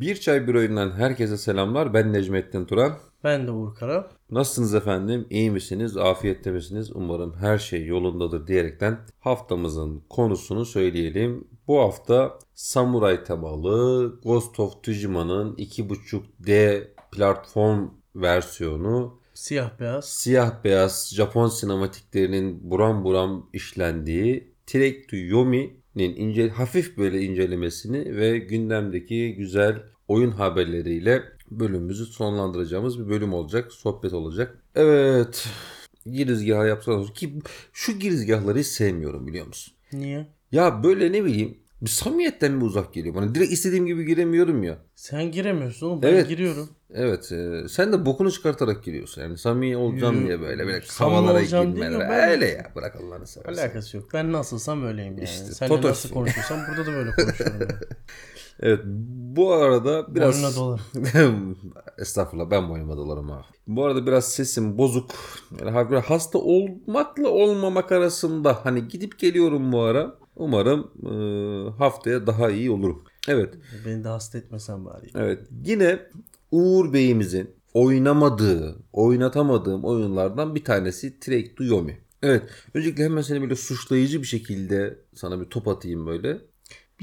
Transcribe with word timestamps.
Bir 0.00 0.14
Çay 0.16 0.46
Bir 0.46 0.54
Oyundan 0.54 0.90
herkese 0.90 1.36
selamlar. 1.36 1.94
Ben 1.94 2.12
Necmettin 2.12 2.64
Turan. 2.64 2.92
Ben 3.24 3.46
de 3.46 3.50
Uğur 3.50 3.74
Kara. 3.74 4.10
Nasılsınız 4.30 4.74
efendim? 4.74 5.26
İyi 5.30 5.50
misiniz? 5.50 5.96
Afiyette 5.96 6.50
misiniz? 6.50 6.90
Umarım 6.94 7.34
her 7.34 7.58
şey 7.58 7.86
yolundadır 7.86 8.46
diyerekten 8.46 8.98
haftamızın 9.20 10.02
konusunu 10.10 10.64
söyleyelim. 10.64 11.48
Bu 11.68 11.80
hafta 11.80 12.38
Samurai 12.54 13.24
temalı 13.24 14.20
Ghost 14.22 14.60
of 14.60 14.82
Tsushima'nın 14.82 15.56
2.5D 15.56 16.82
platform 17.12 17.88
versiyonu 18.16 19.20
Siyah 19.34 19.80
beyaz. 19.80 20.08
siyah 20.08 20.64
beyaz 20.64 21.10
Japon 21.14 21.48
sinematiklerinin 21.48 22.70
buram 22.70 23.04
buram 23.04 23.48
işlendiği 23.52 24.52
Trek 24.66 25.08
to 25.08 25.16
Yomi'nin 25.16 25.81
ince, 25.94 26.48
hafif 26.48 26.98
böyle 26.98 27.22
incelemesini 27.22 28.16
ve 28.16 28.38
gündemdeki 28.38 29.34
güzel 29.34 29.82
oyun 30.08 30.30
haberleriyle 30.30 31.22
bölümümüzü 31.50 32.06
sonlandıracağımız 32.06 32.98
bir 32.98 33.08
bölüm 33.08 33.32
olacak. 33.34 33.72
Sohbet 33.72 34.12
olacak. 34.12 34.62
Evet. 34.74 35.48
Girizgahı 36.06 36.68
yapsanız 36.68 37.12
ki 37.12 37.34
şu 37.72 37.98
girizgahları 37.98 38.58
hiç 38.58 38.66
sevmiyorum 38.66 39.26
biliyor 39.26 39.46
musun? 39.46 39.74
Niye? 39.92 40.26
Ya 40.52 40.82
böyle 40.84 41.12
ne 41.12 41.24
bileyim 41.24 41.58
bir 41.82 41.90
samimiyetten 41.90 42.52
mi 42.52 42.64
uzak 42.64 42.94
geliyor 42.94 43.14
bana? 43.14 43.34
Direkt 43.34 43.52
istediğim 43.52 43.86
gibi 43.86 44.04
giremiyorum 44.06 44.62
ya. 44.62 44.78
Sen 44.94 45.32
giremiyorsun 45.32 45.86
oğlum. 45.86 46.02
Ben 46.02 46.08
Evet. 46.08 46.28
giriyorum. 46.28 46.68
Evet, 46.94 47.32
e, 47.32 47.68
sen 47.68 47.92
de 47.92 48.06
bokunu 48.06 48.32
çıkartarak 48.32 48.84
giriyorsun. 48.84 49.22
Yani 49.22 49.38
samimi 49.38 49.76
olacağım 49.76 50.26
diye 50.26 50.40
böyle 50.40 50.66
böyle 50.66 50.84
havalara 50.98 51.42
girmeler. 51.42 52.00
Ben- 52.10 52.30
Öyle 52.30 52.46
ya 52.46 52.72
bırak 52.76 52.96
Allah'ını 52.96 53.26
seversen. 53.26 53.62
Alakası 53.62 53.96
yok. 53.96 54.08
Ben 54.14 54.32
nasılsam 54.32 54.84
öyleyim 54.86 55.12
yani. 55.12 55.24
İşte, 55.24 55.44
Sen 55.44 55.82
nasıl 55.82 56.10
konuşuyorsan 56.10 56.60
burada 56.68 56.86
da 56.90 56.92
böyle 56.96 57.10
konuşuyorum. 57.10 57.56
yani. 57.60 57.72
Evet, 58.60 58.80
bu 59.36 59.52
arada 59.52 60.14
biraz... 60.14 60.34
Boynuna 60.42 60.56
dolar. 60.56 60.80
Estağfurullah 61.98 62.50
ben 62.50 62.68
boynuma 62.68 62.96
dolarım 62.96 63.30
abi. 63.30 63.44
Bu 63.66 63.84
arada 63.84 64.06
biraz 64.06 64.32
sesim 64.32 64.78
bozuk. 64.78 65.10
Yani 65.60 65.70
hafif 65.70 65.98
hasta 66.04 66.38
olmakla 66.38 67.28
olmamak 67.28 67.92
arasında 67.92 68.58
hani 68.64 68.88
gidip 68.88 69.18
geliyorum 69.18 69.72
bu 69.72 69.80
ara. 69.82 70.14
Umarım 70.42 70.90
e, 71.02 71.12
haftaya 71.70 72.26
daha 72.26 72.50
iyi 72.50 72.70
olurum. 72.70 73.04
Evet. 73.28 73.54
Beni 73.86 74.04
de 74.04 74.08
hasta 74.08 74.38
etmesen 74.38 74.84
bari. 74.84 75.06
Evet. 75.14 75.38
Yine 75.64 75.98
Uğur 76.50 76.92
Bey'imizin 76.92 77.50
oynamadığı, 77.74 78.76
oynatamadığım 78.92 79.84
oyunlardan 79.84 80.54
bir 80.54 80.64
tanesi 80.64 81.20
Trek 81.20 81.56
to 81.56 81.64
Yomi. 81.64 81.98
Evet. 82.22 82.42
Öncelikle 82.74 83.04
hemen 83.04 83.22
seni 83.22 83.42
böyle 83.42 83.56
suçlayıcı 83.56 84.22
bir 84.22 84.26
şekilde 84.26 84.98
sana 85.14 85.40
bir 85.40 85.44
top 85.44 85.68
atayım 85.68 86.06
böyle. 86.06 86.40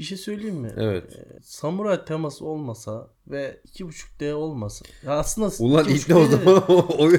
Bir 0.00 0.04
şey 0.04 0.18
söyleyeyim 0.18 0.56
mi? 0.56 0.70
Evet. 0.76 1.04
Samuray 1.42 2.04
teması 2.04 2.44
olmasa 2.46 3.08
ve 3.28 3.60
2.5D 3.78 4.32
olmasa. 4.32 4.84
Ya 5.06 5.12
aslında 5.12 5.50
Ulan 5.60 5.84
2.5D 5.84 5.92
ilk 5.92 6.08
ne 6.08 6.14
o 6.14 6.24
zaman? 6.24 6.62
O- 6.68 7.10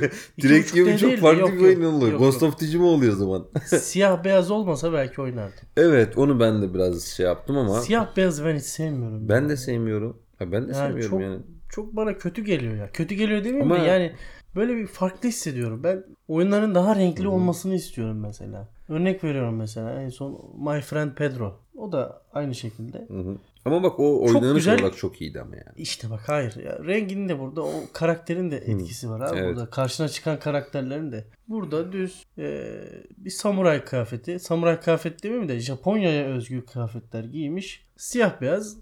Direkt 0.41 0.75
D 0.75 0.97
çok 0.97 1.09
değil 1.09 1.21
farklı 1.21 1.41
yok, 1.41 1.51
bir 1.51 1.61
oyun 1.61 1.83
oluyor. 1.83 2.11
yok, 2.11 2.21
Ghost 2.21 2.41
yok. 2.41 2.53
of 2.53 2.59
Tsushima 2.59 2.85
oluyor 2.85 3.13
o 3.13 3.15
zaman. 3.15 3.47
Siyah 3.65 4.23
beyaz 4.23 4.51
olmasa 4.51 4.93
belki 4.93 5.21
oynardım. 5.21 5.59
evet 5.77 6.17
onu 6.17 6.39
ben 6.39 6.61
de 6.61 6.73
biraz 6.73 7.03
şey 7.03 7.25
yaptım 7.25 7.57
ama 7.57 7.81
Siyah 7.81 8.17
beyaz 8.17 8.45
ben 8.45 8.55
hiç 8.55 8.63
sevmiyorum. 8.63 9.29
ben 9.29 9.41
ya. 9.41 9.49
de 9.49 9.57
sevmiyorum. 9.57 10.17
Ha, 10.39 10.51
ben 10.51 10.67
de 10.69 10.71
Yani 10.73 10.75
sevmiyorum 10.75 11.09
çok- 11.09 11.21
yani. 11.21 11.39
çok 11.69 11.95
bana 11.95 12.17
kötü 12.17 12.43
geliyor 12.45 12.75
ya. 12.75 12.89
Kötü 12.91 13.15
geliyor 13.15 13.43
demeyeyim 13.43 13.71
Ama- 13.71 13.83
de 13.83 13.87
yani 13.87 14.11
böyle 14.55 14.75
bir 14.75 14.87
farklı 14.87 15.29
hissediyorum. 15.29 15.83
Ben 15.83 16.03
oyunların 16.27 16.75
daha 16.75 16.95
renkli 16.95 17.23
Hı 17.23 17.27
hı. 17.27 17.31
olmasını 17.31 17.75
istiyorum 17.75 18.19
mesela. 18.19 18.69
Örnek 18.89 19.23
veriyorum 19.23 19.55
mesela 19.55 20.01
en 20.01 20.09
son 20.09 20.31
My 20.57 20.81
Friend 20.81 21.11
Pedro. 21.15 21.59
O 21.81 21.91
da 21.91 22.21
aynı 22.33 22.55
şekilde. 22.55 22.97
Hı 23.07 23.19
hı. 23.19 23.37
Ama 23.65 23.83
bak 23.83 23.99
o 23.99 24.21
oynanış 24.25 24.53
güzel- 24.53 24.79
olarak 24.81 24.97
çok 24.97 25.21
iyiydi 25.21 25.41
ama 25.41 25.55
yani. 25.55 25.65
İşte 25.77 26.09
bak 26.09 26.21
hayır 26.27 26.55
ya 26.65 26.79
renginin 26.85 27.29
de 27.29 27.39
burada 27.39 27.61
o 27.63 27.71
karakterin 27.93 28.51
de 28.51 28.57
etkisi 28.57 29.09
var 29.09 29.19
abi 29.21 29.39
Evet. 29.39 29.49
burada 29.55 29.69
karşına 29.69 30.07
çıkan 30.07 30.39
karakterlerin 30.39 31.11
de. 31.11 31.25
Burada 31.47 31.91
düz 31.91 32.25
e, 32.37 32.67
bir 33.17 33.29
samuray 33.29 33.83
kıyafeti. 33.85 34.39
Samuray 34.39 34.79
kıyafet 34.79 35.23
demeyeyim 35.23 35.49
de 35.49 35.59
Japonya'ya 35.59 36.25
özgü 36.25 36.65
kıyafetler 36.65 37.23
giymiş. 37.23 37.85
Siyah 38.01 38.41
beyaz 38.41 38.77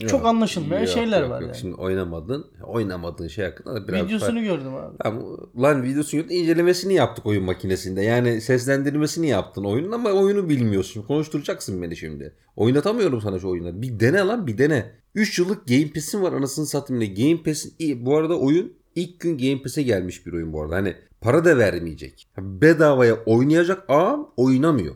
çok 0.00 0.10
Yok, 0.10 0.26
anlaşılmayan 0.26 0.80
yok, 0.80 0.90
şeyler 0.90 1.22
yok, 1.22 1.30
var 1.30 1.40
yok. 1.40 1.48
yani. 1.48 1.60
Şimdi 1.60 1.74
oynamadın. 1.74 2.46
Oynamadığın 2.62 3.28
şey 3.28 3.44
hakkında 3.44 3.74
da 3.74 3.88
biraz 3.88 4.06
Videosunu 4.06 4.42
gördüm 4.42 4.74
abi. 4.74 4.96
Ya 5.04 5.14
lan 5.62 5.82
videosunu 5.82 6.20
gördün, 6.20 6.34
incelemesini 6.34 6.94
yaptık 6.94 7.26
oyun 7.26 7.44
makinesinde. 7.44 8.02
Yani 8.02 8.40
seslendirmesini 8.40 9.28
yaptın 9.28 9.64
oyunun 9.64 9.92
ama 9.92 10.10
oyunu 10.10 10.48
bilmiyorsun. 10.48 11.02
Konuşturacaksın 11.02 11.82
beni 11.82 11.96
şimdi. 11.96 12.34
Oynatamıyorum 12.56 13.20
sana 13.20 13.38
şu 13.38 13.48
oyunları. 13.48 13.82
Bir 13.82 14.00
dene 14.00 14.18
lan 14.18 14.46
bir 14.46 14.58
dene. 14.58 14.90
3 15.14 15.38
yıllık 15.38 15.68
Game 15.68 15.92
Pass'in 15.94 16.22
var 16.22 16.32
anasını 16.32 16.66
satayım. 16.66 17.00
ne. 17.00 17.06
Game 17.06 17.42
Pass'in. 17.42 18.06
Bu 18.06 18.16
arada 18.16 18.38
oyun 18.38 18.72
ilk 18.94 19.20
gün 19.20 19.38
Game 19.38 19.62
Pass'e 19.62 19.82
gelmiş 19.82 20.26
bir 20.26 20.32
oyun 20.32 20.52
bu 20.52 20.62
arada. 20.62 20.76
Hani 20.76 20.96
para 21.20 21.44
da 21.44 21.58
vermeyecek. 21.58 22.28
Bedavaya 22.38 23.14
oynayacak 23.26 23.84
ama 23.90 24.28
oynamıyor. 24.36 24.94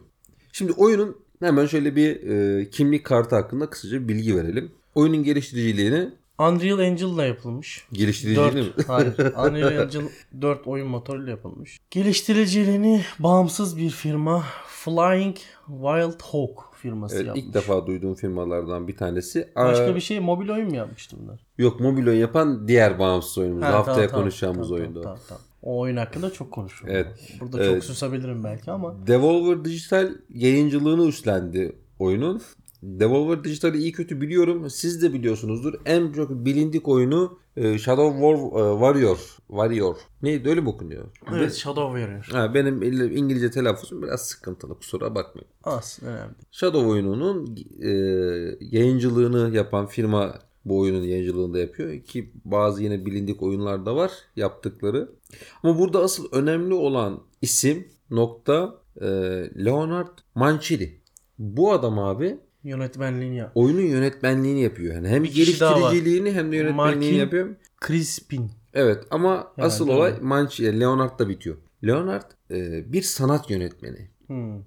Şimdi 0.53 0.73
oyunun 0.73 1.17
hemen 1.41 1.67
şöyle 1.67 1.97
bir 1.97 2.23
e, 2.61 2.71
kimlik 2.71 3.07
kartı 3.07 3.37
hakkında 3.37 3.71
kısaca 3.71 4.03
bir 4.03 4.09
bilgi 4.09 4.37
verelim. 4.37 4.73
Oyunun 4.95 5.23
geliştiriciliğini 5.23 6.11
Unreal 6.39 6.79
Engine'la 6.81 7.25
yapılmış. 7.25 7.85
geliştiriciliğini 7.93 8.61
mi? 8.61 8.73
4. 8.79 8.89
Hayır. 8.89 9.15
Unreal 9.37 9.73
Engine 9.73 10.09
4 10.43 10.67
oyun 10.67 10.87
motoruyla 10.89 11.31
yapılmış. 11.31 11.79
Geliştiriciliğini 11.91 13.03
bağımsız 13.19 13.77
bir 13.77 13.91
firma 13.91 14.45
Flying 14.67 15.37
Wild 15.67 16.21
Hawk 16.23 16.75
firması 16.75 17.17
Evet, 17.17 17.27
yapmış. 17.27 17.45
ilk 17.45 17.55
defa 17.55 17.87
duyduğum 17.87 18.15
firmalardan 18.15 18.89
bir 18.89 18.97
tanesi. 18.97 19.49
Başka 19.57 19.85
Aa, 19.85 19.95
bir 19.95 20.01
şey 20.01 20.21
mobil 20.21 20.49
oyun 20.49 20.69
mu 20.69 20.77
yapmıştı 20.77 21.17
bunlar? 21.23 21.41
Yok 21.59 21.81
mobil 21.81 22.07
oyun 22.07 22.21
yapan 22.21 22.69
diğer 22.69 22.99
bağımsız 22.99 23.39
oyunumuz. 23.39 23.65
Ha, 23.65 23.73
Haftaya 23.73 23.95
tamam, 23.97 24.09
tamam, 24.11 24.23
konuşacağımız 24.23 24.69
tamam, 24.69 24.81
oyunda. 24.83 24.99
o. 25.01 25.03
Tamam, 25.03 25.19
tamam. 25.29 25.43
O 25.63 25.79
oyun 25.81 25.97
hakkında 25.97 26.33
çok 26.33 26.53
konuşurum. 26.53 26.93
Evet. 26.93 27.37
Burada 27.41 27.65
çok 27.65 27.85
susabilirim 27.85 28.45
belki 28.45 28.71
ama. 28.71 29.07
Devolver 29.07 29.65
Digital 29.65 30.11
yayıncılığını 30.31 31.07
üstlendi 31.07 31.77
oyunun. 31.99 32.43
Devolver 32.83 33.45
Digital'i 33.45 33.79
iyi 33.79 33.93
kötü 33.93 34.21
biliyorum. 34.21 34.71
Siz 34.71 35.03
de 35.03 35.13
biliyorsunuzdur. 35.13 35.75
En 35.87 36.13
çok 36.13 36.31
bilindik 36.31 36.89
oyunu 36.89 37.39
e, 37.57 37.79
Shadow 37.79 38.13
War 38.21 38.35
e, 38.35 38.73
Warrior. 38.79 39.19
Warrior. 39.49 39.97
Neydi 40.23 40.49
öyle 40.49 40.61
mi 40.61 40.69
okunuyor? 40.69 41.05
Evet 41.35 41.55
Shadow 41.55 41.99
Warrior. 42.01 42.25
Ha, 42.41 42.55
benim 42.55 42.83
İl- 42.83 43.17
İngilizce 43.17 43.51
telaffuzum 43.51 44.03
biraz 44.03 44.21
sıkıntılı 44.21 44.75
kusura 44.79 45.15
bakmayın. 45.15 45.49
Az 45.65 45.99
önemli. 46.03 46.35
Shadow 46.51 46.89
oyununun 46.91 47.57
e, 47.83 47.89
yayıncılığını 48.61 49.57
yapan 49.57 49.87
firma 49.87 50.39
bu 50.65 50.79
oyunun 50.79 51.03
yayıncılığını 51.03 51.55
da 51.55 51.59
yapıyor 51.59 52.01
ki 52.03 52.33
bazı 52.45 52.83
yine 52.83 53.07
bilindik 53.07 53.43
oyunlar 53.43 53.87
da 53.87 53.97
var 53.97 54.13
yaptıkları. 54.37 55.09
Ama 55.63 55.79
burada 55.79 56.03
asıl 56.03 56.33
önemli 56.33 56.75
olan 56.75 57.23
isim 57.43 57.89
nokta 58.11 58.75
e, 59.01 59.07
Leonard 59.65 60.19
Mancini. 60.35 60.95
Bu 61.39 61.73
adam 61.73 61.99
abi 61.99 62.37
Yönetmenliğini 62.65 63.37
yap. 63.37 63.53
oyunun 63.55 63.81
yönetmenliğini 63.83 64.61
yapıyor. 64.63 64.95
Yani 64.95 65.09
hem 65.09 65.25
geliştiriciliğini 65.25 66.33
hem 66.33 66.53
de 66.53 66.57
yönetmenliğini 66.57 67.15
Markin- 67.17 67.21
yapıyor. 67.21 67.49
Crispin. 67.87 68.51
Evet 68.75 69.05
ama 69.11 69.53
Yani 69.57 69.67
asıl 69.67 69.89
olay 69.89 70.15
Mancini, 70.21 70.81
Leonard'da 70.81 71.29
bitiyor. 71.29 71.57
Leonard 71.87 72.31
e, 72.51 72.93
bir 72.93 73.03
sanat 73.03 73.51
yönetmeni. 73.51 74.11
Hmm. 74.27 74.63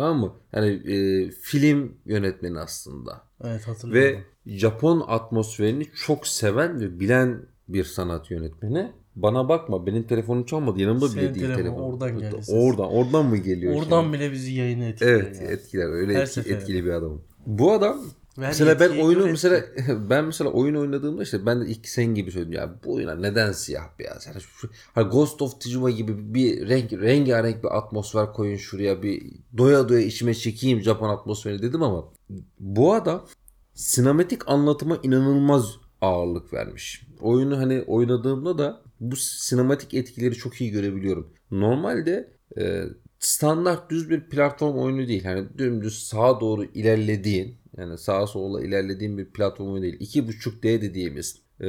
Tamam 0.00 0.18
mı? 0.20 0.32
Yani 0.52 0.68
e, 0.92 1.30
film 1.30 1.96
yönetmeni 2.06 2.58
aslında. 2.58 3.22
Evet 3.44 3.68
hatırlıyorum. 3.68 4.20
Ve 4.46 4.52
Japon 4.56 5.04
atmosferini 5.08 5.86
çok 6.06 6.26
seven 6.26 6.80
ve 6.80 7.00
bilen 7.00 7.42
bir 7.68 7.84
sanat 7.84 8.30
yönetmeni. 8.30 8.92
Bana 9.16 9.48
bakma 9.48 9.86
benim 9.86 10.02
telefonum 10.02 10.44
çalmadı. 10.44 10.80
Yanımda 10.80 11.08
Senin 11.08 11.22
bile 11.22 11.34
değil 11.34 11.46
telefon 11.46 11.62
telefon. 11.62 11.92
oradan 11.92 12.18
geldi. 12.18 12.36
Oradan, 12.48 12.92
oradan 12.92 13.26
mı 13.26 13.36
geliyor? 13.36 13.74
Oradan 13.74 14.02
şimdi? 14.02 14.16
bile 14.16 14.32
bizi 14.32 14.52
yayını 14.52 14.84
etkiliyor. 14.84 15.20
Evet 15.20 15.36
yani. 15.40 15.50
etkiler. 15.52 15.86
Öyle 15.92 16.14
Her 16.14 16.22
etki- 16.22 16.40
etkili 16.54 16.84
bir 16.84 16.90
adam. 16.90 17.20
Bu 17.46 17.72
adam 17.72 18.00
Ver 18.40 18.48
mesela 18.48 18.80
ben 18.80 18.90
oyunu 18.90 19.22
gör 19.22 19.30
mesela 19.30 19.62
ben 20.10 20.24
mesela 20.24 20.50
oyun 20.50 20.74
oynadığımda 20.74 21.22
işte 21.22 21.46
ben 21.46 21.60
de 21.60 21.66
ilk 21.66 21.88
sen 21.88 22.14
gibi 22.14 22.32
söyledim 22.32 22.52
ya 22.52 22.74
bu 22.84 22.94
oyuna 22.94 23.14
neden 23.14 23.52
siyah 23.52 23.98
beyaz 23.98 24.26
yani 24.26 24.40
şu, 24.40 24.70
hani 24.94 25.08
Ghost 25.08 25.42
of 25.42 25.60
Tsushima 25.60 25.90
gibi 25.90 26.34
bir 26.34 26.68
renk 26.68 26.92
rengarenk 26.92 27.64
bir 27.64 27.78
atmosfer 27.78 28.32
koyun 28.32 28.56
şuraya 28.56 29.02
bir 29.02 29.32
doya 29.56 29.88
doya 29.88 30.00
içime 30.00 30.34
çekeyim 30.34 30.80
Japon 30.80 31.08
atmosferi 31.08 31.62
dedim 31.62 31.82
ama 31.82 32.12
bu 32.58 32.94
adam 32.94 33.26
sinematik 33.74 34.48
anlatıma 34.48 34.98
inanılmaz 35.02 35.76
ağırlık 36.00 36.52
vermiş. 36.52 37.06
Oyunu 37.20 37.58
hani 37.58 37.82
oynadığımda 37.82 38.58
da 38.58 38.82
bu 39.00 39.16
sinematik 39.16 39.94
etkileri 39.94 40.34
çok 40.34 40.60
iyi 40.60 40.70
görebiliyorum. 40.70 41.32
Normalde 41.50 42.32
e, 42.58 42.84
standart 43.18 43.90
düz 43.90 44.10
bir 44.10 44.28
platform 44.28 44.78
oyunu 44.78 45.08
değil. 45.08 45.24
Hani 45.24 45.58
dümdüz 45.58 46.06
sağa 46.06 46.40
doğru 46.40 46.64
ilerlediğin 46.64 47.59
yani 47.80 47.98
sağa 47.98 48.26
sola 48.26 48.62
ilerlediğin 48.62 49.18
bir 49.18 49.24
platform 49.30 49.82
değil. 49.82 50.00
2.5D 50.00 50.62
dediğimiz 50.82 51.36
e, 51.60 51.68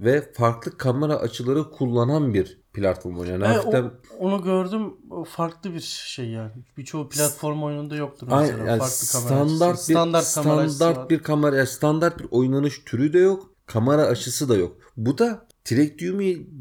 ve 0.00 0.32
farklı 0.32 0.76
kamera 0.78 1.16
açıları 1.16 1.70
kullanan 1.70 2.34
bir 2.34 2.58
platform 2.72 3.18
oyunu. 3.18 3.32
Yani 3.32 3.44
E, 3.44 3.46
hafiften 3.46 3.82
o- 3.84 3.92
onu 4.18 4.42
gördüm. 4.42 4.94
O 5.10 5.24
farklı 5.24 5.74
bir 5.74 5.80
şey 5.80 6.28
yani. 6.28 6.50
Birçoğu 6.78 7.08
platform 7.08 7.62
oyununda 7.62 7.96
yoktur 7.96 8.26
Aynen, 8.30 8.50
mesela. 8.52 8.70
yani 8.70 8.78
farklı 8.78 9.06
kamera 9.12 9.46
standart 9.48 9.72
açısı. 9.74 9.92
bir 9.92 9.94
standart, 9.94 10.34
kamera 10.34 10.68
standart 10.68 10.98
var. 10.98 11.10
bir 11.10 11.18
kamera 11.18 11.56
yani 11.56 11.66
standart 11.66 12.18
bir 12.18 12.26
oynanış 12.30 12.82
türü 12.84 13.12
de 13.12 13.18
yok. 13.18 13.50
kamera 13.66 14.02
açısı 14.02 14.48
da 14.48 14.56
yok. 14.56 14.76
Bu 14.96 15.18
da 15.18 15.46
Trick 15.64 15.98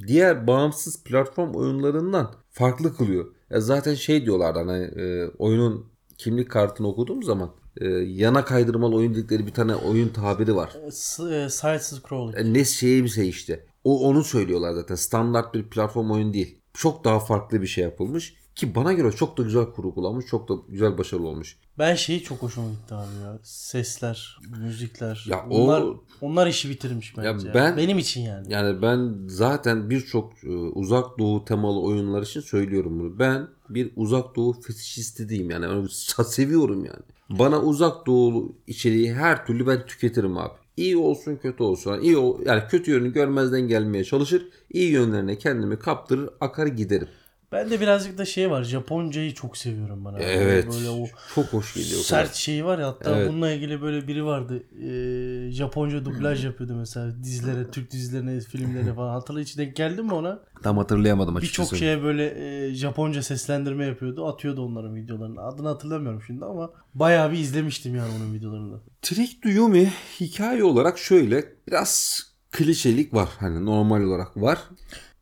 diğer 0.08 0.48
bağımsız 0.48 1.04
platform 1.04 1.54
oyunlarından 1.56 2.36
farklı 2.52 2.96
kılıyor. 2.98 3.26
Ya 3.50 3.62
zaten 3.62 3.94
şey 3.94 4.26
diyorlar 4.26 4.56
hani 4.56 4.84
e, 4.84 5.28
oyunun 5.38 5.86
kimlik 6.18 6.52
kartını 6.52 6.88
okuduğum 6.88 7.24
zaman 7.24 7.52
e, 7.82 7.88
yana 8.08 8.46
kaydırmalı 8.46 8.96
oyun 8.96 9.16
dedikleri 9.16 9.48
bir 9.48 9.54
tane 9.54 9.76
oyun 9.76 10.10
tabiri 10.10 10.56
var. 10.56 10.72
S- 10.92 11.24
e, 11.36 11.50
Side 11.50 11.80
scrolling. 11.80 12.38
E, 12.40 12.54
ne 12.54 12.66
şey 12.66 13.04
bir 13.04 13.10
şey 13.10 13.30
işte. 13.30 13.66
O 13.84 14.08
onu 14.10 14.24
söylüyorlar 14.24 14.74
zaten. 14.74 14.96
Standart 14.96 15.54
bir 15.54 15.64
platform 15.64 16.12
oyun 16.12 16.34
değil. 16.34 16.58
Çok 16.74 17.04
daha 17.04 17.20
farklı 17.20 17.62
bir 17.62 17.68
şey 17.68 17.84
yapılmış 17.84 18.34
ki 18.56 18.76
bana 18.76 18.94
göre 18.94 19.12
çok 19.12 19.38
da 19.38 19.44
güzel 19.44 19.66
kurgulanmış, 19.66 20.26
çok 20.26 20.50
da 20.50 20.54
güzel 20.70 20.98
başarılı 20.98 21.28
olmuş. 21.28 21.58
Ben 21.80 21.96
şeyi 21.96 22.24
çok 22.24 22.42
hoşuma 22.42 22.68
gitti 22.70 22.94
abi 22.96 23.24
ya. 23.24 23.40
Sesler, 23.44 24.38
müzikler. 24.60 25.26
Ya 25.30 25.46
o- 25.50 25.64
onlar, 25.64 25.84
onlar 26.22 26.48
işi 26.48 26.70
bitirmiş 26.70 27.18
bence. 27.18 27.28
Ya 27.30 27.36
ya. 27.48 27.54
ben- 27.54 27.78
Benim 27.78 27.98
için 27.98 28.22
yani. 28.22 28.54
Yani 28.54 28.82
ben 28.82 29.16
zaten 29.28 29.90
birçok 29.90 30.44
e, 30.44 30.50
uzak 30.50 31.20
doğu 31.20 31.46
temalı 31.46 31.80
oyunlar 31.82 32.22
için 32.24 32.42
söylüyorum 32.42 33.00
bunu. 33.00 33.20
Ben 33.20 33.48
bir 33.70 33.92
uzak 33.96 34.36
doğu 34.36 34.54
fetişisti 34.62 35.30
diyeyim 35.30 35.52
yani. 35.52 35.66
Ben 35.68 36.24
seviyorum 36.24 36.86
yani. 36.86 37.04
Bana 37.30 37.62
uzak 37.62 38.06
doğu 38.08 38.56
içeriği 38.68 39.14
her 39.14 39.46
türlü 39.46 39.68
ben 39.68 39.86
tüketirim 39.86 40.38
abi. 40.38 40.54
İyi 40.78 40.98
olsun 40.98 41.36
kötü 41.36 41.64
olsun. 41.64 41.94
Yani 41.94 42.04
iyi 42.04 42.18
yani 42.46 42.64
kötü 42.70 42.92
yönünü 42.92 43.14
görmezden 43.14 43.62
gelmeye 43.62 44.04
çalışır. 44.04 44.48
İyi 44.70 44.92
yönlerine 44.92 45.38
kendimi 45.38 45.80
kaptırır, 45.80 46.30
akar 46.42 46.68
giderim. 46.68 47.08
Ben 47.56 47.70
de 47.70 47.82
birazcık 47.82 48.18
da 48.18 48.26
şey 48.26 48.52
var. 48.52 48.64
Japoncayı 48.64 49.34
çok 49.34 49.58
seviyorum 49.58 50.06
bana. 50.06 50.20
Evet. 50.20 50.68
Böyle 50.74 50.90
o 50.90 51.08
çok 51.36 51.46
hoş 51.46 51.74
geliyor. 51.74 52.02
sert 52.02 52.34
şeyi 52.36 52.66
var 52.66 52.80
ya 52.80 52.88
hatta 52.88 53.16
Evet. 53.16 53.30
bununla 53.30 53.52
ilgili 53.52 53.82
böyle 53.82 54.08
biri 54.08 54.26
vardı. 54.26 54.64
Ee, 54.84 55.52
Japonca 55.52 56.06
dublaj 56.06 56.46
yapıyordu 56.46 56.76
mesela 56.76 57.24
dizilere, 57.24 57.72
Türk 57.72 57.92
dizilerine, 57.92 58.40
filmlere 58.40 58.94
falan. 58.94 59.14
Hatırla 59.14 59.40
hiç 59.40 59.58
denk 59.58 59.76
geldin 59.76 60.06
mi 60.06 60.14
ona? 60.14 60.40
Tam 60.64 60.78
hatırlayamadım 60.78 61.38
Birçok 61.42 61.76
şeye 61.76 62.04
böyle 62.04 62.26
e, 62.68 62.74
Japonca 62.74 63.24
seslendirme 63.24 63.86
yapıyordu. 63.86 64.28
Atıyordu 64.28 64.66
onların 64.66 64.96
videolarını. 64.96 65.42
Adını 65.42 65.68
hatırlamıyorum 65.68 66.22
şimdi 66.28 66.46
ama 66.46 66.72
bayağı 66.94 67.32
bir 67.32 67.38
izlemiştim 67.38 67.96
yani 67.96 68.12
onun 68.18 68.34
videolarını. 68.34 68.80
Trick 69.02 69.42
to 69.42 69.50
Yumi 69.50 69.94
hikaye 70.20 70.64
olarak 70.64 70.98
şöyle 70.98 71.46
biraz 71.68 72.22
klişelik 72.52 73.14
var. 73.14 73.30
Hani 73.40 73.66
normal 73.66 74.02
olarak 74.02 74.38
var. 74.38 74.60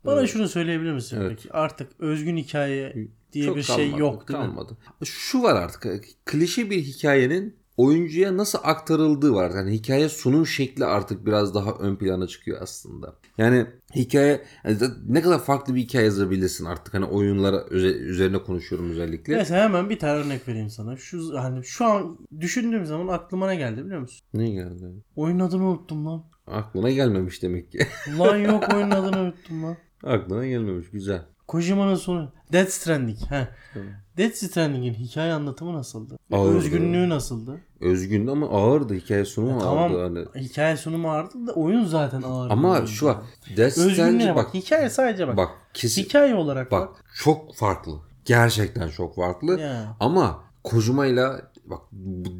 Bana 0.05 0.27
şunu 0.27 0.47
söyleyebilir 0.47 0.91
misin? 0.91 1.17
Evet. 1.21 1.29
Peki 1.29 1.53
artık 1.53 1.91
özgün 1.99 2.37
hikaye 2.37 3.07
diye 3.33 3.45
Çok 3.45 3.55
bir 3.57 3.63
şey 3.63 3.75
kalmadı, 3.75 4.01
yok 4.01 4.27
değil 4.27 4.39
mi? 4.39 4.45
kalmadı. 4.45 4.77
Şu 5.03 5.43
var 5.43 5.55
artık 5.55 6.05
klişe 6.25 6.69
bir 6.69 6.81
hikayenin 6.81 7.55
oyuncuya 7.77 8.37
nasıl 8.37 8.59
aktarıldığı 8.63 9.33
var. 9.33 9.51
Yani 9.55 9.71
hikaye 9.71 10.09
sunum 10.09 10.47
şekli 10.47 10.85
artık 10.85 11.25
biraz 11.25 11.55
daha 11.55 11.71
ön 11.71 11.95
plana 11.95 12.27
çıkıyor 12.27 12.61
aslında. 12.61 13.15
Yani 13.37 13.65
hikaye 13.95 14.41
yani 14.65 14.77
ne 15.07 15.21
kadar 15.21 15.39
farklı 15.43 15.75
bir 15.75 15.81
hikaye 15.81 16.05
yazabilirsin 16.05 16.65
artık 16.65 16.93
hani 16.93 17.05
oyunlara 17.05 17.63
üzerine 17.69 18.37
konuşuyorum 18.37 18.91
özellikle. 18.91 19.35
Mesela 19.35 19.63
hemen 19.63 19.89
bir 19.89 19.99
tane 19.99 20.13
örnek 20.13 20.47
vereyim 20.47 20.69
sana. 20.69 20.97
Şu 20.97 21.39
hani 21.39 21.65
şu 21.65 21.85
an 21.85 22.17
düşündüğüm 22.39 22.85
zaman 22.85 23.13
aklıma 23.13 23.47
ne 23.47 23.55
geldi 23.55 23.85
biliyor 23.85 24.01
musun? 24.01 24.25
Ne 24.33 24.49
geldi? 24.49 24.85
Oyunun 25.15 25.39
adını 25.39 25.63
unuttum 25.63 26.05
lan. 26.05 26.23
Aklına 26.47 26.89
gelmemiş 26.89 27.43
demek 27.43 27.71
ki. 27.71 27.79
Lan 28.19 28.37
yok 28.51 28.63
oyunun 28.73 28.91
adını 28.91 29.19
unuttum 29.21 29.63
lan. 29.63 29.77
Aklına 30.03 30.45
gelmemiş. 30.47 30.89
Güzel. 30.91 31.21
Kojima'nın 31.47 31.95
sonu. 31.95 32.31
Death 32.53 32.69
Stranding. 32.69 33.17
He. 33.29 33.47
Tamam. 33.73 33.87
Death 34.17 34.33
Stranding'in 34.35 34.93
hikaye 34.93 35.33
anlatımı 35.33 35.73
nasıldı? 35.73 36.17
Ağırdı. 36.31 36.57
Özgünlüğü 36.57 37.09
nasıldı? 37.09 37.57
Özgün 37.81 38.27
ama 38.27 38.49
ağırdı. 38.49 38.93
Hikaye 38.93 39.25
sunumu 39.25 39.59
Ya 39.61 39.65
ağırdı. 39.67 39.93
tamam. 39.93 40.25
Hani. 40.33 40.45
Hikaye 40.45 40.77
sunumu 40.77 41.11
ağırdı 41.11 41.47
da 41.47 41.51
oyun 41.53 41.85
zaten 41.85 42.21
ağır. 42.21 42.45
bir 42.49 42.53
Ama 42.53 42.85
şu 42.87 43.05
yani. 43.05 43.17
Death 43.57 43.73
Stranding 43.73 44.29
bak. 44.29 44.35
bak. 44.35 44.53
Hikaye 44.53 44.89
sadece 44.89 45.27
bak. 45.27 45.37
Bak 45.37 45.49
kesin. 45.73 46.03
Hikaye 46.03 46.35
olarak 46.35 46.71
bak. 46.71 46.89
Bak 46.89 47.03
çok 47.23 47.55
farklı. 47.55 47.93
Gerçekten 48.25 48.87
çok 48.89 49.15
farklı. 49.15 49.59
Ya. 49.59 49.97
Ama 49.99 50.43
Kojima'yla 50.63 51.41
bak 51.65 51.81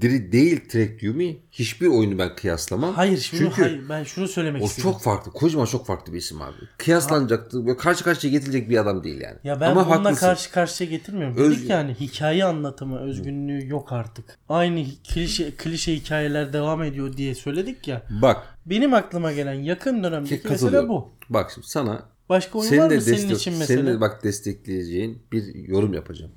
diri 0.02 0.32
değil 0.32 0.62
Trek 0.70 1.04
Yumi 1.04 1.38
hiçbir 1.52 1.88
oyunu 1.88 2.18
ben 2.18 2.36
kıyaslamam. 2.36 2.94
Hayır 2.94 3.18
şimdi 3.18 3.44
Çünkü 3.44 3.62
hayır, 3.62 3.90
ben 3.90 4.04
şunu 4.04 4.28
söylemek 4.28 4.62
o 4.62 4.66
istedim. 4.66 4.84
çok 4.92 5.02
farklı. 5.02 5.32
Kojima 5.32 5.66
çok 5.66 5.86
farklı 5.86 6.14
bir 6.14 6.18
isim 6.18 6.42
abi. 6.42 6.56
Kıyaslanacaktı. 6.78 7.66
Böyle 7.66 7.78
karşı 7.78 8.04
karşıya 8.04 8.34
getirilecek 8.34 8.70
bir 8.70 8.78
adam 8.78 9.04
değil 9.04 9.22
yani. 9.22 9.38
Ya 9.44 9.62
ben 9.62 9.72
Ama 9.72 9.86
bununla 9.86 9.96
haklısın. 10.10 10.26
karşı 10.28 10.52
karşıya 10.52 10.90
getirmiyorum. 10.90 11.38
Öz- 11.38 11.58
Dedik 11.58 11.70
yani 11.70 11.94
hikaye 12.00 12.46
anlatımı, 12.46 13.00
özgünlüğü 13.00 13.68
yok 13.70 13.92
artık. 13.92 14.40
Aynı 14.50 14.86
klişe, 15.14 15.52
klişe 15.52 15.96
hikayeler 15.96 16.54
devam 16.54 16.84
ediyor 16.84 17.18
diye 17.18 17.36
söyledik 17.36 17.88
ya. 17.88 18.04
Bak 18.22 18.38
Benim 18.66 18.94
aklıma 18.94 19.32
gelen 19.34 19.54
yakın 19.54 20.04
dönemdeki 20.04 20.48
mesele 20.48 20.90
bu. 20.90 21.12
Bak 21.30 21.52
şimdi 21.54 21.68
sana 21.68 22.06
Başka 22.30 22.60
oyun 22.60 22.70
senin 22.70 22.82
var 22.82 22.92
mı 22.96 23.02
senin 23.02 23.16
destek, 23.18 23.38
için 23.38 23.52
senin 23.52 23.60
mesela? 23.60 23.86
de 23.98 24.02
bak 24.02 24.24
destekleyeceğin 24.24 25.22
bir 25.32 25.56
yorum 25.56 25.94
yapacağım. 25.94 26.32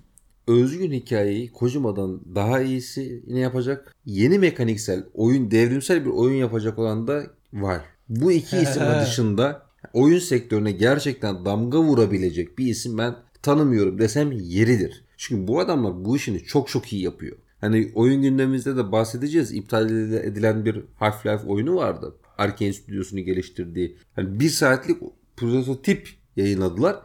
Özgün 0.46 0.92
hikayeyi 0.92 1.52
Kojima'dan 1.52 2.20
daha 2.34 2.60
iyisini 2.60 3.40
yapacak. 3.40 3.94
Yeni 4.06 4.38
mekaniksel, 4.38 5.04
oyun 5.14 5.50
devrimsel 5.50 6.04
bir 6.04 6.10
oyun 6.10 6.36
yapacak 6.36 6.78
olan 6.78 7.06
da 7.06 7.26
var. 7.52 7.82
Bu 8.08 8.32
iki 8.32 8.56
isim 8.62 8.82
dışında 9.02 9.66
oyun 9.92 10.18
sektörüne 10.18 10.72
gerçekten 10.72 11.44
damga 11.44 11.78
vurabilecek 11.78 12.58
bir 12.58 12.66
isim 12.66 12.98
ben 12.98 13.14
tanımıyorum 13.42 13.98
desem 13.98 14.32
yeridir. 14.32 15.04
Çünkü 15.16 15.48
bu 15.48 15.60
adamlar 15.60 16.04
bu 16.04 16.16
işini 16.16 16.44
çok 16.44 16.68
çok 16.68 16.92
iyi 16.92 17.02
yapıyor. 17.02 17.36
Hani 17.60 17.92
oyun 17.94 18.22
gündemimizde 18.22 18.76
de 18.76 18.92
bahsedeceğiz. 18.92 19.52
İptal 19.52 19.90
edilen 20.14 20.64
bir 20.64 20.84
Half-Life 21.00 21.46
oyunu 21.46 21.76
vardı. 21.76 22.14
Arkane 22.38 22.72
Studios'unu 22.72 23.20
geliştirdiği. 23.20 23.96
Hani 24.16 24.40
bir 24.40 24.48
saatlik 24.48 24.98
prototip 25.36 26.08
yayınladılar. 26.36 26.96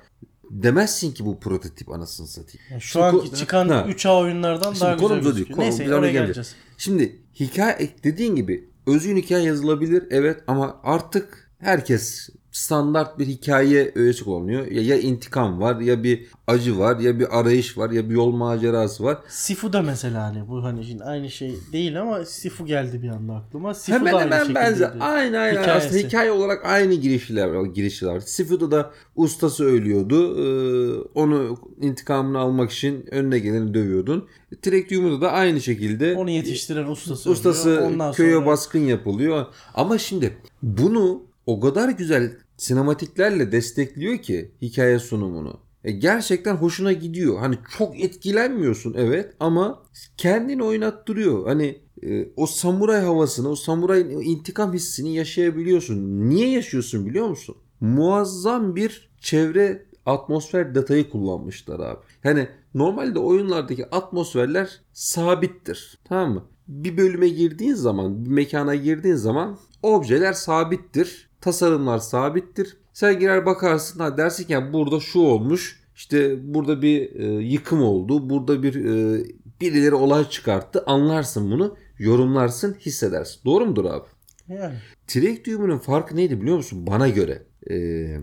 Demezsin 0.51 1.11
ki 1.11 1.25
bu 1.25 1.39
prototip 1.39 1.89
anasını 1.91 2.27
satayım. 2.27 2.59
Yani 2.71 2.81
şu 2.81 2.87
Şimdi 2.89 3.05
anki 3.05 3.33
çıkan 3.35 3.69
Ha. 3.69 3.85
3A 3.89 4.17
oyunlardan 4.21 4.73
Şimdi 4.73 4.81
daha 4.81 4.93
güzel 4.93 5.09
değil. 5.09 5.21
gözüküyor. 5.23 5.55
Konu- 5.57 5.65
Neyse 5.65 5.83
oraya 5.95 6.11
geleceğiz. 6.11 6.25
geleceğiz. 6.25 6.55
Şimdi 6.77 7.21
hikaye 7.39 7.89
dediğin 8.03 8.35
gibi 8.35 8.69
özgün 8.87 9.17
hikaye 9.17 9.43
yazılabilir 9.45 10.03
evet 10.09 10.43
ama 10.47 10.79
artık 10.83 11.51
herkes 11.59 12.29
standart 12.51 13.19
bir 13.19 13.27
hikaye 13.27 13.91
öğesi 13.95 14.23
kullanıyor. 14.23 14.67
Ya, 14.67 14.81
ya 14.81 14.97
intikam 14.97 15.61
var 15.61 15.79
ya 15.79 16.03
bir 16.03 16.25
acı 16.47 16.79
var 16.79 16.99
ya 16.99 17.19
bir 17.19 17.39
arayış 17.39 17.77
var 17.77 17.89
ya 17.89 18.09
bir 18.09 18.15
yol 18.15 18.31
macerası 18.31 19.03
var. 19.03 19.17
Sifu 19.27 19.73
da 19.73 19.81
mesela 19.81 20.23
hani 20.23 20.47
bu 20.47 20.63
hani 20.63 20.85
şimdi 20.85 21.03
aynı 21.03 21.29
şey 21.29 21.55
değil 21.71 22.01
ama 22.01 22.25
Sifu 22.25 22.65
geldi 22.65 23.03
bir 23.03 23.09
anda 23.09 23.33
aklıma. 23.33 23.73
Sifu 23.73 23.99
Hemen 23.99 24.13
da 24.13 24.17
aynı 24.17 24.35
hemen 24.35 24.55
benzer. 24.55 24.91
Aynı 24.99 25.37
aynı. 25.37 25.59
Hikayesi. 25.59 25.87
Aslında 25.87 26.07
hikaye 26.07 26.31
olarak 26.31 26.65
aynı 26.65 26.93
girişler, 26.93 27.65
girişler. 27.65 28.19
Sifu'da 28.19 28.71
da 28.71 28.91
ustası 29.15 29.65
ölüyordu. 29.65 30.37
Ee, 30.37 31.01
onu 31.15 31.57
intikamını 31.81 32.39
almak 32.39 32.71
için 32.71 33.05
önüne 33.11 33.39
geleni 33.39 33.73
dövüyordun. 33.73 34.27
Trek 34.61 34.91
Yumru'da 34.91 35.21
da 35.21 35.31
aynı 35.31 35.61
şekilde 35.61 36.15
Onu 36.15 36.29
yetiştiren 36.29 36.87
ustası. 36.87 37.29
ustası. 37.29 37.83
Ondan 37.87 38.13
köye 38.13 38.33
sonra 38.33 38.45
baskın 38.45 38.79
yapılıyor. 38.79 39.45
Ama 39.73 39.97
şimdi 39.97 40.37
bunu 40.63 41.23
o 41.45 41.59
kadar 41.59 41.89
güzel 41.89 42.31
sinematiklerle 42.61 43.51
destekliyor 43.51 44.17
ki 44.17 44.51
hikaye 44.61 44.99
sunumunu. 44.99 45.59
E 45.83 45.91
gerçekten 45.91 46.55
hoşuna 46.55 46.93
gidiyor. 46.93 47.39
Hani 47.39 47.57
çok 47.77 47.99
etkilenmiyorsun 47.99 48.95
evet 48.97 49.33
ama 49.39 49.83
kendini 50.17 50.63
oynattırıyor. 50.63 51.47
Hani 51.47 51.79
e, 52.03 52.29
o 52.35 52.45
samuray 52.45 53.01
havasını, 53.01 53.49
o 53.49 53.55
samurayın 53.55 54.09
intikam 54.09 54.73
hissini 54.73 55.15
yaşayabiliyorsun. 55.15 56.29
Niye 56.29 56.49
yaşıyorsun 56.49 57.05
biliyor 57.05 57.27
musun? 57.27 57.55
Muazzam 57.79 58.75
bir 58.75 59.09
çevre 59.19 59.85
atmosfer 60.05 60.75
detayı 60.75 61.09
kullanmışlar 61.09 61.79
abi. 61.79 61.99
Yani 62.23 62.47
normalde 62.73 63.19
oyunlardaki 63.19 63.89
atmosferler 63.89 64.81
sabittir. 64.93 65.99
Tamam 66.03 66.33
mı? 66.33 66.43
Bir 66.67 66.97
bölüme 66.97 67.29
girdiğin 67.29 67.73
zaman, 67.73 68.25
bir 68.25 68.29
mekana 68.29 68.75
girdiğin 68.75 69.15
zaman 69.15 69.57
objeler 69.83 70.33
sabittir. 70.33 71.30
Tasarımlar 71.41 71.97
sabittir. 71.99 72.77
Sen 72.93 73.19
girer 73.19 73.45
bakarsın 73.45 73.99
ha 73.99 74.17
dersin 74.17 74.43
ki 74.43 74.53
"Ya 74.53 74.73
burada 74.73 74.99
şu 74.99 75.19
olmuş. 75.19 75.81
İşte 75.95 76.53
burada 76.53 76.81
bir 76.81 77.15
e, 77.15 77.25
yıkım 77.43 77.81
oldu. 77.81 78.29
Burada 78.29 78.63
bir 78.63 78.75
e, 78.75 79.23
birileri 79.61 79.95
olay 79.95 80.29
çıkarttı. 80.29 80.83
Anlarsın 80.85 81.51
bunu. 81.51 81.77
Yorumlarsın, 81.99 82.73
hissedersin. 82.79 83.41
Doğru 83.45 83.65
mudur 83.65 83.85
abi? 83.85 84.05
yani 84.47 84.75
Trek 85.07 85.45
düğümünün 85.45 85.77
farkı 85.77 86.15
neydi 86.15 86.41
biliyor 86.41 86.57
musun? 86.57 86.87
Bana 86.87 87.09
göre. 87.09 87.43
Ee, 87.71 88.17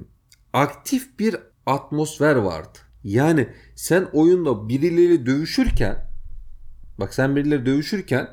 aktif 0.52 1.18
bir 1.18 1.36
atmosfer 1.66 2.36
vardı. 2.36 2.78
Yani 3.04 3.48
sen 3.74 4.08
oyunda 4.12 4.68
birileriyle 4.68 5.26
dövüşürken 5.26 6.10
bak 7.00 7.14
sen 7.14 7.36
birileriyle 7.36 7.66
dövüşürken 7.66 8.28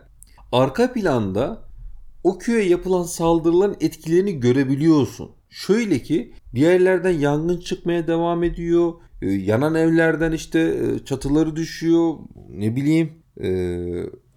arka 0.51 0.93
planda 0.93 1.64
o 2.25 2.37
köye 2.37 2.69
yapılan 2.69 3.03
saldırıların 3.03 3.77
etkilerini 3.81 4.39
görebiliyorsun. 4.39 5.31
Şöyle 5.49 5.99
ki 5.99 6.33
bir 6.53 6.61
yerlerden 6.61 7.11
yangın 7.19 7.59
çıkmaya 7.59 8.07
devam 8.07 8.43
ediyor. 8.43 8.93
Ee, 9.21 9.29
yanan 9.29 9.75
evlerden 9.75 10.31
işte 10.31 10.59
e, 10.59 11.05
çatıları 11.05 11.55
düşüyor. 11.55 12.13
Ne 12.49 12.75
bileyim 12.75 13.11
e, 13.41 13.49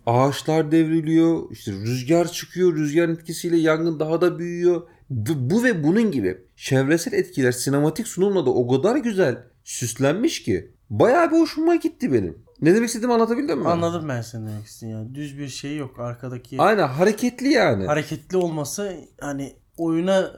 ağaçlar 0.06 0.72
devriliyor, 0.72 1.50
işte 1.50 1.72
rüzgar 1.72 2.32
çıkıyor, 2.32 2.76
rüzgarın 2.76 3.14
etkisiyle 3.14 3.56
yangın 3.56 4.00
daha 4.00 4.20
da 4.20 4.38
büyüyor. 4.38 4.82
Bu 5.10 5.64
ve 5.64 5.84
bunun 5.84 6.10
gibi 6.10 6.38
çevresel 6.56 7.12
etkiler 7.12 7.52
sinematik 7.52 8.08
sunumla 8.08 8.46
da 8.46 8.50
o 8.50 8.68
kadar 8.68 8.96
güzel 8.96 9.38
süslenmiş 9.64 10.42
ki 10.42 10.72
bayağı 10.90 11.30
bir 11.30 11.36
hoşuma 11.36 11.74
gitti 11.74 12.12
benim. 12.12 12.47
Ne 12.62 12.74
demek 12.74 12.88
istediğimi 12.88 13.14
anlatabildim 13.14 13.58
mi? 13.58 13.68
Anladım 13.68 14.08
ben 14.08 14.20
senin 14.20 14.46
demek 14.46 14.66
istediğini 14.66 14.94
yani. 14.94 15.14
Düz 15.14 15.38
bir 15.38 15.48
şey 15.48 15.76
yok 15.76 15.98
arkadaki. 16.00 16.56
Aynen 16.60 16.88
hareketli 16.88 17.48
yani. 17.48 17.86
Hareketli 17.86 18.36
olması 18.36 18.96
hani 19.20 19.52
oyuna 19.76 20.30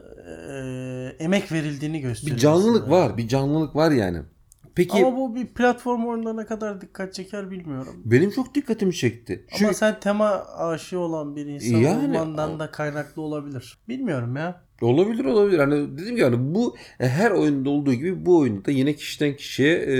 e, 0.49 0.53
emek 1.19 1.51
verildiğini 1.51 2.01
gösteriyor. 2.01 2.37
bir 2.37 2.41
canlılık 2.41 2.81
aslında. 2.83 2.95
var, 2.97 3.17
bir 3.17 3.27
canlılık 3.27 3.75
var 3.75 3.91
yani. 3.91 4.21
Peki 4.75 5.05
Ama 5.05 5.17
bu 5.17 5.35
bir 5.35 5.47
platform 5.47 6.05
oyunlarına 6.07 6.45
kadar 6.45 6.81
dikkat 6.81 7.13
çeker 7.13 7.51
bilmiyorum. 7.51 7.93
benim 8.05 8.31
çok 8.31 8.55
dikkatimi 8.55 8.93
çekti. 8.95 9.45
Ama 9.51 9.57
Çünkü 9.57 9.73
sen 9.73 9.99
tema 9.99 10.29
aşığı 10.57 10.99
olan 10.99 11.35
bir 11.35 11.45
insan 11.45 11.77
Yani- 11.77 12.17
olmandan 12.17 12.59
da 12.59 12.71
kaynaklı 12.71 13.21
olabilir. 13.21 13.77
Bilmiyorum 13.89 14.35
ya. 14.35 14.63
Olabilir 14.85 15.25
olabilir. 15.25 15.59
Hani 15.59 15.97
dedim 15.97 16.15
ki 16.15 16.23
hani 16.23 16.53
bu 16.55 16.75
e, 16.99 17.07
her 17.07 17.31
oyunda 17.31 17.69
olduğu 17.69 17.93
gibi 17.93 18.25
bu 18.25 18.37
oyunda 18.37 18.65
da 18.65 18.71
yine 18.71 18.93
kişiden 18.93 19.35
kişiye 19.35 19.73
e, 19.75 19.95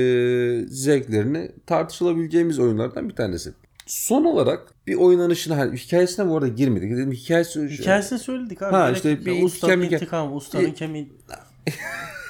zevklerini 0.68 1.52
tartışılabileceğimiz 1.66 2.60
oyunlardan 2.60 3.10
bir 3.10 3.16
tanesi. 3.16 3.54
Son 3.86 4.26
olarak 4.26 4.74
bir 4.88 4.96
oynanışına 4.96 5.58
hani 5.58 5.78
hikayesine 5.78 6.30
bu 6.30 6.38
arada 6.38 6.48
girmedik. 6.48 6.92
Dedim 6.92 7.12
hikayesi 7.12 7.68
Hikayesini 7.70 8.20
söyledik 8.20 8.62
abi. 8.62 8.72
Ha, 8.72 8.92
işte 8.92 9.26
bir 9.26 9.44
ustanın 9.44 9.82
hikaye- 9.84 9.96
intikamı, 9.96 10.36
ustanın 10.36 10.66
Bir- 10.66 10.76
kemiği. 10.76 11.14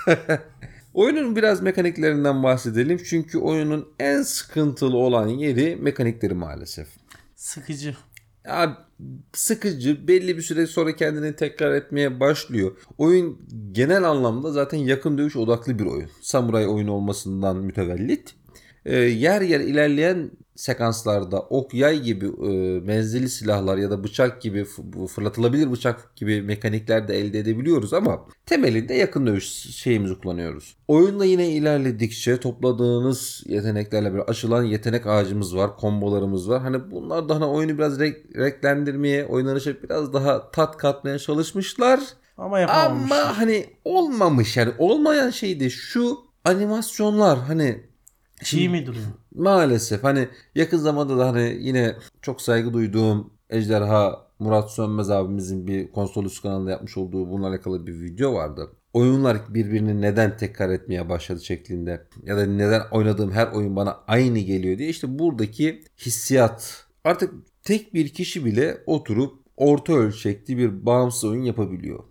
Oyunun 0.94 1.36
biraz 1.36 1.62
mekaniklerinden 1.62 2.44
bahsedelim. 2.44 3.02
Çünkü 3.10 3.38
oyunun 3.38 3.88
en 4.00 4.22
sıkıntılı 4.22 4.98
olan 4.98 5.28
yeri 5.28 5.76
mekanikleri 5.76 6.34
maalesef. 6.34 6.88
Sıkıcı. 7.36 7.96
Ya 8.46 8.78
sıkıcı 9.34 10.08
belli 10.08 10.38
bir 10.38 10.42
süre 10.42 10.68
sonra 10.68 10.96
kendini 10.96 11.36
tekrar 11.36 11.74
etmeye 11.74 12.20
başlıyor. 12.20 12.72
Oyun 12.98 13.40
genel 13.72 14.04
anlamda 14.04 14.52
zaten 14.52 14.78
yakın 14.78 15.18
dövüş 15.18 15.36
odaklı 15.36 15.80
bir 15.80 15.86
oyun. 15.86 16.10
Samuray 16.22 16.68
oyunu 16.68 16.92
olmasından 16.92 17.58
mütevellit. 17.58 18.36
Ee, 18.86 18.96
yer 18.96 19.42
yer 19.42 19.60
ilerleyen 19.60 20.32
sekanslarda 20.56 21.40
ok 21.40 21.74
yay 21.74 22.02
gibi 22.02 22.26
e, 22.26 22.80
menzilli 22.80 23.30
silahlar 23.30 23.78
ya 23.78 23.92
da 23.92 24.04
bıçak 24.04 24.42
gibi 24.42 24.66
fırlatılabilir 25.16 25.72
bıçak 25.72 26.16
gibi 26.16 26.42
mekanikler 26.42 27.08
de 27.08 27.20
elde 27.20 27.40
edebiliyoruz 27.40 27.94
ama 27.94 28.26
temelinde 28.46 28.94
yakın 28.94 29.28
dövüş 29.28 29.46
şeyimizi 29.76 30.20
kullanıyoruz. 30.20 30.78
Oyunda 30.88 31.26
yine 31.26 31.50
ilerledikçe 31.50 32.40
topladığınız 32.40 33.44
yeteneklerle 33.46 34.14
bir 34.14 34.20
açılan 34.20 34.64
yetenek 34.64 35.08
ağacımız 35.08 35.56
var, 35.56 35.78
kombolarımız 35.78 36.50
var. 36.50 36.62
Hani 36.62 36.92
bunlar 36.92 37.30
da 37.30 37.36
hani 37.36 37.46
oyunu 37.46 37.78
biraz 37.78 38.00
renk, 38.00 38.16
renklendirmeye, 38.36 39.26
oynanışa 39.26 39.84
biraz 39.84 40.14
daha 40.14 40.52
tat 40.52 40.78
katmaya 40.78 41.20
çalışmışlar. 41.20 42.00
Ama 42.38 42.60
yapamamış. 42.60 43.12
Ama 43.12 43.38
hani 43.38 43.66
olmamış 43.86 44.58
yani 44.58 44.72
olmayan 44.78 45.30
şey 45.30 45.60
de 45.60 45.70
şu 45.70 46.18
animasyonlar 46.46 47.40
hani 47.40 47.91
Çiğ 48.44 48.70
mi 48.70 48.86
duruyor? 48.86 49.06
maalesef 49.36 50.04
hani 50.04 50.28
yakın 50.56 50.78
zamanda 50.78 51.18
da 51.18 51.28
hani 51.28 51.58
yine 51.60 51.96
çok 52.22 52.42
saygı 52.42 52.74
duyduğum 52.74 53.34
Ejderha 53.50 54.28
Murat 54.40 54.72
Sönmez 54.72 55.10
abimizin 55.10 55.68
bir 55.68 55.92
konsolus 55.92 56.42
kanalında 56.42 56.72
yapmış 56.72 56.98
olduğu 56.98 57.30
bununla 57.30 57.48
alakalı 57.48 57.88
bir 57.88 58.02
video 58.02 58.34
vardı. 58.34 58.70
Oyunlar 58.94 59.38
birbirini 59.50 60.02
neden 60.02 60.38
tekrar 60.38 60.70
etmeye 60.70 61.10
başladı 61.10 61.46
şeklinde 61.46 62.08
ya 62.24 62.38
da 62.38 62.46
neden 62.46 62.82
oynadığım 62.92 63.32
her 63.32 63.48
oyun 63.48 63.76
bana 63.76 64.00
aynı 64.08 64.40
geliyor 64.40 64.78
diye 64.78 64.90
işte 64.90 65.20
buradaki 65.20 65.84
hissiyat 65.98 66.86
artık 67.04 67.34
tek 67.64 67.94
bir 67.94 68.10
kişi 68.10 68.46
bile 68.46 68.78
oturup 68.86 69.34
orta 69.58 69.94
ölçekli 69.94 70.58
bir 70.58 70.86
bağımsız 70.86 71.24
oyun 71.24 71.44
yapabiliyor 71.44 72.04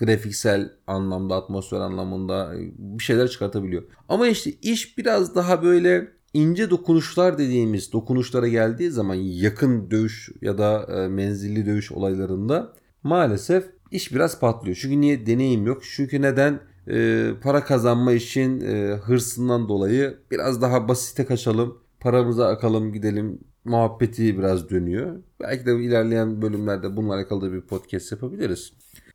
grafiksel 0.00 0.70
anlamda, 0.86 1.36
atmosfer 1.36 1.80
anlamında 1.80 2.52
bir 2.78 3.02
şeyler 3.02 3.28
çıkartabiliyor. 3.28 3.82
Ama 4.08 4.26
işte 4.26 4.50
iş 4.62 4.98
biraz 4.98 5.34
daha 5.34 5.62
böyle 5.62 6.08
ince 6.34 6.70
dokunuşlar 6.70 7.38
dediğimiz 7.38 7.92
dokunuşlara 7.92 8.48
geldiği 8.48 8.90
zaman 8.90 9.14
yakın 9.14 9.90
dövüş 9.90 10.30
ya 10.42 10.58
da 10.58 10.86
e, 10.96 11.08
menzilli 11.08 11.66
dövüş 11.66 11.92
olaylarında 11.92 12.72
maalesef 13.02 13.64
iş 13.90 14.14
biraz 14.14 14.40
patlıyor. 14.40 14.78
Çünkü 14.80 15.00
niye 15.00 15.26
deneyim 15.26 15.66
yok? 15.66 15.82
Çünkü 15.96 16.22
neden? 16.22 16.60
E, 16.88 17.30
para 17.42 17.64
kazanma 17.64 18.12
için 18.12 18.60
e, 18.60 18.94
hırsından 18.94 19.68
dolayı 19.68 20.18
biraz 20.30 20.62
daha 20.62 20.88
basite 20.88 21.24
kaçalım, 21.24 21.78
paramıza 22.00 22.46
akalım 22.46 22.92
gidelim 22.92 23.38
muhabbeti 23.64 24.38
biraz 24.38 24.70
dönüyor. 24.70 25.22
Belki 25.40 25.66
de 25.66 25.74
ilerleyen 25.74 26.42
bölümlerde 26.42 26.96
bununla 26.96 27.14
alakalı 27.14 27.42
da 27.42 27.52
bir 27.52 27.60
podcast 27.60 28.12
yapabiliriz. 28.12 28.72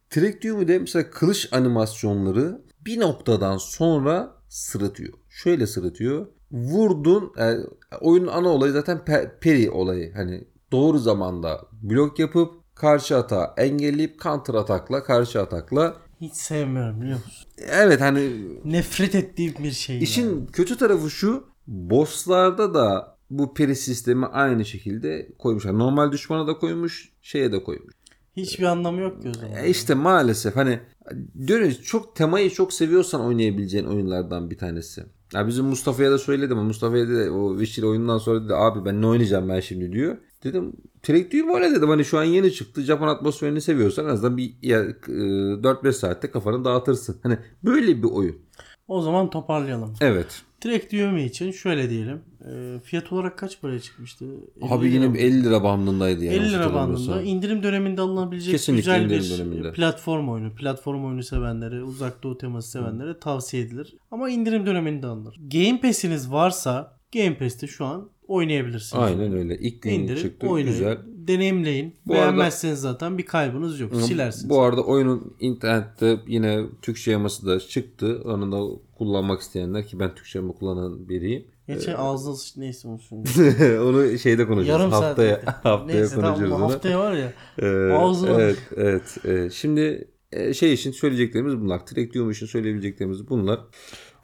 Tricktium'u 0.09 0.65
mesela 0.79 1.09
kılıç 1.09 1.49
animasyonları 1.53 2.61
bir 2.85 2.99
noktadan 2.99 3.57
sonra 3.57 4.31
sırıtıyor. 4.49 5.13
Şöyle 5.29 5.67
sırıtıyor. 5.67 6.27
Vurdun 6.51 7.33
yani 7.37 7.65
oyunun 8.01 8.27
ana 8.27 8.49
olayı 8.49 8.73
zaten 8.73 8.97
pe- 8.97 9.39
peri 9.39 9.71
olayı. 9.71 10.13
Hani 10.13 10.47
doğru 10.71 10.97
zamanda 10.99 11.61
blok 11.81 12.19
yapıp 12.19 12.75
karşı 12.75 13.17
atağı 13.17 13.53
engelleyip 13.57 14.21
counter 14.21 14.53
atakla 14.53 15.03
karşı 15.03 15.41
atakla 15.41 15.93
Hiç 16.21 16.33
sevmiyorum 16.33 17.01
biliyor 17.01 17.17
musun? 17.25 17.47
evet 17.57 18.01
hani 18.01 18.31
Nefret 18.65 19.15
ettiğim 19.15 19.53
bir 19.63 19.71
şey. 19.71 20.03
işin 20.03 20.29
yani. 20.29 20.47
kötü 20.51 20.77
tarafı 20.77 21.09
şu 21.09 21.43
bosslarda 21.67 22.73
da 22.73 23.17
bu 23.29 23.53
peri 23.53 23.75
sistemi 23.75 24.25
aynı 24.25 24.65
şekilde 24.65 25.29
koymuşlar. 25.39 25.79
Normal 25.79 26.11
düşmana 26.11 26.47
da 26.47 26.57
koymuş, 26.57 27.09
şeye 27.21 27.51
de 27.51 27.63
koymuş. 27.63 27.93
Hiçbir 28.37 28.63
anlamı 28.63 29.01
yok 29.01 29.21
ki 29.21 29.29
o 29.29 29.33
zaman. 29.33 29.63
E 29.63 29.69
işte 29.69 29.93
maalesef 29.93 30.55
hani 30.55 30.79
diyoruz 31.47 31.83
çok 31.83 32.15
temayı 32.15 32.49
çok 32.49 32.73
seviyorsan 32.73 33.21
oynayabileceğin 33.21 33.85
oyunlardan 33.85 34.49
bir 34.49 34.57
tanesi. 34.57 35.03
Ya 35.33 35.47
bizim 35.47 35.65
Mustafa'ya 35.65 36.11
da 36.11 36.17
söyledim. 36.17 36.57
Mustafa 36.57 36.95
de 36.95 37.31
o 37.31 37.57
Witcher 37.57 37.83
oyunundan 37.83 38.17
sonra 38.17 38.43
dedi 38.45 38.55
abi 38.55 38.85
ben 38.85 39.01
ne 39.01 39.07
oynayacağım 39.07 39.49
ben 39.49 39.59
şimdi 39.59 39.91
diyor. 39.91 40.17
Dedim 40.43 40.73
Trek 41.03 41.31
diyor 41.31 41.55
öyle 41.55 41.75
dedim. 41.75 41.89
Hani 41.89 42.05
şu 42.05 42.19
an 42.19 42.23
yeni 42.23 42.53
çıktı. 42.53 42.81
Japon 42.81 43.07
atmosferini 43.07 43.61
seviyorsan 43.61 44.05
en 44.05 44.09
azından 44.09 44.37
bir 44.37 44.53
ya, 44.61 44.81
e, 44.81 45.11
4-5 45.63 45.91
saatte 45.91 46.31
kafanı 46.31 46.65
dağıtırsın. 46.65 47.19
Hani 47.23 47.37
böyle 47.63 48.03
bir 48.03 48.07
oyun. 48.07 48.35
O 48.87 49.01
zaman 49.01 49.29
toparlayalım. 49.29 49.93
Evet. 50.01 50.41
Direkt 50.65 50.93
Udemy 50.93 51.23
için 51.25 51.51
şöyle 51.51 51.89
diyelim. 51.89 52.21
E, 52.51 52.79
fiyat 52.83 53.11
olarak 53.13 53.37
kaç 53.37 53.61
paraya 53.61 53.79
çıkmıştı? 53.79 54.25
50 54.61 54.73
Abi 54.73 54.85
yine 54.87 54.99
lira 54.99 55.09
mı? 55.09 55.13
bir 55.15 55.19
50 55.19 55.43
lira 55.43 55.63
bandındaydı 55.63 56.25
yani. 56.25 56.35
50 56.35 56.51
lira 56.51 56.73
bandında 56.73 57.21
indirim 57.21 57.63
döneminde 57.63 58.01
alınabilecek 58.01 58.51
Kesinlikle 58.51 58.79
güzel 58.99 59.09
bir 59.09 59.29
döneminde. 59.29 59.71
platform 59.71 60.29
oyunu. 60.29 60.55
Platform 60.55 61.05
oyunu 61.05 61.23
sevenlere, 61.23 61.83
uzak 61.83 62.23
doğu 62.23 62.37
teması 62.37 62.71
sevenlere 62.71 63.19
tavsiye 63.19 63.63
edilir. 63.63 63.95
Ama 64.11 64.29
indirim 64.29 64.65
döneminde 64.65 65.07
alınır. 65.07 65.35
Game 65.53 65.81
Pass'iniz 65.81 66.31
varsa 66.31 66.99
Game 67.13 67.37
Pass'te 67.37 67.67
şu 67.67 67.85
an 67.85 68.09
oynayabilirsiniz. 68.27 69.03
Aynen 69.03 69.33
öyle. 69.33 69.57
İlk 69.59 69.81
gün 69.81 70.15
çıktı. 70.15 70.47
oynayın. 70.47 70.69
Güzel. 70.69 70.97
Deneyimleyin. 71.27 71.95
Bu 72.05 72.13
Beğenmezseniz 72.13 72.79
zaten 72.79 73.17
bir 73.17 73.25
kaybınız 73.25 73.79
yok. 73.79 73.95
Silersiniz. 73.95 74.49
Bu 74.49 74.61
arada 74.61 74.81
oyunun 74.81 75.35
internette 75.39 76.19
yine 76.27 76.65
Türkçe 76.81 77.11
yaması 77.11 77.45
da 77.47 77.59
çıktı. 77.59 78.21
Onu 78.25 78.51
da 78.51 78.79
kullanmak 78.97 79.41
isteyenler 79.41 79.87
ki 79.87 79.99
ben 79.99 80.15
Türkçe 80.15 80.39
yama 80.39 80.53
kullanan 80.53 81.09
biriyim. 81.09 81.45
Geçen 81.67 81.93
ağzına 81.95 82.35
sıç 82.35 82.57
neyse 82.57 82.87
onu 82.87 82.99
onu 83.89 84.17
şeyde 84.17 84.47
konuşacağız. 84.47 84.79
Yarım 84.79 84.91
saat. 84.91 85.03
haftaya 85.03 85.35
zaten. 85.35 85.53
haftaya 85.63 85.99
Neyse 85.99 86.15
tamam 86.15 86.33
konuşuruz 86.33 86.51
bu 86.51 86.55
onu. 86.55 86.73
haftaya 86.73 86.99
var 86.99 87.13
ya. 87.13 87.33
Ee, 87.59 87.65
Ağzına- 87.93 88.41
evet, 88.41 88.57
evet, 88.75 89.17
evet. 89.25 89.53
Şimdi 89.53 90.07
e, 90.31 90.53
şey 90.53 90.73
için 90.73 90.91
söyleyeceklerimiz 90.91 91.61
bunlar. 91.61 91.87
Direktiyum 91.87 92.31
için 92.31 92.45
söyleyebileceklerimiz 92.45 93.29
bunlar. 93.29 93.59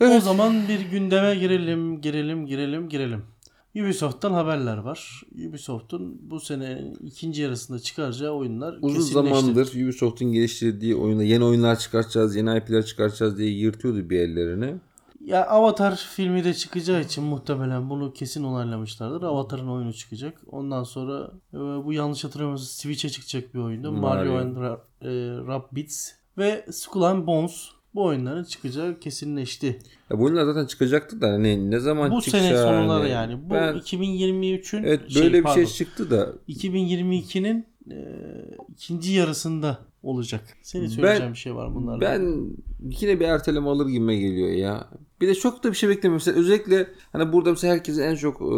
O 0.02 0.20
zaman 0.20 0.68
bir 0.68 0.80
gündeme 0.80 1.36
girelim, 1.36 2.02
girelim, 2.02 2.46
girelim, 2.46 2.90
girelim. 2.90 3.22
Ubisoft'tan 3.76 4.34
haberler 4.34 4.78
var. 4.78 5.22
Ubisoft'un 5.50 6.18
bu 6.32 6.40
sene 6.40 6.94
ikinci 7.06 7.42
yarısında 7.42 7.80
çıkaracağı 7.80 8.32
oyunlar 8.32 8.78
Uzun 8.82 8.96
kesinleşti. 9.00 9.14
zamandır 9.14 9.68
Ubisoft'un 9.86 10.32
geliştirdiği 10.32 10.96
oyunda 10.96 11.24
yeni 11.24 11.44
oyunlar 11.44 11.80
çıkartacağız, 11.80 12.36
yeni 12.36 12.58
IP'ler 12.58 12.86
çıkartacağız 12.86 13.38
diye 13.38 13.50
yırtıyordu 13.50 14.10
bir 14.10 14.20
ellerini. 14.20 14.76
Ya 15.26 15.48
Avatar 15.48 15.96
filmi 16.16 16.44
de 16.44 16.54
çıkacağı 16.54 17.02
için 17.02 17.24
muhtemelen 17.24 17.90
bunu 17.90 18.14
kesin 18.14 18.44
onaylamışlardır. 18.44 19.24
Avatar'ın 19.24 19.68
oyunu 19.68 19.94
çıkacak. 19.94 20.42
Ondan 20.48 20.84
sonra 20.84 21.32
e, 21.54 21.58
bu 21.58 21.94
yanlış 21.94 22.24
hatırlamıyorsam 22.24 22.66
Switch'e 22.68 23.10
çıkacak 23.10 23.54
bir 23.54 23.60
oyundu. 23.60 23.92
Mario, 23.92 24.34
Mario. 24.34 24.38
and 24.38 24.58
Ra- 24.58 24.80
e, 25.02 25.10
Rabbids 25.48 26.12
ve 26.38 26.66
Skull 26.72 27.02
and 27.02 27.28
Bones 27.28 27.70
bu 27.96 28.04
oyunların 28.04 28.44
çıkacağı 28.44 29.00
kesinleşti. 29.00 29.80
Ya 30.10 30.20
bu 30.20 30.24
oyunlar 30.24 30.46
zaten 30.46 30.66
çıkacaktı 30.66 31.22
da 31.22 31.28
hani 31.28 31.72
ne 31.72 31.80
zaman 31.80 32.12
Bu 32.12 32.22
çıkacak? 32.22 32.48
sene 32.48 32.58
sonları 32.58 33.08
yani. 33.08 33.50
Bu 33.50 33.54
Ben- 33.54 33.76
2023'ün 33.76 34.84
Evet 34.84 35.10
şey, 35.10 35.24
böyle 35.24 35.38
bir 35.38 35.44
pardon, 35.44 35.56
şey 35.64 35.66
çıktı 35.66 36.12
da 36.12 36.34
2022'nin 36.50 37.66
e, 37.92 37.98
ikinci 38.70 39.14
yarısında 39.14 39.78
olacak. 40.04 40.42
Senin 40.62 40.88
söyleyeceğin 40.88 41.34
bir 41.34 41.38
şey 41.38 41.56
var 41.56 41.76
bunlarla. 41.76 42.02
Ben 42.02 42.50
yine 43.02 43.20
bir 43.20 43.26
erteleme 43.26 43.70
alır 43.70 43.88
gibime 43.88 44.16
geliyor 44.16 44.50
ya. 44.50 44.88
Bir 45.22 45.28
de 45.28 45.36
çok 45.36 45.64
da 45.64 45.70
bir 45.72 45.76
şey 45.78 45.90
beklemiyorum. 45.90 46.16
Mesela 46.26 46.40
özellikle 46.40 46.88
hani 47.12 47.34
burada 47.34 47.50
mesela 47.52 47.74
herkesin 47.74 48.02
en 48.02 48.16
çok 48.16 48.42
e, 48.42 48.56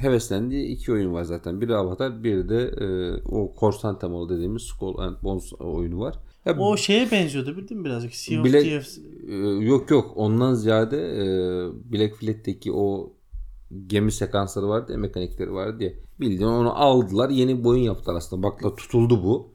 heveslendiği 0.00 0.66
iki 0.66 0.92
oyun 0.92 1.12
var 1.12 1.22
zaten. 1.24 1.60
Biri 1.60 1.74
Avatar, 1.74 2.24
biri 2.24 2.48
de 2.48 2.62
e, 2.62 2.86
o 3.24 3.54
korsan 3.54 3.98
temalı 3.98 4.36
dediğimiz 4.36 4.62
Skull 4.62 4.98
and 4.98 5.16
Bones 5.22 5.52
oyunu 5.52 6.00
var. 6.00 6.14
Ya, 6.46 6.58
O 6.58 6.76
şeye 6.76 7.10
benziyordu 7.10 7.56
bildin 7.56 7.78
mi 7.78 7.84
birazcık? 7.84 8.14
Sea 8.14 8.44
Bile- 8.44 8.60
Thieves. 8.62 8.98
e, 9.28 9.34
yok 9.64 9.90
yok. 9.90 10.12
Ondan 10.16 10.54
ziyade 10.54 10.96
e, 10.96 11.22
Black 11.92 12.16
Flag'teki 12.16 12.72
o 12.72 13.12
gemi 13.86 14.12
sekansları 14.12 14.68
vardı 14.68 14.92
ya 14.92 14.98
mekanikleri 14.98 15.52
vardı 15.52 15.84
ya. 15.84 15.92
Bildiğin 16.20 16.48
onu 16.50 16.78
aldılar 16.78 17.30
yeni 17.30 17.58
bir 17.60 17.64
oyun 17.64 17.82
yaptılar 17.82 18.14
aslında. 18.14 18.42
Bakla 18.42 18.76
tutuldu 18.76 19.24
bu. 19.24 19.48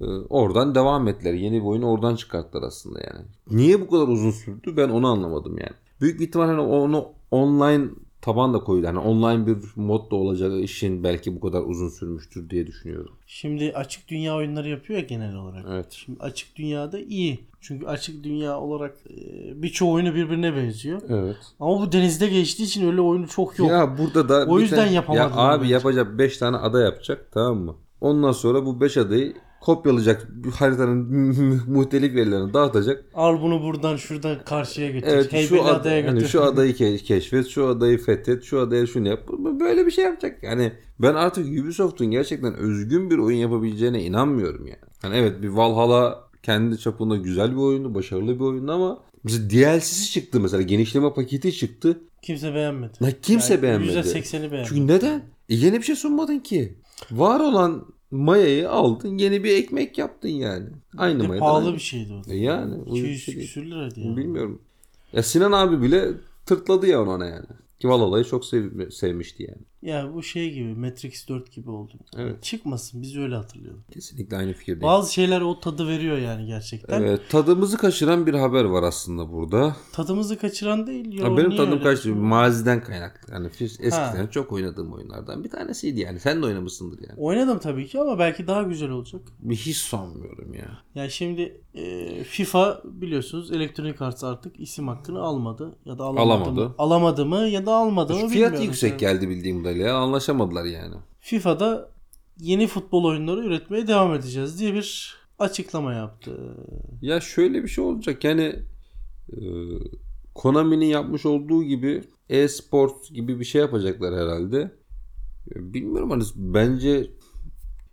E, 0.00 0.04
oradan 0.28 0.74
devam 0.74 1.08
ettiler. 1.08 1.34
Yeni 1.34 1.60
bir 1.60 1.66
oyunu 1.66 1.86
oradan 1.90 2.16
çıkarttılar 2.16 2.62
aslında 2.62 3.00
yani. 3.00 3.26
Niye 3.50 3.80
bu 3.80 3.90
kadar 3.90 4.08
uzun 4.08 4.30
sürdü 4.30 4.76
ben 4.76 4.88
onu 4.88 5.06
anlamadım 5.06 5.58
yani. 5.58 5.76
Büyük 6.00 6.20
bir 6.20 6.26
ihtimal 6.26 6.46
hani 6.46 6.60
onu 6.60 7.08
online 7.30 7.88
taban 8.22 8.54
da 8.54 8.58
koydu 8.58 8.86
hani 8.86 8.98
online 8.98 9.46
bir 9.46 9.56
mod 9.76 10.10
da 10.10 10.16
olacak 10.16 10.52
işin 10.64 11.04
belki 11.04 11.36
bu 11.36 11.40
kadar 11.40 11.60
uzun 11.62 11.88
sürmüştür 11.88 12.50
diye 12.50 12.66
düşünüyorum 12.66 13.12
Şimdi 13.26 13.72
açık 13.74 14.08
dünya 14.08 14.36
oyunları 14.36 14.68
yapıyor 14.68 14.98
ya 14.98 15.04
genel 15.06 15.34
olarak. 15.36 15.64
evet 15.70 15.86
Şimdi 15.92 16.20
açık 16.20 16.56
dünyada 16.56 16.98
iyi. 17.00 17.38
Çünkü 17.60 17.86
açık 17.86 18.24
dünya 18.24 18.58
olarak 18.60 18.96
e, 19.10 19.62
birçok 19.62 19.88
oyunu 19.94 20.14
birbirine 20.14 20.56
benziyor. 20.56 21.02
evet 21.08 21.36
Ama 21.60 21.80
bu 21.80 21.92
denizde 21.92 22.28
geçtiği 22.28 22.62
için 22.62 22.86
öyle 22.86 23.00
oyunu 23.00 23.28
çok 23.28 23.58
yok. 23.58 23.68
Ya 23.70 23.98
burada 23.98 24.28
da 24.28 24.46
O 24.50 24.60
yüzden 24.60 24.76
tane- 24.76 24.92
yapamadılar 24.92 25.30
Ya 25.30 25.36
abi 25.36 25.62
bence. 25.62 25.74
yapacak 25.74 26.18
5 26.18 26.38
tane 26.38 26.56
ada 26.56 26.80
yapacak 26.80 27.28
tamam 27.32 27.58
mı? 27.58 27.74
Ondan 28.00 28.32
sonra 28.32 28.66
bu 28.66 28.80
5 28.80 28.96
adayı 28.96 29.34
kopyalayacak 29.60 30.28
haritanın 30.58 31.06
muhtelif 31.68 32.16
yerlerini 32.16 32.54
dağıtacak. 32.54 33.04
Al 33.14 33.42
bunu 33.42 33.62
buradan 33.62 33.96
şuradan 33.96 34.44
karşıya 34.44 34.90
götür. 34.90 35.06
Evet 35.10 35.30
şu, 35.30 35.36
Heybeli 35.36 35.62
ada, 35.62 35.80
adaya 35.80 36.06
hani 36.06 36.14
götür. 36.18 36.28
şu 36.28 36.42
adayı 36.42 36.72
ke- 36.72 36.98
keşfet, 36.98 37.46
şu 37.46 37.66
adayı 37.66 37.98
fethet, 37.98 38.42
şu 38.44 38.60
adaya 38.60 38.86
şunu 38.86 39.08
yap. 39.08 39.20
Böyle 39.60 39.86
bir 39.86 39.90
şey 39.90 40.04
yapacak. 40.04 40.42
Yani 40.42 40.72
ben 40.98 41.14
artık 41.14 41.46
Ubisoft'un 41.60 42.06
gerçekten 42.06 42.54
özgün 42.54 43.10
bir 43.10 43.18
oyun 43.18 43.38
yapabileceğine 43.38 44.02
inanmıyorum 44.02 44.66
yani. 44.66 44.78
Hani 45.02 45.16
evet 45.16 45.42
bir 45.42 45.48
Valhalla 45.48 46.26
kendi 46.42 46.78
çapında 46.78 47.16
güzel 47.16 47.50
bir 47.52 47.60
oyundu, 47.60 47.94
başarılı 47.94 48.34
bir 48.34 48.44
oyundu 48.44 48.72
ama 48.72 48.98
mesela 49.24 49.50
DLC'si 49.50 50.10
çıktı 50.12 50.40
mesela 50.40 50.62
genişleme 50.62 51.14
paketi 51.14 51.52
çıktı. 51.52 52.00
Kimse 52.22 52.54
beğenmedi. 52.54 52.92
Ya 53.00 53.10
kimse 53.22 53.52
Yani 53.54 53.62
beğenmedi. 53.62 53.92
%80'i 53.92 54.40
beğenmedi. 54.40 54.68
Çünkü 54.68 54.86
neden? 54.86 55.22
E 55.48 55.54
yeni 55.54 55.78
bir 55.78 55.82
şey 55.82 55.96
sunmadın 55.96 56.38
ki. 56.38 56.74
Var 57.10 57.40
olan 57.40 57.84
mayayı 58.10 58.70
aldın 58.70 59.18
yeni 59.18 59.44
bir 59.44 59.56
ekmek 59.56 59.98
yaptın 59.98 60.28
yani. 60.28 60.66
Aynı 60.96 61.18
mayadan. 61.28 61.38
pahalı 61.38 61.64
aynı. 61.64 61.74
bir 61.74 61.80
şeydi 61.80 62.12
o. 62.12 62.32
E 62.32 62.36
yani. 62.36 62.74
uygun 62.74 62.94
bir 62.94 63.00
200 63.00 63.24
şey 63.24 63.34
küsür 63.34 63.66
liraydı 63.66 64.00
ya. 64.00 64.16
Bilmiyorum. 64.16 64.62
Ya 65.12 65.22
Sinan 65.22 65.52
abi 65.52 65.82
bile 65.82 66.08
tırtladı 66.46 66.86
ya 66.86 67.02
ona 67.02 67.26
yani. 67.26 67.46
Ki 67.80 67.88
Valhalla'yı 67.88 68.24
çok 68.24 68.44
sev- 68.44 68.90
sevmişti 68.90 69.42
yani. 69.42 69.62
Ya 69.82 70.14
bu 70.14 70.22
şey 70.22 70.52
gibi 70.52 70.74
Matrix 70.74 71.28
4 71.28 71.52
gibi 71.52 71.70
oldu. 71.70 71.92
Evet. 72.16 72.42
Çıkmasın 72.42 73.02
biz 73.02 73.16
öyle 73.16 73.34
hatırlayalım. 73.34 73.84
Kesinlikle 73.92 74.36
aynı 74.36 74.52
fikirdeyim. 74.52 74.82
Bazı 74.82 75.12
şeyler 75.12 75.40
o 75.40 75.60
tadı 75.60 75.88
veriyor 75.88 76.18
yani 76.18 76.46
gerçekten. 76.46 77.02
Evet, 77.02 77.20
tadımızı 77.30 77.76
kaçıran 77.76 78.26
bir 78.26 78.34
haber 78.34 78.64
var 78.64 78.82
aslında 78.82 79.32
burada. 79.32 79.76
Tadımızı 79.92 80.38
kaçıran 80.38 80.86
değil. 80.86 81.12
Yo, 81.12 81.24
Ha, 81.32 81.36
benim 81.36 81.56
tadım 81.56 81.82
kaçtı. 81.82 82.14
Maziden 82.14 82.82
kaynaklı. 82.84 83.32
Yani 83.34 83.46
eskiden 83.60 83.90
Ha. 84.16 84.30
çok 84.30 84.52
oynadığım 84.52 84.92
oyunlardan 84.92 85.44
bir 85.44 85.50
tanesiydi 85.50 86.00
yani. 86.00 86.20
Sen 86.20 86.42
de 86.42 86.46
oynamışsındır 86.46 87.08
yani. 87.08 87.20
Oynadım 87.20 87.58
tabii 87.58 87.86
ki 87.86 88.00
ama 88.00 88.18
belki 88.18 88.46
daha 88.46 88.62
güzel 88.62 88.90
olacak. 88.90 89.20
Bir 89.40 89.56
hiç 89.56 89.76
sanmıyorum 89.76 90.54
ya. 90.54 90.78
Ya 90.94 91.10
şimdi 91.10 91.60
e, 91.74 92.24
FIFA 92.24 92.82
biliyorsunuz 92.84 93.52
Electronic 93.52 94.04
Arts 94.04 94.24
artık 94.24 94.60
isim 94.60 94.88
hakkını 94.88 95.20
almadı 95.20 95.76
ya 95.84 95.98
da 95.98 96.04
alamadı, 96.04 96.20
Alamadı. 96.22 96.60
mı? 96.68 96.74
Alamadı 96.78 97.26
mı 97.26 97.36
ya 97.36 97.66
da 97.66 97.74
almadı 97.74 98.12
mı 98.12 98.18
Fiyat 98.18 98.32
bilmiyorum. 98.32 98.62
yüksek 98.62 98.90
Yani. 98.90 99.00
geldi 99.00 99.28
bildiğim 99.28 99.64
kadarıyla. 99.66 99.96
Anlaşamadılar 99.96 100.64
yani. 100.64 100.94
FIFA'da 101.20 101.90
yeni 102.38 102.66
futbol 102.66 103.04
oyunları 103.04 103.40
üretmeye 103.44 103.86
devam 103.86 104.14
edeceğiz 104.14 104.60
diye 104.60 104.74
bir 104.74 105.16
açıklama 105.38 105.92
yaptı. 105.94 106.56
Ya 107.02 107.20
şöyle 107.20 107.62
bir 107.62 107.68
şey 107.68 107.84
olacak 107.84 108.24
yani 108.24 108.54
e, 109.32 109.38
Konami'nin 110.34 110.86
yapmış 110.86 111.26
olduğu 111.26 111.62
gibi 111.62 112.04
e-sport 112.28 113.10
gibi 113.14 113.40
bir 113.40 113.44
şey 113.44 113.60
yapacaklar 113.60 114.14
herhalde. 114.14 114.58
E, 115.54 115.74
Bilmiyorum 115.74 116.10
hani 116.10 116.22
bence 116.36 117.10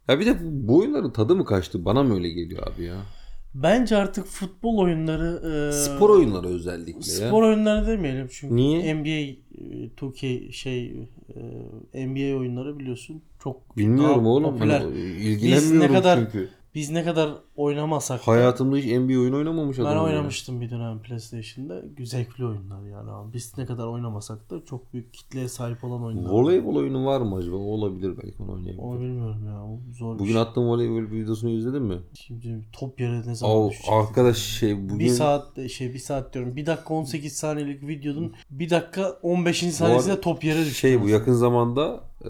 ya 0.07 0.19
bir 0.19 0.25
de 0.25 0.37
bu 0.41 0.79
oyunların 0.79 1.11
tadı 1.11 1.35
mı 1.35 1.45
kaçtı? 1.45 1.85
Bana 1.85 2.03
mı 2.03 2.13
öyle 2.15 2.29
geliyor 2.29 2.67
abi 2.67 2.83
ya? 2.83 2.97
Bence 3.55 3.97
artık 3.97 4.25
futbol 4.25 4.77
oyunları 4.77 5.41
e, 5.69 5.71
Spor 5.71 6.09
oyunları 6.09 6.47
özellikle 6.47 6.93
ya. 7.23 7.27
spor 7.27 7.43
oyunları 7.43 7.87
demeyelim 7.87 8.27
çünkü 8.31 8.55
Niye? 8.55 8.95
NBA 8.95 9.09
e, 9.09 9.35
2K 9.97 10.51
şey 10.51 10.85
e, 11.93 12.07
NBA 12.07 12.37
oyunları 12.39 12.79
biliyorsun 12.79 13.21
çok 13.43 13.77
Bilmiyorum 13.77 14.25
oğlum. 14.25 14.53
popüler. 14.57 14.79
Hani 14.81 14.97
ilgilenmiyorum 14.99 15.79
ne 15.79 15.87
kadar- 15.97 16.17
çünkü. 16.19 16.49
Biz 16.75 16.89
ne 16.91 17.03
kadar 17.03 17.29
oynamasak 17.55 18.19
da- 18.19 18.27
Hayatımda 18.27 18.77
hiç 18.77 18.85
NBA 18.85 19.19
oyunu 19.19 19.37
oynamamış 19.37 19.77
Ben 19.77 19.83
adamım. 19.83 19.97
ya. 19.97 20.03
oynamıştım 20.03 20.61
bir 20.61 20.69
dönem 20.71 20.99
PlayStation'da. 21.01 21.81
Zevkli 22.05 22.45
oyunlar 22.45 22.85
yani 22.85 23.11
abi. 23.11 23.33
Biz 23.33 23.57
ne 23.57 23.65
kadar 23.65 23.87
oynamasak 23.87 24.49
da 24.49 24.65
çok 24.65 24.93
büyük 24.93 25.13
kitleye 25.13 25.47
sahip 25.47 25.83
olan 25.83 26.03
oyunlar. 26.03 26.29
Voleybol 26.29 26.75
oyunu 26.75 27.05
var 27.05 27.21
mı 27.21 27.35
acaba? 27.35 27.55
O 27.55 27.59
olabilir 27.59 28.13
belki 28.23 28.43
onu 28.43 28.51
Onu 28.51 28.55
oynayabilir. 28.57 28.99
bilmiyorum 29.09 29.45
ya. 29.45 29.63
O 29.65 29.79
zor 29.93 30.19
Bugün 30.19 30.31
şey. 30.33 30.41
attığım 30.41 30.67
voleybol 30.67 31.11
videosunu 31.11 31.49
izledin 31.49 31.83
mi? 31.83 31.97
Şimdi 32.13 32.61
top 32.73 32.99
yere 33.01 33.27
ne 33.27 33.35
zaman 33.35 33.55
O 33.57 33.69
düşecek? 33.69 33.93
arkadaş 33.93 34.37
şey 34.37 34.83
bugün 34.83 34.99
Bir 34.99 35.07
saat 35.09 35.69
şey 35.69 35.93
bir 35.93 35.99
saat 35.99 36.33
diyorum. 36.33 36.55
Bir 36.55 36.65
dakika 36.65 36.93
18 36.93 37.33
saniyelik 37.33 37.87
videonun 37.87 38.33
bir 38.51 38.69
dakika 38.69 39.09
15. 39.21 39.71
saniyesinde 39.71 40.21
top 40.21 40.43
yere 40.43 40.59
düştü. 40.59 40.73
şey 40.75 41.01
bu 41.01 41.09
yakın 41.09 41.33
zamanda 41.33 42.03
e, 42.25 42.29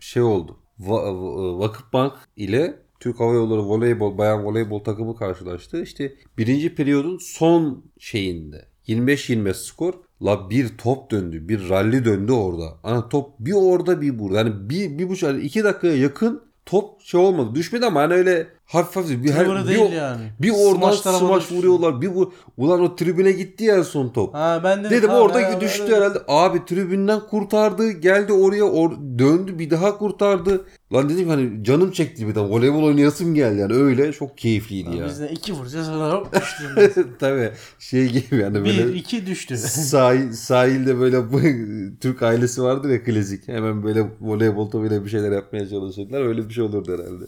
şey 0.00 0.22
oldu. 0.22 0.56
Va- 0.80 1.08
Va- 1.08 1.58
Vakıfbank 1.58 2.12
ile 2.36 2.83
Türk 3.04 3.20
Hava 3.20 3.34
Yolları 3.34 3.62
voleybol, 3.62 4.18
bayan 4.18 4.44
voleybol 4.44 4.78
takımı 4.78 5.16
karşılaştı. 5.16 5.82
İşte 5.82 6.14
birinci 6.38 6.74
periyodun 6.74 7.18
son 7.18 7.84
şeyinde 7.98 8.68
25-25 8.88 9.54
skor. 9.54 9.94
La 10.22 10.50
bir 10.50 10.78
top 10.78 11.10
döndü. 11.10 11.48
Bir 11.48 11.68
ralli 11.68 12.04
döndü 12.04 12.32
orada. 12.32 12.78
Ana 12.82 13.08
top 13.08 13.30
bir 13.38 13.52
orada 13.52 14.00
bir 14.00 14.18
burada. 14.18 14.38
Yani 14.38 14.70
bir, 14.70 14.98
bir 14.98 15.08
buçuk, 15.08 15.44
iki 15.44 15.64
dakikaya 15.64 15.96
yakın 15.96 16.42
top 16.66 17.00
şey 17.00 17.20
olmadı. 17.20 17.54
Düşmedi 17.54 17.86
ama 17.86 18.00
hani 18.00 18.14
öyle 18.14 18.48
hafif 18.66 18.96
hafif. 18.96 19.24
Bir, 19.24 19.30
her, 19.30 19.44
Tırvırı 19.44 19.62
bir, 19.64 19.68
değil 19.68 19.92
yani. 19.92 20.22
bir 20.42 20.50
oradan 20.50 20.80
tarafına 20.80 21.18
smaç 21.18 21.42
düştü. 21.42 21.54
vuruyorlar. 21.56 22.00
Bir 22.00 22.14
bu, 22.14 22.32
ulan 22.56 22.80
o 22.80 22.96
tribüne 22.96 23.32
gitti 23.32 23.64
ya 23.64 23.84
son 23.84 24.08
top. 24.08 24.34
Ha 24.34 24.60
ben 24.64 24.78
dedim, 24.84 24.90
Dedim 24.90 25.10
ha, 25.10 25.20
orada 25.20 25.38
ha, 25.38 25.60
düştü 25.60 25.90
ha, 25.90 25.96
herhalde. 25.96 26.18
Abi 26.28 26.64
tribünden 26.64 27.20
kurtardı. 27.20 27.90
Geldi 27.90 28.32
oraya 28.32 28.64
or- 28.64 29.18
döndü 29.18 29.58
bir 29.58 29.70
daha 29.70 29.98
kurtardı. 29.98 30.64
Lan 30.92 31.08
dedim 31.08 31.28
hani 31.28 31.64
canım 31.64 31.90
çekti 31.90 32.28
bir 32.28 32.34
de 32.34 32.40
voleybol 32.40 32.82
oynayasım 32.82 33.34
geldi 33.34 33.60
yani 33.60 33.72
öyle 33.72 34.12
çok 34.12 34.38
keyifliydi 34.38 34.96
ya. 34.96 35.06
Biz 35.06 35.20
de 35.20 35.30
iki 35.30 35.52
vuracağız 35.52 35.86
sonra 35.86 36.12
hop 36.18 36.34
düştü. 36.34 37.06
Tabii 37.18 37.50
şey 37.78 38.06
gibi 38.08 38.36
yani 38.40 38.54
böyle 38.54 38.88
bir 38.88 38.94
iki 38.94 39.26
düştü. 39.26 39.56
sahil, 39.58 40.32
sahilde 40.32 41.00
böyle 41.00 41.32
bu 41.32 41.40
Türk 42.00 42.22
ailesi 42.22 42.62
vardır 42.62 42.88
ya 42.90 43.04
klasik. 43.04 43.48
Hemen 43.48 43.82
böyle 43.82 44.10
voleybol 44.20 44.70
topuyla 44.70 45.04
bir 45.04 45.10
şeyler 45.10 45.32
yapmaya 45.32 45.68
çalışırlar. 45.68 46.20
Öyle 46.26 46.48
bir 46.48 46.54
şey 46.54 46.64
olurdu 46.64 46.92
herhalde. 46.92 47.24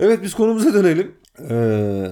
Evet 0.00 0.22
biz 0.22 0.34
konumuza 0.34 0.74
dönelim. 0.74 1.14
Ee, 1.50 2.06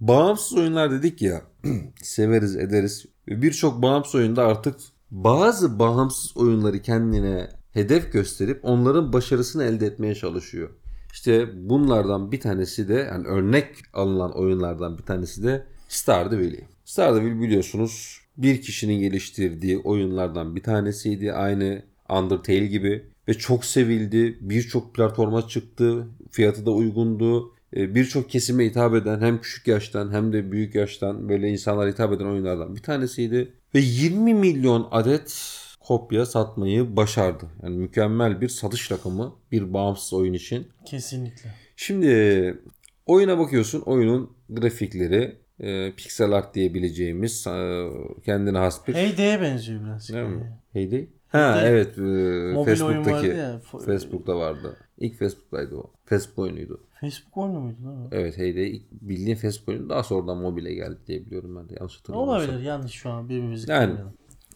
bağımsız 0.00 0.58
oyunlar 0.58 0.90
dedik 0.90 1.22
ya. 1.22 1.42
severiz 2.02 2.56
ederiz. 2.56 3.06
Birçok 3.28 3.82
bağımsız 3.82 4.14
oyunda 4.14 4.46
artık 4.46 4.76
bazı 5.10 5.78
bağımsız 5.78 6.36
oyunları 6.36 6.82
kendine 6.82 7.48
hedef 7.72 8.12
gösterip 8.12 8.60
onların 8.62 9.12
başarısını 9.12 9.64
elde 9.64 9.86
etmeye 9.86 10.14
çalışıyor. 10.14 10.70
İşte 11.12 11.48
bunlardan 11.68 12.32
bir 12.32 12.40
tanesi 12.40 12.88
de 12.88 12.94
yani 12.94 13.26
örnek 13.26 13.66
alınan 13.92 14.38
oyunlardan 14.38 14.98
bir 14.98 15.02
tanesi 15.02 15.42
de 15.42 15.66
Stardew 15.88 16.38
Valley. 16.38 16.64
Stardew 16.84 17.24
Valley 17.26 17.40
biliyorsunuz 17.40 18.20
bir 18.36 18.62
kişinin 18.62 19.00
geliştirdiği 19.00 19.78
oyunlardan 19.78 20.56
bir 20.56 20.62
tanesiydi. 20.62 21.32
Aynı 21.32 21.82
Undertale 22.08 22.66
gibi 22.66 23.04
ve 23.28 23.34
çok 23.34 23.64
sevildi. 23.64 24.38
Birçok 24.40 24.94
platforma 24.94 25.48
çıktı. 25.48 26.06
Fiyatı 26.30 26.66
da 26.66 26.70
uygundu. 26.70 27.52
Ee, 27.76 27.94
Birçok 27.94 28.30
kesime 28.30 28.64
hitap 28.64 28.94
eden 28.94 29.20
hem 29.20 29.40
küçük 29.40 29.66
yaştan 29.66 30.12
hem 30.12 30.32
de 30.32 30.52
büyük 30.52 30.74
yaştan 30.74 31.28
böyle 31.28 31.48
insanlara 31.48 31.90
hitap 31.90 32.12
eden 32.12 32.24
oyunlardan 32.24 32.76
bir 32.76 32.82
tanesiydi. 32.82 33.52
Ve 33.74 33.78
20 33.80 34.34
milyon 34.34 34.88
adet 34.90 35.56
kopya 35.80 36.26
satmayı 36.26 36.96
başardı. 36.96 37.44
Yani 37.62 37.76
mükemmel 37.76 38.40
bir 38.40 38.48
satış 38.48 38.92
rakamı 38.92 39.34
bir 39.52 39.72
bağımsız 39.74 40.12
oyun 40.12 40.32
için. 40.32 40.68
Kesinlikle. 40.84 41.50
Şimdi 41.76 42.58
oyuna 43.06 43.38
bakıyorsun. 43.38 43.80
Oyunun 43.80 44.30
grafikleri 44.50 45.36
e, 45.60 45.92
pixel 45.92 46.32
art 46.32 46.54
diyebileceğimiz 46.54 47.46
e, 47.46 47.86
kendine 48.24 48.58
has 48.58 48.88
bir 48.88 48.94
Heyde'ye 48.94 49.40
benziyor 49.40 49.84
biraz. 49.84 50.08
Değil 50.08 50.26
mi? 50.28 50.52
Heyday? 50.72 51.08
Ha 51.28 51.54
Heyday. 51.56 51.70
evet 51.70 51.98
e, 51.98 52.00
Mobil 52.00 52.80
oyun 52.82 52.98
vardı 52.98 53.10
Facebook'taki 53.10 53.26
ya. 53.26 53.60
Facebook'ta 53.86 54.36
vardı. 54.36 54.76
İlk 55.00 55.18
Facebook'taydı 55.18 55.76
o. 55.76 55.90
Facebook 56.04 56.38
oyunuydu. 56.38 56.80
Facebook 57.00 57.36
oyunu 57.36 57.60
muydu 57.60 57.76
lan 57.84 57.96
o? 58.06 58.08
Evet 58.12 58.38
Heyday 58.38 58.70
ilk 58.76 58.82
bildiğin 58.92 59.36
Facebook 59.36 59.68
oyunu 59.68 59.88
daha 59.88 60.02
sonradan 60.02 60.38
mobile 60.38 60.74
geldi 60.74 60.98
diye 61.06 61.26
biliyorum 61.26 61.56
ben 61.56 61.68
de 61.68 61.74
yanlış 61.78 61.98
hatırlamıyorsam. 61.98 62.48
Olabilir. 62.50 62.66
Yanlış 62.66 62.92
şu 62.92 63.10
an 63.10 63.28
birbirimizi 63.28 63.70
Yani. 63.70 63.94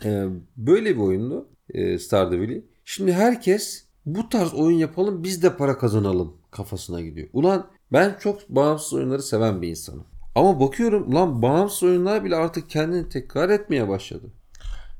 Ee, 0.04 0.26
böyle 0.56 0.96
bir 0.96 1.00
oyundu 1.00 1.48
e, 1.70 1.98
Stardew 1.98 2.42
Valley. 2.42 2.64
Şimdi 2.84 3.12
herkes 3.12 3.84
bu 4.06 4.28
tarz 4.28 4.54
oyun 4.54 4.78
yapalım 4.78 5.22
biz 5.24 5.42
de 5.42 5.56
para 5.56 5.78
kazanalım 5.78 6.36
kafasına 6.50 7.00
gidiyor. 7.00 7.28
Ulan 7.32 7.66
ben 7.92 8.16
çok 8.20 8.48
bağımsız 8.48 8.92
oyunları 8.92 9.22
seven 9.22 9.62
bir 9.62 9.68
insanım. 9.68 10.04
Ama 10.34 10.60
bakıyorum 10.60 11.14
lan 11.14 11.42
bağımsız 11.42 11.82
oyunlar 11.82 12.24
bile 12.24 12.36
artık 12.36 12.70
kendini 12.70 13.08
tekrar 13.08 13.48
etmeye 13.50 13.88
başladı. 13.88 14.26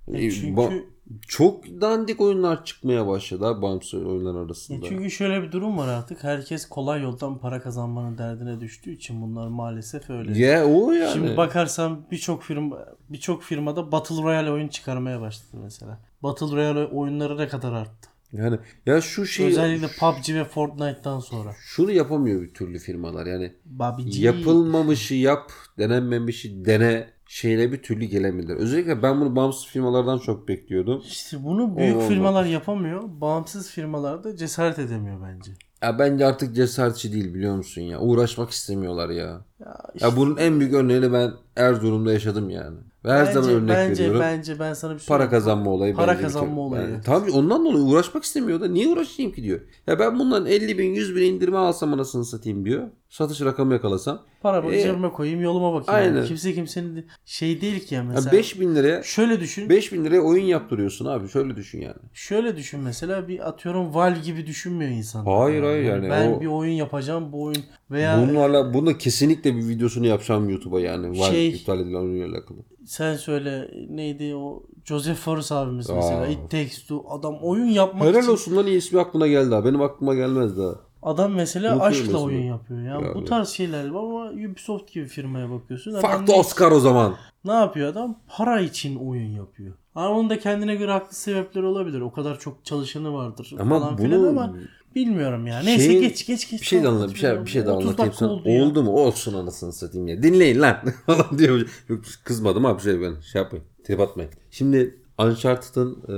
E 0.08 0.24
Ee, 0.26 0.30
çünkü 0.30 0.60
ba- 0.60 0.84
çok 1.28 1.66
dandik 1.66 2.20
oyunlar 2.20 2.64
çıkmaya 2.64 3.06
başladı 3.06 3.46
abi 3.46 3.62
bağımsız 3.62 4.04
oyunlar 4.04 4.44
arasında. 4.44 4.86
çünkü 4.88 5.10
şöyle 5.10 5.42
bir 5.42 5.52
durum 5.52 5.78
var 5.78 5.88
artık. 5.88 6.24
Herkes 6.24 6.68
kolay 6.68 7.02
yoldan 7.02 7.38
para 7.38 7.62
kazanmanın 7.62 8.18
derdine 8.18 8.60
düştüğü 8.60 8.92
için 8.92 9.22
bunlar 9.22 9.48
maalesef 9.48 10.10
öyle. 10.10 10.38
Ya 10.38 10.66
o 10.66 10.92
yani. 10.92 11.12
Şimdi 11.12 11.36
bakarsan 11.36 12.06
birçok 12.10 12.42
firma 12.42 12.78
birçok 13.08 13.42
firmada 13.42 13.92
Battle 13.92 14.22
Royale 14.22 14.50
oyun 14.50 14.68
çıkarmaya 14.68 15.20
başladı 15.20 15.60
mesela. 15.62 16.00
Battle 16.22 16.56
Royale 16.56 16.84
oyunları 16.84 17.38
ne 17.38 17.48
kadar 17.48 17.72
arttı? 17.72 18.08
Yani 18.32 18.58
ya 18.86 19.00
şu 19.00 19.26
şey 19.26 19.46
Özellikle 19.46 19.88
PUBG 20.00 20.28
ve 20.28 20.44
Fortnite'tan 20.44 21.20
sonra. 21.20 21.54
şunu 21.58 21.92
yapamıyor 21.92 22.42
bir 22.42 22.54
türlü 22.54 22.78
firmalar. 22.78 23.26
Yani 23.26 23.52
PUBG 23.78 24.16
yapılmamışı 24.16 25.14
yap, 25.14 25.52
denenmemişi 25.78 26.64
dene 26.64 27.13
şeyle 27.34 27.72
bir 27.72 27.82
türlü 27.82 28.04
gelemiyorlar. 28.04 28.56
Özellikle 28.56 29.02
ben 29.02 29.20
bunu 29.20 29.36
bağımsız 29.36 29.66
firmalardan 29.66 30.18
çok 30.18 30.48
bekliyordum. 30.48 31.02
İşte 31.06 31.44
bunu 31.44 31.76
büyük 31.76 31.96
Olmaz. 31.96 32.08
firmalar 32.08 32.44
yapamıyor. 32.44 33.02
Bağımsız 33.20 33.70
firmalar 33.70 34.24
da 34.24 34.36
cesaret 34.36 34.78
edemiyor 34.78 35.16
bence. 35.22 35.52
Ya 35.82 35.98
bence 35.98 36.26
artık 36.26 36.54
cesaretçi 36.54 37.12
değil 37.12 37.34
biliyor 37.34 37.56
musun 37.56 37.82
ya. 37.82 38.00
Uğraşmak 38.00 38.50
istemiyorlar 38.50 39.10
ya. 39.10 39.44
Ya 39.60 39.76
işte 39.94 40.06
Ya 40.06 40.16
bunun 40.16 40.36
en 40.36 40.60
büyük 40.60 40.74
örneğini 40.74 41.12
ben 41.12 41.32
Erzurum'da 41.56 42.12
yaşadım 42.12 42.50
yani. 42.50 42.76
Ve 43.04 43.12
her 43.12 43.24
zaman 43.32 43.50
örnek 43.50 43.68
bence, 43.68 44.02
veriyorum. 44.02 44.20
Bence 44.20 44.58
ben 44.58 44.72
sana 44.74 44.94
bir 44.94 44.98
şey 44.98 45.06
Para 45.08 45.30
kazanma 45.30 45.70
olayı. 45.70 45.94
Para 45.94 46.12
bence 46.12 46.22
kazanma 46.22 46.60
olayı, 46.60 46.90
Yani, 46.90 47.00
tabii 47.04 47.30
ondan 47.30 47.64
dolayı 47.64 47.84
uğraşmak 47.84 48.24
istemiyor 48.24 48.60
da 48.60 48.68
niye 48.68 48.88
uğraşayım 48.88 49.32
ki 49.32 49.42
diyor. 49.42 49.60
Ya 49.86 49.98
ben 49.98 50.18
bundan 50.18 50.46
50 50.46 50.78
bin 50.78 50.94
100 50.94 51.16
bin 51.16 51.22
indirme 51.22 51.58
alsam 51.58 51.92
anasını 51.92 52.24
satayım 52.24 52.64
diyor. 52.64 52.88
Satış 53.08 53.40
rakamı 53.40 53.72
yakalasam. 53.72 54.22
Paramı 54.42 54.74
Ee, 54.74 54.82
cebime 54.82 55.12
koyayım 55.12 55.40
yoluma 55.42 55.72
bakayım. 55.74 56.14
aynen. 56.14 56.26
Kimse 56.26 56.54
kimsenin 56.54 57.06
şey 57.24 57.60
değil 57.60 57.86
ki 57.86 57.94
ya 57.94 58.00
Ya 58.02 58.08
mesela. 58.08 58.32
5 58.32 58.60
bin 58.60 58.74
liraya 58.74 59.02
Şöyle 59.02 59.40
düşün. 59.40 59.68
5 59.68 59.92
bin 59.92 60.04
liraya 60.04 60.20
oyun 60.20 60.44
yaptırıyorsun 60.44 61.06
abi. 61.06 61.28
Şöyle 61.28 61.56
düşün 61.56 61.80
yani. 61.80 61.94
Şöyle 62.12 62.56
düşün 62.56 62.80
mesela 62.80 63.28
bir 63.28 63.48
atıyorum 63.48 63.94
Val 63.94 64.22
gibi 64.22 64.46
düşünmüyor 64.46 64.90
insan. 64.90 65.24
Hayır, 65.24 65.62
hayır 65.62 65.82
yani 65.84 66.10
Ben 66.10 66.32
o- 66.32 66.40
bir 66.40 66.46
oyun 66.46 66.72
yapacağım 66.72 67.32
bu 67.32 67.42
oyun 67.42 67.62
veya 67.90 68.28
Bunlarla 68.28 68.74
bunda 68.74 68.98
kesinlikle 68.98 69.56
bir 69.56 69.68
videosunu 69.68 70.06
yapacağım 70.06 70.48
YouTube'a 70.48 70.80
yani. 70.80 71.20
Var 71.20 71.30
Şey- 71.30 71.48
iptal 71.48 71.80
edilen 71.80 72.00
oyunla 72.00 72.34
alakalı. 72.36 72.58
Sen 72.86 73.16
söyle 73.16 73.70
neydi 73.90 74.34
o 74.36 74.62
Joseph 74.84 75.16
Fares 75.16 75.52
abimiz 75.52 75.90
mesela 75.90 76.20
Aa. 76.20 76.26
It 76.26 76.50
Takes 76.50 76.82
Two 76.82 77.04
adam 77.10 77.36
oyun 77.42 77.66
yapmak 77.66 78.08
Helal 78.08 78.22
için 78.22 78.32
olsun 78.32 78.56
lan 78.56 78.66
iyi 78.66 78.76
ismi 78.78 79.00
aklına 79.00 79.26
geldi 79.26 79.54
ha. 79.54 79.64
Benim 79.64 79.82
aklıma 79.82 80.14
gelmez 80.14 80.58
daha. 80.58 80.74
adam 81.02 81.32
mesela 81.32 81.68
Unutuyorum 81.72 81.92
aşkla 81.92 82.04
mesela. 82.06 82.24
oyun 82.24 82.42
yapıyor. 82.42 82.80
Yani 82.82 83.06
Ya 83.06 83.14
bu 83.14 83.24
tarz 83.24 83.48
şeyler 83.48 83.84
ama 83.88 84.30
Ubisoft 84.30 84.92
gibi 84.92 85.06
firmaya 85.06 85.50
bakıyorsun. 85.50 86.00
Farklı 86.00 86.32
ne, 86.32 86.36
Oscar 86.36 86.70
o 86.70 86.80
zaman. 86.80 87.14
ne 87.44 87.52
yapıyor 87.52 87.88
adam? 87.88 88.18
Para 88.36 88.60
için 88.60 88.96
oyun 88.96 89.30
yapıyor. 89.30 89.74
Ama 89.94 90.08
onun 90.08 90.30
da 90.30 90.38
kendine 90.38 90.74
göre 90.74 90.92
haklı 90.92 91.16
sebepleri 91.16 91.64
olabilir. 91.66 92.00
O 92.00 92.12
kadar 92.12 92.38
çok 92.38 92.64
çalışanı 92.64 93.12
vardır 93.14 93.54
Ama 93.58 93.78
falan 93.80 93.98
bunu 93.98 94.06
filan 94.06 94.24
ama 94.24 94.54
bilmiyorum 94.94 95.46
ya. 95.46 95.60
Neyse 95.60 95.84
Şeyin- 95.86 96.00
geç 96.00 96.26
geç 96.26 96.50
geç. 96.50 96.60
bir 96.60 96.66
şey 96.66 96.82
de 96.82 96.88
anlat, 96.88 97.10
bir 97.10 97.18
şey 97.18 97.44
bir 97.44 97.50
şey 97.50 97.66
de 97.66 97.70
30 97.70 97.86
anlatayım 97.86 97.98
dakika 98.10 98.16
sana. 98.26 98.32
oldu 98.32 98.48
ya. 98.50 98.62
Oldu 98.64 98.82
mu? 98.82 98.90
Olsun 98.90 99.34
anasını 99.34 99.72
satayım 99.72 100.06
ya. 100.08 100.22
Dinleyin 100.22 100.60
lan 100.60 100.76
falan 101.06 101.38
diyor. 101.38 101.68
Yok 101.88 102.00
kızmadım 102.24 102.66
abi 102.66 102.82
şey 102.82 103.00
ben 103.00 103.20
şey 103.20 103.42
yapmayın. 103.42 103.66
Trip 103.84 104.00
atmayın. 104.00 104.30
Şimdi 104.50 105.00
Uncharted'ın 105.18 105.98
e, 106.08 106.16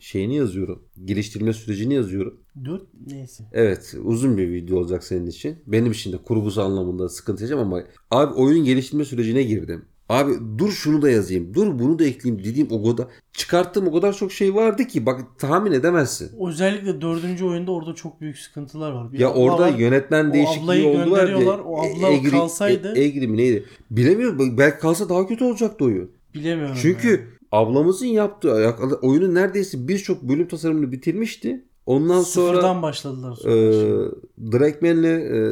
şeyini 0.00 0.36
yazıyorum. 0.36 0.82
Geliştirme 1.04 1.52
sürecini 1.52 1.94
yazıyorum. 1.94 2.40
Dört 2.64 2.82
neyse. 3.06 3.44
Evet 3.52 3.94
uzun 4.04 4.38
bir 4.38 4.52
video 4.52 4.78
olacak 4.78 5.04
senin 5.04 5.26
için. 5.26 5.56
Benim 5.66 5.92
için 5.92 6.12
de 6.12 6.16
kurgusu 6.16 6.62
anlamında 6.62 7.08
sıkıntı 7.08 7.42
yaşayacağım 7.42 7.72
ama 7.72 7.82
abi 8.10 8.34
oyunun 8.34 8.64
geliştirme 8.64 9.04
sürecine 9.04 9.42
girdim. 9.42 9.84
Abi 10.12 10.32
dur 10.58 10.70
şunu 10.70 11.02
da 11.02 11.10
yazayım. 11.10 11.54
Dur 11.54 11.78
bunu 11.78 11.98
da 11.98 12.04
ekleyeyim 12.04 12.44
dediğim 12.44 12.68
o 12.70 12.90
kadar 12.90 13.06
çıkarttığım 13.32 13.88
o 13.88 13.92
kadar 13.92 14.12
çok 14.12 14.32
şey 14.32 14.54
vardı 14.54 14.84
ki 14.86 15.06
bak 15.06 15.20
tahmin 15.38 15.72
edemezsin. 15.72 16.30
Özellikle 16.48 17.00
dördüncü 17.00 17.44
oyunda 17.44 17.72
orada 17.72 17.94
çok 17.94 18.20
büyük 18.20 18.38
sıkıntılar 18.38 18.92
var. 18.92 19.12
Bir 19.12 19.18
Ya 19.18 19.32
orada 19.32 19.62
var, 19.62 19.78
yönetmen 19.78 20.32
değişikliği 20.32 20.86
oldu 20.86 21.10
var 21.10 21.28
ya. 21.28 21.38
o 21.62 21.78
abla 21.82 22.30
kalsaydı- 22.30 22.94
E, 22.96 23.00
Egri 23.04 23.28
mi 23.28 23.36
neydi? 23.36 23.64
Bilemiyorum. 23.90 24.58
Belki 24.58 24.78
kalsa 24.78 25.08
daha 25.08 25.26
kötü 25.26 25.44
olacaktı 25.44 25.84
oyun. 25.84 26.10
Bilemiyorum. 26.34 26.76
Çünkü 26.82 27.10
ya. 27.10 27.18
ablamızın 27.52 28.06
yaptığı 28.06 28.74
oyunun 29.02 29.34
neredeyse 29.34 29.88
birçok 29.88 30.22
bölüm 30.22 30.48
tasarımını 30.48 30.92
bitirmişti. 30.92 31.64
Ondan 31.86 32.20
sonra 32.22 32.46
sıfırdan 32.48 32.82
başladılar. 32.82 33.34
Sonra. 33.42 33.54
e, 33.54 34.52
Drakeman'le 34.52 35.04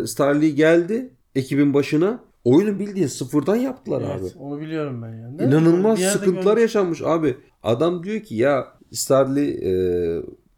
e, 0.02 0.06
Starly 0.06 0.54
geldi 0.54 1.10
ekibin 1.34 1.74
başına. 1.74 2.29
Oyunu 2.44 2.78
bildiğin 2.78 3.06
sıfırdan 3.06 3.56
yaptılar 3.56 4.02
abi. 4.02 4.20
evet, 4.20 4.36
onu 4.38 4.60
biliyorum 4.60 5.02
ben 5.02 5.14
yani. 5.14 5.42
İnanılmaz 5.42 5.98
Bir 5.98 6.04
sıkıntılar 6.04 6.42
görmüş- 6.44 6.60
yaşanmış 6.62 7.02
abi. 7.02 7.36
Adam 7.62 8.04
diyor 8.04 8.20
ki 8.20 8.34
ya 8.34 8.78
Starly 8.92 9.50
e, 9.50 9.72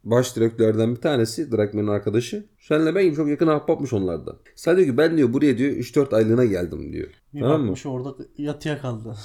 baş 0.03 0.35
direktörlerden 0.35 0.95
bir 0.95 1.01
tanesi 1.01 1.51
Drakman'ın 1.51 1.87
arkadaşı. 1.87 2.45
Senle 2.59 2.95
ben 2.95 3.03
gibi 3.05 3.15
çok 3.15 3.29
yakın 3.29 3.47
ahbapmış 3.47 3.93
onlardan. 3.93 4.37
Sen 4.55 4.77
diyor 4.77 4.87
ki 4.87 4.97
ben 4.97 5.17
diyor 5.17 5.33
buraya 5.33 5.57
diyor 5.57 5.71
3-4 5.71 6.15
aylığına 6.15 6.45
geldim 6.45 6.93
diyor. 6.93 7.07
Bir 7.33 7.39
tamam 7.39 7.61
mı? 7.61 7.67
bakmış 7.67 7.85
orada 7.85 8.15
yatıya 8.37 8.81
kaldı. 8.81 9.15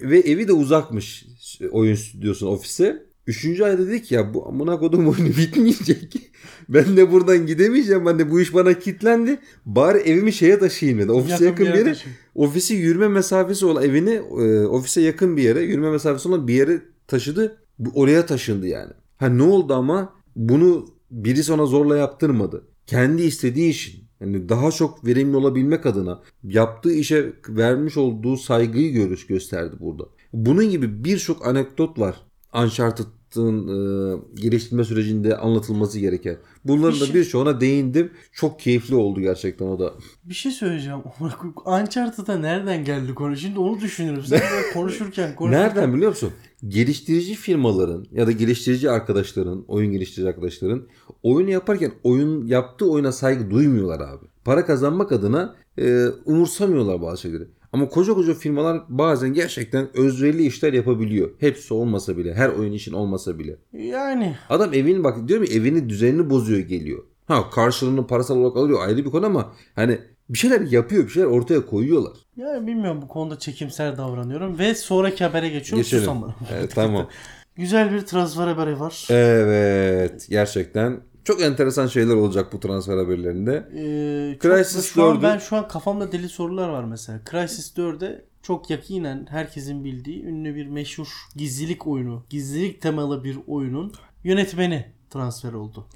Ve 0.00 0.18
evi 0.18 0.48
de 0.48 0.52
uzakmış 0.52 1.26
oyun 1.72 1.94
stüdyosuna 1.94 2.50
ofise. 2.50 3.06
Üçüncü 3.26 3.64
ayda 3.64 3.86
dedik 3.86 4.12
ya 4.12 4.34
bu 4.34 4.48
amına 4.48 4.78
kodum 4.78 5.08
oyunu 5.08 5.28
bitmeyecek. 5.38 6.32
ben 6.68 6.96
de 6.96 7.12
buradan 7.12 7.46
gidemeyeceğim. 7.46 8.06
Ben 8.06 8.18
de 8.18 8.30
bu 8.30 8.40
iş 8.40 8.54
bana 8.54 8.78
kilitlendi. 8.78 9.38
Bari 9.66 9.98
evimi 9.98 10.32
şeye 10.32 10.58
taşıyayım 10.58 11.00
dedi. 11.00 11.12
Ofise 11.12 11.44
yakın, 11.44 11.66
bir 11.66 11.70
yere 11.70 11.78
yere. 11.78 11.98
Ofisi 12.34 12.74
yürüme 12.74 13.08
mesafesi 13.08 13.66
olan 13.66 13.84
evini 13.84 14.10
e, 14.14 14.66
ofise 14.66 15.00
yakın 15.00 15.36
bir 15.36 15.42
yere, 15.42 15.62
yürüme 15.62 15.90
mesafesi 15.90 16.28
olan 16.28 16.48
bir 16.48 16.54
yere 16.54 16.82
taşıdı. 17.06 17.58
Oraya 17.94 18.26
taşındı 18.26 18.66
yani. 18.66 18.92
Ha 19.16 19.28
ne 19.28 19.42
oldu 19.42 19.74
ama 19.74 20.14
bunu 20.36 20.88
biri 21.10 21.52
ona 21.52 21.66
zorla 21.66 21.96
yaptırmadı. 21.96 22.64
Kendi 22.86 23.22
istediği 23.22 23.70
işin. 23.70 24.02
Yani 24.20 24.48
daha 24.48 24.70
çok 24.70 25.06
verimli 25.06 25.36
olabilmek 25.36 25.86
adına 25.86 26.22
yaptığı 26.44 26.92
işe 26.92 27.32
vermiş 27.48 27.96
olduğu 27.96 28.36
saygıyı 28.36 28.92
görüş 28.92 29.26
gösterdi 29.26 29.76
burada. 29.80 30.04
Bunun 30.32 30.70
gibi 30.70 31.04
birçok 31.04 31.46
anekdot 31.46 31.98
var. 31.98 32.16
Uncharted'ın 32.54 33.68
e, 33.68 34.16
geliştirme 34.34 34.84
sürecinde 34.84 35.36
anlatılması 35.36 35.98
gereken. 35.98 36.36
Bunların 36.64 36.94
Bir 36.96 37.00
da 37.00 37.06
şey- 37.06 37.14
birçoğuna 37.14 37.60
değindim. 37.60 38.10
Çok 38.32 38.60
keyifli 38.60 38.94
oldu 38.94 39.20
gerçekten 39.20 39.66
o 39.66 39.78
da. 39.78 39.92
Bir 40.24 40.34
şey 40.34 40.52
söyleyeceğim. 40.52 40.98
Uncharted'a 41.66 42.36
nereden 42.38 42.84
geldi 42.84 43.14
konu? 43.14 43.36
Şimdi 43.36 43.58
onu 43.58 43.80
düşünüyorum. 43.80 44.24
Sen 44.26 44.40
konuşurken 44.74 45.34
konuşurken. 45.36 45.66
Nereden 45.68 45.94
biliyor 45.94 46.10
musun? 46.10 46.30
Geliştirici 46.68 47.34
firmaların 47.34 48.06
ya 48.12 48.26
da 48.26 48.32
geliştirici 48.32 48.90
arkadaşların, 48.90 49.64
oyun 49.68 49.92
geliştirici 49.92 50.28
arkadaşların 50.28 50.82
oyunu 51.22 51.50
yaparken 51.50 51.92
oyun 52.04 52.46
yaptığı 52.46 52.90
oyuna 52.90 53.12
saygı 53.12 53.50
duymuyorlar 53.50 54.00
abi. 54.00 54.26
Para 54.44 54.66
kazanmak 54.66 55.12
adına 55.12 55.54
e, 55.78 56.06
umursamıyorlar 56.24 57.02
bazı 57.02 57.20
şeyleri. 57.20 57.44
Ama 57.72 57.88
koca 57.88 58.14
koca 58.14 58.34
firmalar 58.34 58.82
bazen 58.88 59.32
gerçekten 59.34 59.96
özverili 59.96 60.46
işler 60.46 60.72
yapabiliyor. 60.72 61.30
Hepsi 61.38 61.74
olmasa 61.74 62.16
bile, 62.16 62.34
her 62.34 62.48
oyun 62.48 62.72
için 62.72 62.92
olmasa 62.92 63.38
bile. 63.38 63.56
Yani 63.72 64.36
Adam 64.48 64.74
evini 64.74 65.04
bak 65.04 65.28
diyorum 65.28 65.46
ya 65.50 65.52
evini 65.56 65.88
düzenini 65.88 66.30
bozuyor 66.30 66.60
geliyor. 66.60 67.04
Ha 67.26 67.50
karşılığını 67.50 68.06
parasal 68.06 68.36
olarak 68.36 68.56
alıyor 68.56 68.86
ayrı 68.86 69.04
bir 69.04 69.10
konu 69.10 69.26
ama 69.26 69.52
hani 69.74 69.98
bir 70.28 70.38
şeyler 70.38 70.60
yapıyor, 70.60 71.04
bir 71.04 71.08
şeyler 71.10 71.28
ortaya 71.28 71.66
koyuyorlar. 71.66 72.12
yani 72.36 72.66
bilmiyorum 72.66 73.02
bu 73.02 73.08
konuda 73.08 73.38
çekimser 73.38 73.98
davranıyorum 73.98 74.58
ve 74.58 74.74
sonraki 74.74 75.24
habere 75.24 75.48
geçiyorum. 75.48 75.82
Geçelim. 75.82 76.04
Sus 76.04 76.10
ama. 76.12 76.34
Evet, 76.52 76.72
tamam. 76.74 77.08
Güzel 77.56 77.92
bir 77.92 78.00
transfer 78.00 78.46
haberi 78.46 78.80
var. 78.80 79.06
Evet 79.10 80.26
gerçekten 80.30 81.00
çok 81.24 81.42
enteresan 81.42 81.86
şeyler 81.86 82.14
olacak 82.14 82.52
bu 82.52 82.60
transfer 82.60 82.96
haberlerinde. 82.98 83.68
Ee, 83.76 84.38
çok- 84.42 84.42
Crysis 84.42 84.96
4'ü 84.96 85.22
ben 85.22 85.38
şu 85.38 85.56
an 85.56 85.68
kafamda 85.68 86.12
deli 86.12 86.28
sorular 86.28 86.68
var 86.68 86.84
mesela. 86.84 87.20
Crysis 87.30 87.76
4'e 87.76 88.24
çok 88.42 88.70
yakinen 88.70 89.26
herkesin 89.30 89.84
bildiği 89.84 90.24
ünlü 90.24 90.54
bir 90.54 90.66
meşhur 90.66 91.08
gizlilik 91.36 91.86
oyunu, 91.86 92.24
gizlilik 92.30 92.82
temalı 92.82 93.24
bir 93.24 93.38
oyunun 93.46 93.92
yönetmeni 94.24 94.86
transfer 95.10 95.52
oldu. 95.52 95.86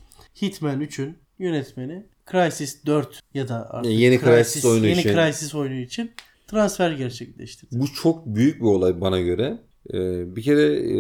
Hitman 0.42 0.80
3'ün 0.80 1.16
yönetmeni 1.38 2.06
Crysis 2.30 2.86
4 2.86 3.20
ya 3.34 3.48
da 3.48 3.70
artık 3.70 3.92
Yeni 3.92 4.20
Crysis 4.20 4.64
oyunu 4.64 4.86
yeni 4.86 5.00
için. 5.00 5.12
Crysis 5.14 5.54
oyunu 5.54 5.74
için 5.80 6.10
transfer 6.46 6.90
gerçekleştirdi. 6.92 7.80
Bu 7.80 7.86
çok 8.02 8.26
büyük 8.26 8.60
bir 8.60 8.66
olay 8.66 9.00
bana 9.00 9.20
göre. 9.20 9.58
Ee, 9.94 10.37
bir 10.37 10.42
kere 10.42 10.62
e, 10.62 10.99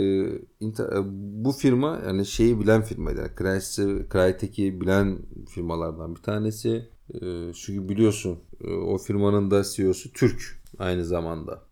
e, 0.62 1.02
bu 1.44 1.52
firma 1.52 2.00
yani 2.06 2.26
şeyi 2.26 2.60
bilen 2.60 2.82
firmaydı. 2.82 3.20
Yani 3.20 3.30
Crysis'i, 3.38 4.06
Crytek'i 4.12 4.80
bilen 4.80 5.18
firmalardan 5.48 6.16
bir 6.16 6.22
tanesi. 6.22 6.88
Ee, 7.14 7.52
çünkü 7.54 7.88
biliyorsun 7.88 8.38
e, 8.64 8.72
o 8.72 8.98
firmanın 8.98 9.50
da 9.50 9.62
CEO'su 9.64 10.12
Türk 10.12 10.62
aynı 10.78 11.04
zamanda. 11.04 11.62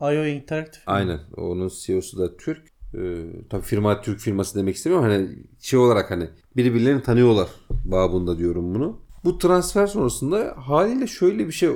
IO 0.00 0.26
Interactive. 0.26 0.82
Aynen. 0.86 1.20
Onun 1.36 1.70
CEO'su 1.80 2.18
da 2.18 2.36
Türk. 2.36 2.74
e, 2.94 3.26
tabii 3.50 3.62
firma 3.62 4.00
Türk 4.00 4.20
firması 4.20 4.58
demek 4.58 4.76
istemiyorum. 4.76 5.08
Hani 5.08 5.28
şey 5.60 5.78
olarak 5.78 6.10
hani 6.10 6.28
birbirlerini 6.56 7.02
tanıyorlar 7.02 7.48
babında 7.84 8.38
diyorum 8.38 8.74
bunu. 8.74 9.00
Bu 9.24 9.38
transfer 9.38 9.86
sonrasında 9.86 10.54
haliyle 10.56 11.06
şöyle 11.06 11.46
bir 11.46 11.52
şey 11.52 11.70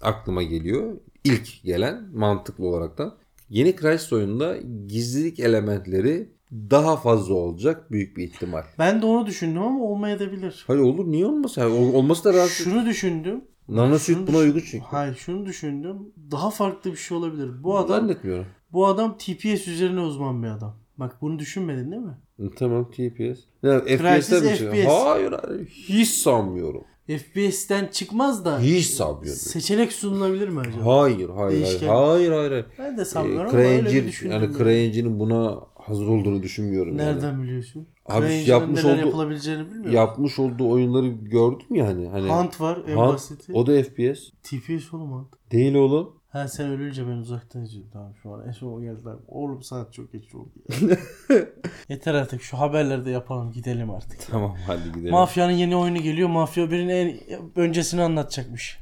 aklıma 0.00 0.42
geliyor. 0.42 0.92
İlk 1.24 1.62
gelen 1.64 2.08
mantıklı 2.14 2.66
olarak 2.66 2.98
da 2.98 3.16
yeni 3.50 3.76
Crysis 3.76 4.12
oyununda 4.12 4.56
gizlilik 4.86 5.40
elementleri 5.40 6.28
daha 6.52 6.96
fazla 6.96 7.34
olacak 7.34 7.90
büyük 7.92 8.16
bir 8.16 8.24
ihtimal. 8.24 8.62
Ben 8.78 9.02
de 9.02 9.06
onu 9.06 9.26
düşündüm 9.26 9.62
ama 9.62 9.84
olmayabilir. 9.84 10.64
Hayır 10.66 10.80
olur 10.80 11.06
niye 11.12 11.26
olmasın? 11.26 11.60
Yani 11.60 11.74
ol- 11.74 11.94
olması 11.94 12.24
da 12.24 12.34
rahatsız. 12.34 12.64
Şunu 12.64 12.86
düşündüm. 12.86 13.44
Nanosuit 13.68 14.18
buna 14.18 14.26
düşün- 14.26 14.38
uygun 14.38 14.60
çünkü. 14.60 14.84
Hayır 14.84 15.14
şunu 15.14 15.46
düşündüm. 15.46 15.96
Daha 16.30 16.50
farklı 16.50 16.92
bir 16.92 16.96
şey 16.96 17.16
olabilir. 17.16 17.50
Bu 17.62 17.78
adam 17.78 18.00
Zannetmiyorum. 18.00 18.46
bu 18.72 18.86
adam 18.86 19.18
TPS 19.18 19.68
üzerine 19.68 20.00
uzman 20.00 20.42
bir 20.42 20.48
adam. 20.48 20.76
Bak 20.98 21.16
bunu 21.20 21.38
düşünmedin 21.38 21.90
değil 21.92 22.02
mi? 22.02 22.18
Tamam 22.56 22.90
TPS. 22.90 23.38
Ya, 23.62 23.80
FPS'ten 23.80 24.44
mi 24.44 24.50
çıkıyor? 24.56 24.74
FPS. 24.74 24.86
Hayır, 25.04 25.32
hayır. 25.42 25.66
Hiç 25.68 26.08
sanmıyorum. 26.08 26.84
FPS'ten 27.18 27.86
çıkmaz 27.92 28.44
da 28.44 28.60
Hiç 28.60 28.86
sanmıyorum. 28.86 29.40
seçenek 29.40 29.92
sunulabilir 29.92 30.48
mi 30.48 30.60
acaba? 30.60 30.96
Hayır, 31.00 31.16
hayır, 31.16 31.28
hayır. 31.28 31.50
Değişken. 31.66 31.88
Hayır, 31.88 32.32
hayır. 32.32 32.50
hayır. 32.50 32.66
Ben 32.78 32.96
de 32.98 33.02
Ee, 33.02 33.04
sanmıyorum 33.04 33.50
ama 33.50 33.58
öyle 33.60 33.92
bir 33.94 34.06
düşündüm. 34.06 34.32
yani 34.32 34.44
yani. 34.44 34.58
CryEngine'in 34.58 35.20
buna 35.20 35.60
hazır 35.74 36.06
olduğunu 36.06 36.42
düşünmüyorum. 36.42 36.98
yani. 36.98 37.08
Nereden 37.08 37.42
biliyorsun? 37.42 37.86
Abi 38.06 38.42
yapmış 38.46 38.84
olduğu- 38.84 38.96
yapılabileceğini 38.96 39.66
bilmiyorum. 39.70 39.92
Yapmış 39.92 40.38
olduğu 40.38 40.68
oyunları 40.70 41.06
gördüm 41.08 41.74
ya 41.74 41.86
hani. 41.86 42.08
hani 42.08 42.28
Hunt 42.28 42.60
var 42.60 42.78
en 42.88 42.96
Hunt, 42.96 43.12
basiti. 43.14 43.52
O 43.52 43.66
da 43.66 43.82
FPS. 43.82 44.20
TPS 44.42 44.94
oğlum 44.94 45.12
Hunt. 45.12 45.28
Değil 45.52 45.74
oğlum. 45.74 46.19
Ha 46.30 46.48
sen 46.48 46.70
ölünce 46.70 47.06
ben 47.06 47.12
uzaktan 47.16 47.62
izliyorum. 47.64 47.90
Tamam 47.92 48.12
şu 48.22 48.34
an 48.34 48.50
son 48.50 48.72
o 48.72 48.80
geldi. 48.80 49.00
Oğlum 49.28 49.62
saat 49.62 49.92
çok 49.92 50.12
geç 50.12 50.34
oldu. 50.34 50.50
ya. 50.90 50.96
Yeter 51.88 52.14
artık 52.14 52.42
şu 52.42 52.58
haberleri 52.58 53.04
de 53.04 53.10
yapalım 53.10 53.52
gidelim 53.52 53.90
artık. 53.90 54.20
Tamam 54.30 54.56
hadi 54.66 54.92
gidelim. 54.92 55.10
Mafya'nın 55.10 55.52
yeni 55.52 55.76
oyunu 55.76 55.98
geliyor. 56.02 56.28
Mafya 56.28 56.64
1'in 56.64 56.88
en 56.88 57.18
öncesini 57.56 58.02
anlatacakmış. 58.02 58.78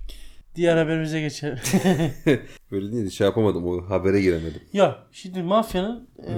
Diğer 0.55 0.77
haberimize 0.77 1.21
geçelim. 1.21 1.59
Böyle 2.71 2.93
değil 2.93 3.07
de 3.07 3.11
şey 3.11 3.25
yapamadım. 3.27 3.67
O 3.67 3.91
habere 3.91 4.21
giremedim. 4.21 4.63
ya 4.73 4.99
şimdi 5.13 5.43
Mafya'nın 5.43 6.09
e, 6.27 6.33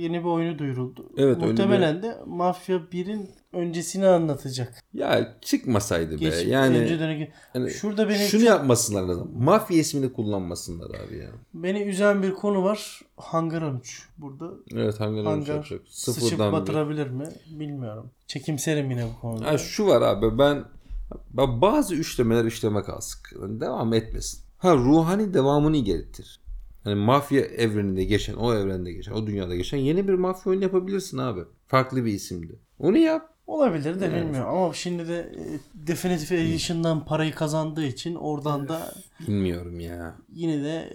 yeni 0.00 0.20
bir 0.20 0.28
oyunu 0.28 0.58
duyuruldu. 0.58 1.12
Evet, 1.16 1.38
Muhtemelen 1.38 2.02
de 2.02 2.18
Mafya 2.26 2.76
1'in 2.76 3.30
öncesini 3.52 4.06
anlatacak. 4.06 4.74
Ya 4.94 5.36
çıkmasaydı 5.40 6.10
be. 6.12 6.16
Geç, 6.16 6.46
yani 6.46 6.78
önceden 6.78 7.28
hani 7.52 7.70
Şurada 7.70 8.08
beni 8.08 8.18
şunu 8.18 8.42
yapmasınlar 8.42 9.02
en 9.02 9.08
azından. 9.08 9.42
Mafya 9.42 9.76
ismini 9.76 10.12
kullanmasınlar 10.12 10.86
abi 10.86 11.16
ya. 11.18 11.30
beni 11.54 11.82
üzen 11.82 12.22
bir 12.22 12.34
konu 12.34 12.64
var. 12.64 13.00
Hangar 13.16 13.62
13 13.62 14.08
burada. 14.18 14.50
Evet 14.74 15.00
Hangar 15.00 15.36
olacak? 15.36 15.66
çok. 15.66 15.88
Sıçıp 15.88 16.22
Sıfırdan 16.22 16.48
bir. 16.48 16.52
batırabilir 16.52 17.06
mi? 17.06 17.24
Bilmiyorum. 17.50 18.10
Çekimserim 18.26 18.90
yine 18.90 19.04
bu 19.04 19.20
konuda. 19.20 19.46
Ha, 19.46 19.58
şu 19.58 19.86
var 19.86 20.02
abi 20.02 20.38
ben, 20.38 20.64
ben 21.30 21.60
bazı 21.60 21.94
üçlemeler 21.94 22.44
üçleme 22.44 22.82
kalsın. 22.82 23.20
Yani 23.42 23.60
devam 23.60 23.94
etmesin. 23.94 24.40
Ha 24.58 24.74
ruhani 24.76 25.34
devamını 25.34 25.76
gerektir. 25.76 26.39
Hani 26.84 26.94
mafya 26.94 27.40
evreninde 27.40 28.04
geçen, 28.04 28.34
o 28.34 28.54
evrende 28.54 28.92
geçen, 28.92 29.12
o 29.12 29.26
dünyada 29.26 29.56
geçen 29.56 29.78
yeni 29.78 30.08
bir 30.08 30.14
mafya 30.14 30.50
oyunu 30.50 30.62
yapabilirsin 30.62 31.18
abi. 31.18 31.40
Farklı 31.66 32.04
bir 32.04 32.12
isimde. 32.12 32.52
Onu 32.78 32.98
yap. 32.98 33.30
Olabilir 33.46 34.00
de 34.00 34.06
Evet. 34.06 34.24
bilmiyorum 34.24 34.50
ama 34.54 34.74
şimdi 34.74 35.08
de 35.08 35.18
e, 35.18 35.42
Definitive 35.86 36.40
Edition'dan 36.40 37.04
parayı 37.04 37.32
kazandığı 37.34 37.84
için 37.86 38.14
oradan 38.14 38.68
da 38.68 38.94
Bilmiyorum 39.28 39.80
ya. 39.80 40.16
yine 40.32 40.64
de 40.64 40.90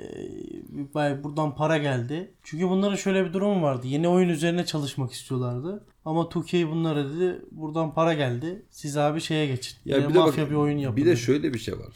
e, 0.80 0.94
bay- 0.94 1.24
buradan 1.24 1.56
para 1.56 1.78
geldi. 1.78 2.34
Çünkü 2.44 2.70
bunların 2.70 2.96
şöyle 2.96 3.26
bir 3.26 3.34
durumu 3.34 3.62
vardı. 3.64 3.88
Yeni 3.88 4.08
oyun 4.08 4.30
üzerine 4.30 4.66
çalışmak 4.66 5.12
istiyorlardı. 5.12 5.86
Ama 6.06 6.22
2K 6.22 6.72
bunlara 6.72 7.10
dedi 7.10 7.42
buradan 7.52 7.94
para 7.94 8.14
geldi. 8.14 8.66
Siz 8.70 8.98
abi 8.98 9.22
şeye 9.22 9.48
geçin. 9.48 9.78
Ya 9.86 10.10
bir 10.10 10.14
de 10.14 10.18
mafya 10.20 10.44
bak, 10.44 10.52
bir 10.52 10.56
oyun 10.56 10.78
yapın. 10.78 10.98
Bir 10.98 11.06
de 11.06 11.16
şöyle 11.16 11.54
bir 11.54 11.60
şey 11.60 11.74
var. 11.80 11.94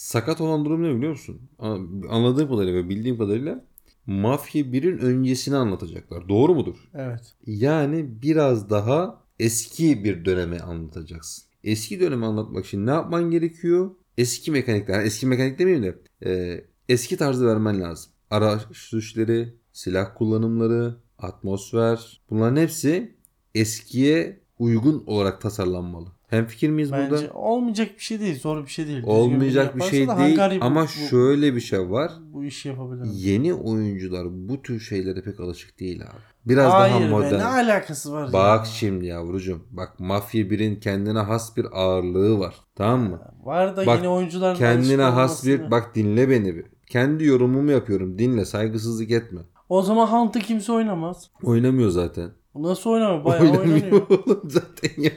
Sakat 0.00 0.40
olan 0.40 0.64
durum 0.64 0.82
ne 0.82 0.96
biliyor 0.96 1.12
musun? 1.12 1.40
An- 1.58 2.02
Anladığım 2.08 2.48
kadarıyla 2.48 2.74
ve 2.74 2.88
bildiğim 2.88 3.18
kadarıyla 3.18 3.64
Mafya 4.06 4.62
1'in 4.62 4.98
öncesini 4.98 5.56
anlatacaklar. 5.56 6.28
Doğru 6.28 6.54
mudur? 6.54 6.76
Evet. 6.94 7.34
Yani 7.46 8.22
biraz 8.22 8.70
daha 8.70 9.24
eski 9.38 10.04
bir 10.04 10.24
dönemi 10.24 10.60
anlatacaksın. 10.60 11.44
Eski 11.64 12.00
dönemi 12.00 12.26
anlatmak 12.26 12.66
için 12.66 12.86
ne 12.86 12.90
yapman 12.90 13.30
gerekiyor? 13.30 13.90
Eski 14.18 14.50
mekanikler, 14.50 15.04
eski 15.04 15.26
mekanik 15.26 15.58
demeyeyim 15.58 15.84
de 15.84 15.98
e, 16.30 16.64
eski 16.88 17.16
tarzı 17.16 17.46
vermen 17.46 17.80
lazım. 17.80 18.12
Araç 18.30 18.62
sürüşleri, 18.72 19.54
silah 19.72 20.14
kullanımları, 20.18 20.96
atmosfer 21.18 22.20
bunların 22.30 22.56
hepsi 22.56 23.16
eskiye 23.54 24.40
uygun 24.58 25.04
olarak 25.06 25.40
tasarlanmalı. 25.40 26.08
Hem 26.30 26.46
fikir 26.46 26.68
miyiz 26.70 26.92
Bence 26.92 27.10
burada? 27.10 27.32
olmayacak 27.34 27.88
bir 27.98 28.02
şey 28.02 28.20
değil. 28.20 28.40
Zor 28.40 28.62
bir 28.64 28.70
şey 28.70 28.86
değil. 28.86 28.96
Düzgün 28.96 29.10
Olmayacak 29.10 29.74
bir 29.76 29.80
yaparsa 29.80 29.90
şey 29.96 30.08
da 30.08 30.18
değil 30.18 30.60
bu- 30.60 30.64
ama 30.64 30.82
bu, 30.84 30.88
şöyle 30.88 31.54
bir 31.54 31.60
şey 31.60 31.90
var. 31.90 32.12
bu 32.32 32.44
işi 32.44 32.68
yapabilir. 32.68 33.04
Yeni 33.12 33.54
oyuncular 33.54 34.26
bu 34.30 34.62
tür 34.62 34.80
şeylere 34.80 35.22
pek 35.22 35.40
alışık 35.40 35.80
değil 35.80 36.02
abi. 36.02 36.18
Biraz 36.46 36.72
Hayır 36.72 36.94
daha 36.94 37.00
be, 37.04 37.08
modern. 37.08 37.38
ne 37.38 37.44
alakası 37.44 38.12
var? 38.12 38.32
Bak 38.32 38.58
ya? 38.58 38.64
şimdi 38.64 39.06
yavrucuğum. 39.06 39.60
Bak 39.70 40.00
Mafya 40.00 40.42
1'in 40.42 40.76
kendine 40.80 41.18
has 41.18 41.56
bir 41.56 41.66
ağırlığı 41.72 42.38
var. 42.38 42.54
Tamam 42.74 43.00
mı? 43.10 43.20
Var 43.44 43.76
da 43.76 43.86
Bak, 43.86 43.98
yeni 43.98 44.08
oyuncular 44.08 44.56
Kendine 44.56 45.02
has 45.02 45.46
bir... 45.46 45.70
Bak 45.70 45.94
dinle 45.94 46.30
beni 46.30 46.56
bir. 46.56 46.64
Kendi 46.86 47.24
yorumumu 47.24 47.70
yapıyorum. 47.70 48.18
Dinle. 48.18 48.44
Saygısızlık 48.44 49.10
etme. 49.10 49.40
O 49.68 49.82
zaman 49.82 50.06
Hunt'ı 50.06 50.38
kimse 50.38 50.72
oynamaz. 50.72 51.30
Oynamıyor 51.42 51.90
zaten. 51.90 52.30
Nasıl 52.54 52.90
oynamıyor? 52.90 53.24
Bayağı 53.24 53.42
Oynamıyor 53.42 53.74
oynanıyor. 53.74 54.02
oğlum 54.10 54.40
zaten 54.50 55.02
ya. 55.02 55.12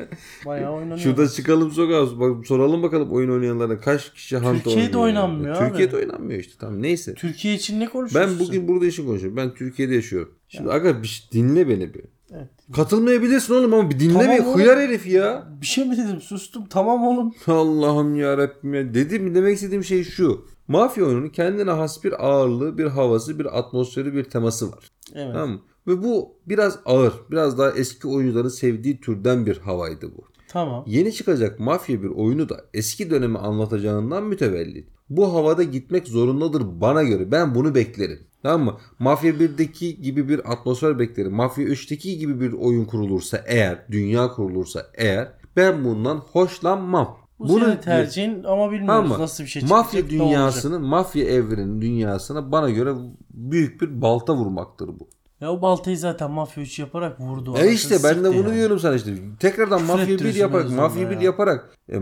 Bayağı 0.45 0.71
oynanıyor. 0.73 0.97
Şurada 0.97 1.27
çıkalım 1.27 1.71
sokağa. 1.71 2.19
Bak, 2.19 2.47
soralım 2.47 2.83
bakalım 2.83 3.11
oyun 3.11 3.29
oynayanlara. 3.29 3.79
Kaç 3.79 4.13
kişi 4.13 4.35
Hunt 4.37 4.45
oynuyor? 4.45 4.63
Türkiye'de 4.63 4.91
yani? 4.91 4.97
oynanmıyor 4.97 5.55
abi. 5.55 5.67
Türkiye'de 5.69 5.95
oynanmıyor 5.97 6.39
işte. 6.39 6.53
Tamam 6.59 6.81
neyse. 6.81 7.13
Türkiye 7.13 7.53
için 7.53 7.79
ne 7.79 7.89
konuşuyorsun? 7.89 8.39
Ben 8.39 8.47
bugün 8.47 8.67
burada 8.67 8.85
işin 8.85 9.05
konuşuyorum. 9.05 9.37
Ben 9.37 9.53
Türkiye'de 9.53 9.95
yaşıyorum. 9.95 10.33
Şimdi 10.47 10.71
aga 10.71 11.03
bir 11.03 11.07
şey- 11.07 11.29
dinle 11.31 11.69
beni 11.69 11.93
bir. 11.93 12.01
Evet. 12.31 12.49
Katılmayabilirsin 12.75 13.53
oğlum 13.53 13.73
ama 13.73 13.89
bir 13.89 13.99
dinle 13.99 14.13
Tamam 14.13 14.27
beni. 14.27 14.41
oğlum. 14.47 14.59
Hıyar 14.59 14.79
herif 14.79 15.07
ya. 15.07 15.47
Bir 15.61 15.65
şey 15.65 15.85
mi 15.85 15.97
dedim? 15.97 16.21
Sustum. 16.21 16.65
Tamam 16.69 17.07
oğlum. 17.07 17.33
Allah'ım 17.47 18.15
ya 18.15 18.37
Rabbim 18.37 18.73
ya. 18.73 18.93
Dedim 18.93 19.35
demek 19.35 19.55
istediğim 19.55 19.83
şey 19.83 20.03
şu. 20.03 20.45
Mafya 20.67 21.05
oyununun 21.05 21.29
kendine 21.29 21.71
has 21.71 22.03
bir 22.03 22.25
ağırlığı, 22.27 22.77
bir 22.77 22.85
havası, 22.85 23.39
bir 23.39 23.59
atmosferi, 23.59 24.13
bir 24.13 24.23
teması 24.23 24.71
var. 24.71 24.91
Evet. 25.15 25.29
Tamam 25.33 25.49
mı? 25.49 25.61
Ve 25.87 26.03
bu 26.03 26.35
biraz 26.45 26.79
ağır, 26.85 27.13
biraz 27.31 27.57
daha 27.57 27.71
eski 27.71 28.07
oyuncuların 28.07 28.49
sevdiği 28.49 29.01
türden 29.01 29.45
bir 29.45 29.57
havaydı 29.57 30.11
bu. 30.17 30.23
Tamam. 30.47 30.83
Yeni 30.87 31.13
çıkacak 31.13 31.59
Mafya 31.59 32.03
bir 32.03 32.09
oyunu 32.09 32.49
da 32.49 32.61
eski 32.73 33.09
dönemi 33.09 33.37
anlatacağından 33.37 34.23
mütevellit. 34.23 34.87
Bu 35.09 35.33
havada 35.33 35.63
gitmek 35.63 36.07
zorundadır 36.07 36.81
bana 36.81 37.03
göre. 37.03 37.31
Ben 37.31 37.55
bunu 37.55 37.75
beklerim. 37.75 38.19
Tamam 38.43 38.65
mı? 38.65 38.77
Mafya 38.99 39.31
1'deki 39.31 40.01
gibi 40.01 40.29
bir 40.29 40.51
atmosfer 40.51 40.99
beklerim. 40.99 41.33
Mafya 41.33 41.65
3'teki 41.65 42.17
gibi 42.17 42.39
bir 42.41 42.53
oyun 42.53 42.85
kurulursa 42.85 43.43
eğer, 43.45 43.85
dünya 43.91 44.27
kurulursa 44.27 44.85
eğer 44.93 45.31
ben 45.55 45.85
bundan 45.85 46.15
hoşlanmam. 46.17 47.17
Bu 47.39 47.49
Bunu 47.49 47.65
senin 47.65 47.77
tercihin 47.77 48.43
ama 48.43 48.71
bilmiyoruz 48.71 49.09
mı? 49.09 49.19
nasıl 49.19 49.43
bir 49.43 49.49
şey 49.49 49.61
çıkacak. 49.61 49.77
Mafya 49.77 50.09
dünyasını, 50.09 50.79
mafya 50.79 51.25
evrenin 51.25 51.81
dünyasına 51.81 52.51
bana 52.51 52.69
göre 52.69 52.93
büyük 53.33 53.81
bir 53.81 54.01
balta 54.01 54.35
vurmaktır 54.35 54.87
bu. 54.87 55.09
Ya 55.43 55.51
o 55.51 55.61
baltayı 55.61 55.97
zaten 55.97 56.31
Mafya 56.31 56.63
3 56.63 56.79
yaparak 56.79 57.19
vurdu. 57.19 57.57
E 57.57 57.71
işte 57.71 57.97
ben 58.03 58.23
de 58.23 58.29
bunu 58.29 58.47
yani. 58.47 58.55
diyorum 58.55 58.79
sana 58.79 58.95
işte. 58.95 59.15
Tekrardan 59.39 59.79
Küfür 59.79 59.91
Mafya 59.93 60.07
1 60.07 60.13
ettiriyorsun 60.13 60.39
yaparak, 60.41 60.69
Mafya 60.69 60.89
sonunda 60.89 61.09
1 61.09 61.15
ya. 61.15 61.21
yaparak 61.21 61.77
e, 61.91 61.99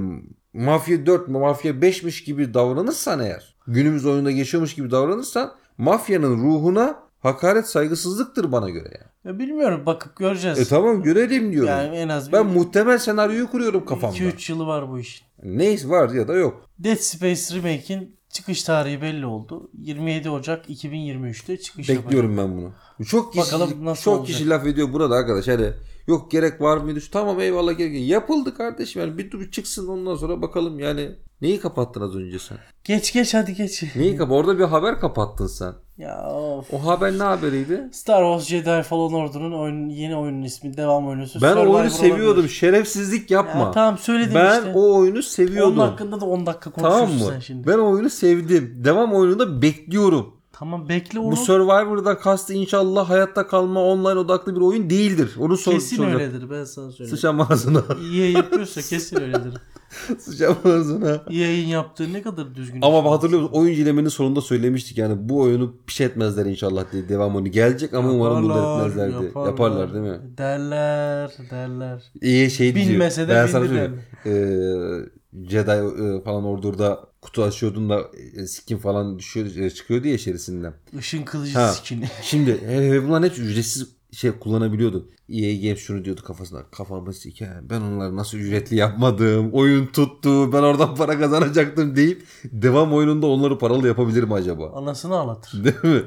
Mafya 0.54 1.06
4, 1.06 1.28
Mafya 1.28 1.72
5'miş 1.72 2.24
gibi 2.24 2.54
davranırsan 2.54 3.20
eğer, 3.20 3.56
günümüz 3.68 4.06
oyunda 4.06 4.32
geçiyormuş 4.32 4.76
gibi 4.76 4.92
davranırsan 4.92 5.52
Mafyanın 5.78 6.38
ruhuna 6.38 7.00
hakaret 7.20 7.68
saygısızlıktır 7.68 8.52
bana 8.52 8.70
göre 8.70 8.90
yani. 9.00 9.12
Ya 9.26 9.40
bilmiyorum 9.40 9.86
bakıp 9.86 10.16
göreceğiz. 10.16 10.60
E 10.60 10.66
tamam 10.66 11.04
görelim 11.04 11.54
diyorum. 11.54 11.70
Yani 11.70 11.96
en 11.96 12.10
az 12.10 12.32
ben 12.32 12.46
muhtemel 12.46 12.98
senaryoyu 12.98 13.52
kuruyorum 13.52 13.86
kafamda. 13.86 14.18
2-3 14.18 14.52
yılı 14.52 14.68
var 14.68 14.90
bu 14.90 15.00
işin. 15.00 15.28
Neyse 15.44 15.90
var 15.90 16.10
ya 16.10 16.28
da 16.28 16.34
yok. 16.34 16.70
Dead 16.80 16.96
Space 16.96 17.56
Remake'in 17.56 18.21
çıkış 18.32 18.64
tarihi 18.64 19.02
belli 19.02 19.26
oldu. 19.26 19.70
27 19.78 20.30
Ocak 20.30 20.70
2023'te 20.70 21.58
çıkış 21.60 21.90
Bekliyorum 21.90 22.38
ben 22.38 22.58
bunu. 22.58 22.72
Çok 23.06 23.34
kişi, 23.34 23.46
Bakalım 23.46 23.86
nasıl 23.86 24.04
çok 24.04 24.20
olacak. 24.20 24.38
kişi 24.38 24.50
laf 24.50 24.66
ediyor 24.66 24.94
burada 24.94 25.16
arkadaş. 25.16 25.48
Hani 25.48 25.74
yok 26.12 26.32
gerek 26.32 26.62
var 26.62 26.78
mıydı? 26.78 27.02
Şu- 27.02 27.12
Tamam 27.12 27.40
eyvallah 27.40 27.78
gerek. 27.78 28.10
Yapıldı 28.10 28.54
kardeşim 28.58 29.02
yani 29.02 29.18
bir 29.18 29.32
dur 29.32 29.52
çıksın 29.52 29.88
ondan 29.88 30.16
sonra 30.16 30.42
bakalım 30.42 30.80
yani. 30.80 31.10
Neyi 31.42 31.60
kapattın 31.60 32.02
az 32.02 32.16
önce 32.16 32.40
sen? 32.40 32.58
Geç 32.84 33.14
geç 33.14 33.34
hadi 33.34 33.54
geç. 33.56 33.84
Neyi 33.96 34.18
kapat? 34.18 34.38
Orada 34.38 34.60
bir 34.60 34.64
haber 34.64 35.00
kapattın 35.00 35.48
sen. 35.48 35.74
ya 35.98 36.32
of. 36.34 36.74
O 36.74 36.86
haber 36.86 37.18
ne 37.20 37.24
haberiydi? 37.24 37.90
Star 37.92 38.22
Wars 38.24 38.46
Jedi 38.48 38.84
Fallen 38.84 39.14
Order'ın 39.14 39.52
oyun, 39.52 39.90
yeni 39.90 40.16
oyunun 40.16 40.42
ismi 40.42 40.78
devam 40.78 41.08
oyunusu. 41.08 41.42
Ben 41.42 41.52
o 41.52 41.56
Survivor 41.60 41.74
oyunu 41.76 41.90
seviyordum. 41.90 42.26
olabilir. 42.28 42.50
Şerefsizlik 42.50 43.32
yapma. 43.32 43.62
Ya, 43.62 43.72
tamam 43.72 43.98
söyledim 43.98 44.36
ben 44.36 44.58
işte. 44.60 44.72
o 44.76 44.96
oyunu 44.98 45.14
Onun 45.16 45.22
seviyordum. 45.22 45.78
hakkında 45.80 46.22
da 46.22 46.26
10 46.26 46.46
dakika 46.46 46.72
konuşursun 46.72 47.00
Tamam 47.06 47.14
mı? 47.18 47.26
sen 47.34 47.40
şimdi. 47.40 47.68
Ben 47.68 47.78
o 47.78 47.92
oyunu 47.92 48.10
sevdim. 48.10 48.82
Devam 48.84 49.14
oyunu 49.14 49.40
da 49.40 49.62
bekliyorum. 49.62 50.41
Tamam 50.62 50.90
bekle 50.90 51.20
onu. 51.20 51.32
Bu 51.32 51.36
Survivor'da 51.36 52.18
kastı 52.18 52.54
inşallah 52.54 53.10
hayatta 53.10 53.48
kalma 53.48 53.84
online 53.84 54.20
odaklı 54.20 54.56
bir 54.56 54.62
oyun 54.62 54.90
değildir. 54.90 55.36
Onu 55.40 55.58
sor. 55.58 55.72
kesin 55.72 55.96
soracak. 55.96 56.22
öyledir 56.22 56.50
ben 56.50 56.64
sana 56.64 56.92
söyleyeyim. 56.92 57.16
Sıçam 57.18 57.42
ağzına. 57.42 57.84
EA 58.16 58.26
yapıyorsa 58.26 58.82
kesin 58.82 59.22
öyledir. 59.22 59.54
Sıçam 60.20 60.56
ağzına. 60.66 61.22
EA'in 61.30 61.68
yaptığı 61.68 62.14
ne 62.14 62.22
kadar 62.22 62.56
düzgün. 62.56 62.82
Ama 62.82 63.04
var. 63.04 63.12
hatırlıyor 63.12 63.42
musun? 63.42 63.56
Oyun 63.56 63.74
ilemenin 63.74 64.10
sonunda 64.10 64.42
söylemiştik 64.42 64.98
yani 64.98 65.30
bu 65.30 65.40
oyunu 65.40 65.76
piş 65.88 66.02
etmezler 66.02 66.46
inşallah 66.46 66.92
diye 66.92 67.10
devam 67.10 67.36
oyunu 67.36 67.52
gelecek 67.52 67.94
ama 67.94 68.12
umarım 68.12 68.44
bunu 68.44 68.58
Yaparlar, 68.58 68.90
etmezler 68.90 69.20
diye. 69.20 69.32
Yaparlar 69.46 69.94
değil 69.94 70.06
mi? 70.06 70.20
Derler, 70.38 71.32
derler. 71.52 72.04
İyi 72.22 72.52
şey 72.52 72.76
diyor. 72.76 72.88
Bilmese 72.88 73.28
de 73.28 73.34
Ben 73.34 73.48
sana 73.48 73.64
bilirler. 73.64 73.90
söyleyeyim. 74.26 75.06
Ee, 75.06 75.21
Jedi 75.34 75.72
e, 75.72 76.24
falan 76.24 76.44
Order'da 76.46 77.00
kutu 77.22 77.44
açıyordun 77.44 77.90
da 77.90 78.02
e, 78.38 78.48
skin 78.48 78.78
falan 78.78 79.20
düşüyor, 79.20 79.56
e, 79.56 79.70
çıkıyordu 79.70 80.08
ya 80.08 80.14
içerisinden. 80.14 80.74
Işın 81.00 81.24
kılıcı 81.24 81.60
Ha. 81.60 81.68
skini. 81.68 82.08
Şimdi 82.22 82.68
he, 82.68 82.90
he, 82.90 83.08
bunların 83.08 83.28
hepsi 83.28 83.42
ücretsiz 83.42 83.88
şey 84.12 84.32
kullanabiliyordun. 84.32 85.12
EA 85.30 85.56
Games 85.62 85.80
şunu 85.80 86.06
diyordu 86.06 86.22
kafasına. 86.24 86.64
Kafamı 86.72 87.14
siker. 87.14 87.70
Ben 87.70 87.82
onları 87.82 88.16
nasıl 88.16 88.38
ücretli 88.38 88.76
yapmadım. 88.76 89.50
Oyun 89.54 89.86
tuttu. 89.86 90.54
Ben 90.54 90.62
oradan 90.64 90.96
para 90.96 91.20
kazanacaktım 91.20 91.96
deyip 91.96 92.24
devam 92.46 92.94
oyununda 92.94 93.28
onları 93.28 93.58
paralı 93.58 93.88
yapabilir 93.88 94.24
mi 94.24 94.34
acaba? 94.34 94.72
Anasını 94.72 95.16
ağlatır. 95.16 95.64
Değil 95.64 95.96
mi? 95.96 96.04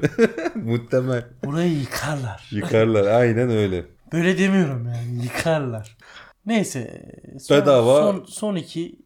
Muhtemel. 0.71 1.25
Burayı 1.45 1.79
yıkarlar. 1.79 2.49
Yıkarlar. 2.51 3.05
Aynen 3.07 3.49
öyle. 3.49 3.85
Böyle 4.13 4.37
demiyorum 4.37 4.87
yani 4.87 5.23
yıkarlar. 5.23 5.97
Neyse. 6.45 7.11
Son, 7.39 7.61
Bedava. 7.61 8.01
Son, 8.01 8.25
son 8.27 8.55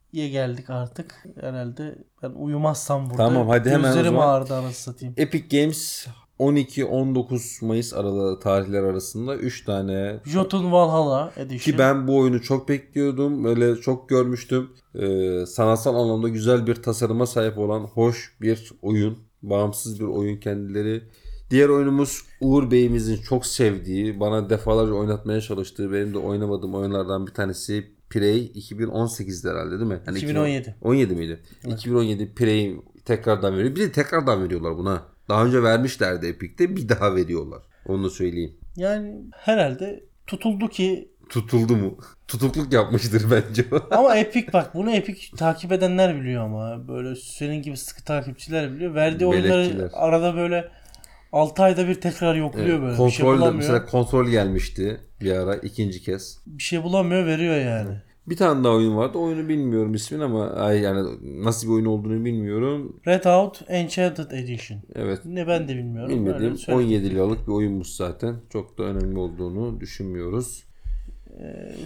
ikiye 0.10 0.30
geldik 0.30 0.70
artık. 0.70 1.24
Herhalde 1.42 1.96
ben 2.24 2.30
uyumazsam 2.30 3.06
burada. 3.10 3.18
Tamam, 3.18 3.48
hadi 3.50 3.70
hemen 3.70 3.84
o 3.84 3.88
Gözlerim 3.88 4.12
zaman. 4.12 4.28
ağrıdı 4.28 4.54
anasını 4.54 4.74
satayım. 4.94 5.14
Epic 5.18 5.58
Games 5.62 6.08
12-19 6.40 7.66
Mayıs 7.66 7.94
aralığı 7.94 8.40
tarihler 8.40 8.84
arasında 8.84 9.36
3 9.36 9.66
tane 9.66 10.20
Jotun 10.26 10.72
Valhalla 10.72 11.32
Edition. 11.38 11.74
ki 11.74 11.78
ben 11.78 12.08
bu 12.08 12.18
oyunu 12.18 12.42
çok 12.42 12.70
bekliyordum. 12.70 13.44
Böyle 13.44 13.76
çok 13.76 14.10
görmüştüm. 14.10 14.70
Ee, 14.96 15.46
sanatsal 15.46 15.96
anlamda 15.96 16.30
güzel 16.30 16.68
bir 16.68 16.76
tasarıma 16.76 17.26
sahip 17.26 17.58
olan 17.58 17.80
hoş 17.84 18.36
bir 18.42 18.72
oyun. 18.82 19.18
Bağımsız 19.42 20.00
bir 20.00 20.06
oyun 20.06 20.38
kendileri. 20.38 21.04
Diğer 21.52 21.70
oyunumuz 21.70 22.22
Uğur 22.42 22.72
Bey'imizin 22.72 23.22
çok 23.22 23.46
sevdiği, 23.46 24.20
bana 24.20 24.50
defalarca 24.50 24.94
oynatmaya 24.94 25.42
çalıştığı, 25.42 25.94
benim 25.94 26.14
de 26.14 26.18
oynamadığım 26.18 26.76
oyunlardan 26.76 27.28
bir 27.28 27.32
tanesi 27.34 27.99
Prey 28.10 28.52
2018'de 28.56 29.50
herhalde 29.50 29.80
değil 29.80 29.92
mi? 29.92 30.00
Hani 30.06 30.18
2017. 30.18 30.76
17 30.82 31.16
miydi? 31.16 31.40
2017 31.68 32.34
Prey 32.34 32.76
tekrardan 33.06 33.58
veriyor. 33.58 33.76
Bir 33.76 33.82
de 33.82 33.92
tekrardan 33.92 34.44
veriyorlar 34.44 34.78
buna. 34.78 35.04
Daha 35.30 35.46
önce 35.46 35.64
vermişlerdi 35.64 36.28
Epic'te 36.28 36.76
bir 36.76 36.90
daha 36.90 37.16
veriyorlar. 37.16 37.62
Onu 37.86 38.04
da 38.04 38.10
söyleyeyim. 38.10 38.58
Yani 38.76 39.16
herhalde 39.32 40.04
tutuldu 40.28 40.68
ki 40.70 41.12
Tutuldu 41.30 41.78
mu? 41.78 41.98
Tutukluk 42.28 42.74
yapmıştır 42.74 43.32
bence. 43.32 43.66
ama 43.92 44.16
Epic 44.16 44.54
bak 44.54 44.76
bunu 44.76 44.92
Epic 44.92 45.38
takip 45.38 45.72
edenler 45.72 46.22
biliyor 46.22 46.44
ama 46.44 46.88
böyle 46.88 47.16
senin 47.16 47.62
gibi 47.62 47.78
sıkı 47.78 48.04
takipçiler 48.04 48.76
biliyor. 48.76 48.96
Verdiği 48.96 49.26
oyunları 49.26 49.58
Melekçiler. 49.58 49.90
arada 49.94 50.36
böyle 50.36 50.72
6 51.32 51.64
ayda 51.64 51.88
bir 51.88 51.96
tekrar 51.96 52.36
yokluyor 52.36 52.82
böyle. 52.82 52.92
bir 52.92 53.12
şey 53.12 53.26
kontrol 53.26 53.38
bulamıyor. 53.38 53.54
mesela 53.54 53.86
kontrol 53.86 54.28
gelmişti 54.28 54.98
bir 55.22 55.32
ara 55.32 55.56
ikinci 55.56 56.02
kez. 56.02 56.40
Bir 56.46 56.64
şey 56.64 56.84
bulamıyor 56.84 57.26
veriyor 57.26 57.56
yani. 57.56 57.98
Bir 58.28 58.38
tane 58.38 58.64
daha 58.64 58.74
oyun 58.74 58.98
vardı. 58.98 59.18
Oyunu 59.18 59.50
bilmiyorum 59.50 59.94
ismini 59.94 60.24
ama 60.24 60.50
ay 60.50 60.80
yani 60.80 61.10
nasıl 61.22 61.68
bir 61.68 61.74
oyun 61.74 61.86
olduğunu 61.86 62.26
bilmiyorum. 62.26 63.00
Red 63.08 63.24
Out 63.26 63.62
Enchanted 63.68 64.32
Edition. 64.32 64.80
Evet. 64.96 65.20
Ne 65.26 65.48
ben 65.48 65.68
de 65.68 65.76
bilmiyorum. 65.76 66.10
Bilmediğim 66.10 66.52
Öyle 66.52 66.58
söyledim. 66.58 66.88
17 66.88 67.16
liralık 67.16 67.48
bir 67.48 67.52
oyunmuş 67.52 67.88
zaten. 67.88 68.36
Çok 68.50 68.78
da 68.78 68.84
önemli 68.84 69.20
olduğunu 69.20 69.80
düşünmüyoruz. 69.80 70.64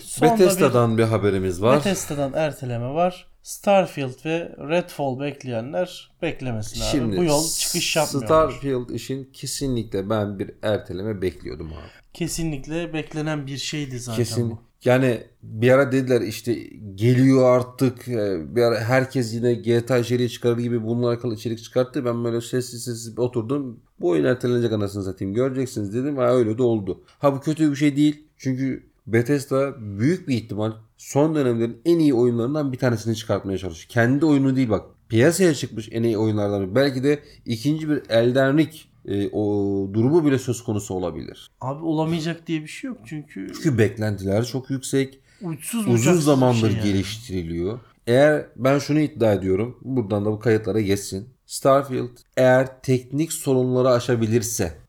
Sonda 0.02 0.34
Bethesda'dan 0.34 0.98
bir, 0.98 1.04
haberimiz 1.04 1.62
var. 1.62 1.78
Bethesda'dan 1.78 2.34
erteleme 2.34 2.94
var. 2.94 3.28
Starfield 3.44 4.26
ve 4.26 4.56
Redfall 4.70 5.20
bekleyenler 5.20 6.12
beklemesin 6.22 6.82
abi. 6.82 6.88
Şimdi 6.92 7.18
Bu 7.18 7.24
yol 7.24 7.48
çıkış 7.60 7.96
yapmıyor. 7.96 8.26
Starfield 8.26 8.90
için 8.90 9.30
kesinlikle 9.34 10.10
ben 10.10 10.40
bir 10.40 10.52
erteleme 10.62 11.22
bekliyordum 11.22 11.68
abi. 11.68 12.04
Kesinlikle 12.14 12.94
beklenen 12.94 13.48
bir 13.48 13.58
şeydi 13.58 14.00
zaten 14.00 14.24
Kesin. 14.24 14.52
bu. 14.52 14.60
Yani 14.86 15.24
bir 15.44 15.70
ara 15.70 15.92
dediler 15.92 16.22
işte 16.22 16.54
geliyor 16.96 17.58
artık. 17.58 18.08
e, 18.08 18.56
Bir 18.56 18.62
ara 18.62 18.80
herkes 18.80 19.34
yine 19.34 19.54
GTA 19.54 19.98
içeriği 19.98 20.30
çıkarır 20.30 20.58
gibi 20.58 20.84
bununla 20.84 21.10
alakalı 21.10 21.34
içerik 21.34 21.64
çıkarttı. 21.64 22.06
Ben 22.06 22.24
böyle 22.24 22.42
sessiz 22.42 22.84
sessiz 22.84 23.20
oturdum. 23.20 23.80
Bu 24.00 24.10
oyun 24.10 24.24
ertelenecek 24.26 24.72
anasını 24.72 25.04
satayım. 25.04 25.34
Göreceksiniz 25.34 25.94
dedim. 25.94 26.18
Ha 26.18 26.36
öyle 26.36 26.58
de 26.58 26.64
oldu. 26.64 27.04
Ha 27.20 27.36
bu 27.36 27.40
kötü 27.42 27.72
bir 27.72 27.76
şey 27.76 27.96
değil. 27.96 28.28
Çünkü 28.38 28.93
Bethesda 29.08 29.74
büyük 30.00 30.28
bir 30.28 30.36
ihtimal 30.36 30.72
son 30.98 31.36
dönemlerin 31.36 31.82
en 31.86 32.00
iyi 32.00 32.14
oyunlarından 32.14 32.72
bir 32.72 32.78
tanesini 32.78 33.16
çıkartmaya 33.16 33.58
çalışıyor. 33.58 33.90
Kendi 33.90 34.26
oyunu 34.26 34.56
değil 34.56 34.70
bak. 34.70 34.86
Piyasaya 35.10 35.54
çıkmış 35.54 35.90
en 35.92 36.04
iyi 36.04 36.18
oyunlardan 36.18 36.62
biri. 36.62 36.76
Belki 36.76 37.04
de 37.04 37.20
ikinci 37.46 37.90
bir 37.90 38.02
Elden 38.10 38.58
Ring 38.58 38.72
e, 39.06 39.30
o 39.30 39.44
durumu 39.94 40.26
bile 40.26 40.40
söz 40.40 40.64
konusu 40.64 40.94
olabilir. 40.94 41.52
Abi 41.62 41.86
olamayacak 41.86 42.48
diye 42.48 42.62
bir 42.62 42.68
şey 42.68 42.88
yok 42.88 42.98
çünkü 43.06 43.52
Çünkü 43.56 43.78
beklentiler 43.78 44.46
çok 44.46 44.70
yüksek 44.70 45.20
uçsuz 45.42 45.88
uzun 45.88 46.14
zamandır 46.20 46.70
şey 46.70 46.78
yani. 46.80 46.84
geliştiriliyor. 46.84 47.80
Eğer 48.08 48.46
ben 48.56 48.80
şunu 48.80 49.00
iddia 49.00 49.34
ediyorum. 49.34 49.78
Buradan 49.82 50.26
da 50.26 50.32
bu 50.32 50.40
kayıtlara 50.40 50.82
geçsin. 50.82 51.30
Starfield 51.46 52.18
eğer 52.38 52.82
teknik 52.82 53.34
sorunları 53.34 53.90
aşabilirse 53.90 54.83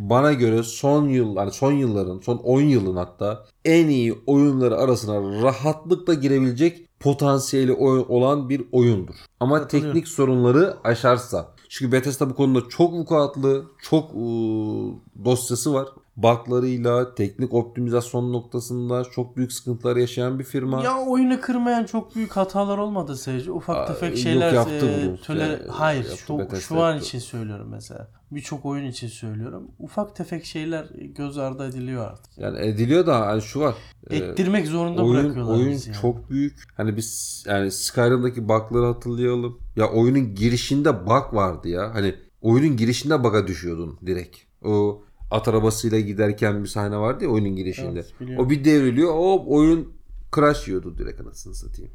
bana 0.00 0.32
göre 0.32 0.62
son 0.62 1.08
yıl 1.08 1.36
hani 1.36 1.52
son 1.52 1.72
yılların 1.72 2.20
son 2.20 2.36
10 2.36 2.60
yılın 2.60 2.96
hatta 2.96 3.44
en 3.64 3.88
iyi 3.88 4.14
oyunları 4.26 4.76
arasına 4.76 5.42
rahatlıkla 5.42 6.14
girebilecek 6.14 6.86
potansiyeli 7.00 7.72
olan 8.08 8.48
bir 8.48 8.62
oyundur. 8.72 9.14
Ama 9.40 9.68
teknik 9.68 10.08
sorunları 10.08 10.76
aşarsa. 10.84 11.48
Çünkü 11.68 11.92
Bethesda 11.92 12.30
bu 12.30 12.34
konuda 12.34 12.68
çok 12.68 12.92
vukuatlı, 12.92 13.64
çok 13.82 14.10
ıı, 14.14 14.92
dosyası 15.24 15.74
var. 15.74 15.88
Buglarıyla, 16.22 17.14
teknik 17.14 17.54
optimizasyon 17.54 18.32
noktasında 18.32 19.04
çok 19.04 19.36
büyük 19.36 19.52
sıkıntılar 19.52 19.96
yaşayan 19.96 20.38
bir 20.38 20.44
firma. 20.44 20.84
Ya 20.84 20.98
oyunu 20.98 21.40
kırmayan 21.40 21.84
çok 21.84 22.16
büyük 22.16 22.32
hatalar 22.32 22.78
olmadı 22.78 23.16
sadece. 23.16 23.52
Ufak 23.52 23.76
Aa, 23.76 23.86
tefek 23.86 24.08
yok 24.10 24.18
şeyler 24.18 24.52
yaptı 24.52 24.86
e, 24.86 25.06
bunu. 25.08 25.16
töle- 25.16 25.40
Yani, 25.42 25.58
hayır 25.68 26.04
yaptı, 26.04 26.56
şu, 26.56 26.60
şu 26.60 26.82
an 26.82 26.90
yaptı. 26.92 27.06
için 27.06 27.18
söylüyorum 27.18 27.68
mesela. 27.70 28.08
Birçok 28.30 28.64
oyun 28.66 28.86
için 28.86 29.08
söylüyorum. 29.08 29.70
Ufak 29.78 30.16
tefek 30.16 30.44
şeyler 30.44 30.86
göz 31.16 31.38
ardı 31.38 31.68
ediliyor 31.68 32.06
artık. 32.06 32.38
Yani 32.38 32.58
ediliyor 32.58 33.06
da 33.06 33.20
hani 33.26 33.42
şu 33.42 33.60
var. 33.60 33.74
e, 34.10 34.16
Ettirmek 34.16 34.66
zorunda 34.66 35.02
oyun 35.04 35.24
bırakıyorlar 35.24 35.54
oyun 35.54 35.70
bizi 35.70 35.90
yani. 35.90 36.00
çok 36.02 36.30
büyük. 36.30 36.62
Hani 36.76 36.96
biz 36.96 37.44
yani 37.48 37.70
Skyrim'daki 37.70 38.48
bug'ları 38.48 38.86
hatırlayalım. 38.86 39.58
Ya 39.76 39.90
oyunun 39.90 40.34
girişinde 40.34 41.06
bug 41.06 41.34
vardı 41.34 41.68
ya. 41.68 41.94
Hani 41.94 42.14
oyunun 42.40 42.76
girişinde 42.76 43.24
bug'a 43.24 43.46
düşüyordun 43.46 43.98
direkt. 44.06 44.36
O 44.64 45.02
at 45.30 45.48
arabasıyla 45.48 46.00
giderken 46.00 46.62
bir 46.62 46.68
sahne 46.68 46.96
vardı 46.96 47.24
ya 47.24 47.30
oyunun 47.30 47.56
girişinde. 47.56 47.90
Evet, 48.00 48.14
biliyorum. 48.20 48.46
o 48.46 48.50
bir 48.50 48.64
devriliyor. 48.64 49.12
O 49.14 49.44
oyun 49.46 49.88
crash 50.36 50.68
yiyordu 50.68 50.98
direkt 50.98 51.20
anasını 51.20 51.54
satayım. 51.54 51.90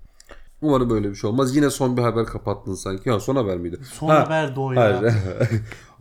Umarım 0.61 0.89
böyle 0.89 1.09
bir 1.09 1.15
şey 1.15 1.29
olmaz. 1.29 1.55
Yine 1.55 1.69
son 1.69 1.97
bir 1.97 2.01
haber 2.01 2.25
kapattın 2.25 2.73
sanki. 2.73 3.09
Ya 3.09 3.19
son 3.19 3.35
haber 3.35 3.57
miydi? 3.57 3.77
Son 3.93 4.07
Ha, 4.07 4.25
haber 4.25 4.55
de 4.55 4.59
o 4.59 4.71
ya. 4.71 4.81
Hayır. 5.01 5.13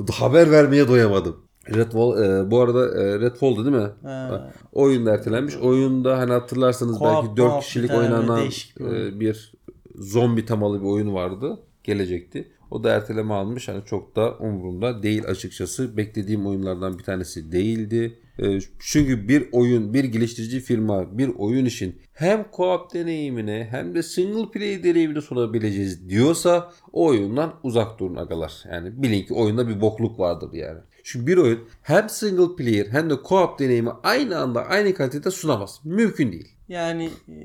haber 0.13 0.51
vermeye 0.51 0.89
doyamadım. 0.89 1.37
Redfall 1.75 2.23
e, 2.23 2.51
bu 2.51 2.61
arada 2.61 3.03
e, 3.03 3.21
Redfall'du 3.21 3.65
değil 3.65 3.77
mi? 3.77 3.91
He. 4.03 4.41
Oyun 4.73 5.07
da 5.07 5.15
ertelenmiş. 5.15 5.57
Oyunda 5.57 6.19
hani 6.19 6.33
hatırlarsanız 6.33 6.97
Co-op, 6.99 7.25
belki 7.25 7.37
4 7.37 7.53
co-op 7.53 7.61
kişilik 7.61 7.91
oynanan 7.95 8.41
bir 8.49 8.75
oyun. 8.85 9.17
e, 9.17 9.21
bir 9.21 9.55
zombi 9.95 10.47
temalı 10.47 10.81
bir 10.81 10.87
oyun 10.87 11.15
vardı. 11.15 11.59
Gelecekti. 11.85 12.53
O 12.71 12.85
da 12.85 12.91
erteleme 12.91 13.35
almış. 13.35 13.69
Hani 13.69 13.85
çok 13.85 14.17
da 14.17 14.39
umurumda 14.39 15.03
değil 15.03 15.25
açıkçası. 15.25 15.97
Beklediğim 15.97 16.47
oyunlardan 16.47 16.99
bir 16.99 17.05
tanesi 17.05 17.53
değildi. 17.53 18.19
E, 18.39 18.59
çünkü 18.79 19.29
bir 19.29 19.49
oyun, 19.53 19.95
bir 19.95 20.05
geliştirici 20.05 20.61
firma 20.61 21.19
bir 21.19 21.29
oyun 21.29 21.65
için 21.65 21.99
hem 22.13 22.47
co-op 22.53 22.95
deneyimine 22.95 23.69
hem 23.71 23.95
de 23.95 24.03
single 24.03 24.51
play 24.51 24.85
deneyimini 24.85 25.23
sunabileceğiz 25.23 26.09
diyorsa 26.09 26.73
o 26.93 27.07
oyundan 27.07 27.55
uzak 27.63 27.99
durun 27.99 28.17
agalar. 28.17 28.65
Yani 28.73 29.03
bilin 29.03 29.23
ki 29.23 29.35
oyunda 29.35 29.69
bir 29.69 29.81
bokluk 29.81 30.19
vardır 30.19 30.53
yani. 30.53 30.81
Çünkü 31.05 31.27
bir 31.27 31.37
oyun 31.37 31.69
hem 31.83 32.09
single 32.09 32.57
player 32.57 32.87
hem 32.87 33.11
de 33.11 33.15
co-op 33.15 33.59
deneyimi 33.59 33.91
aynı 34.03 34.39
anda 34.39 34.67
aynı 34.67 34.95
kalitede 34.95 35.31
sunamaz. 35.31 35.81
Mümkün 35.85 36.33
değil. 36.33 36.49
Yani 36.69 37.11
e, 37.29 37.37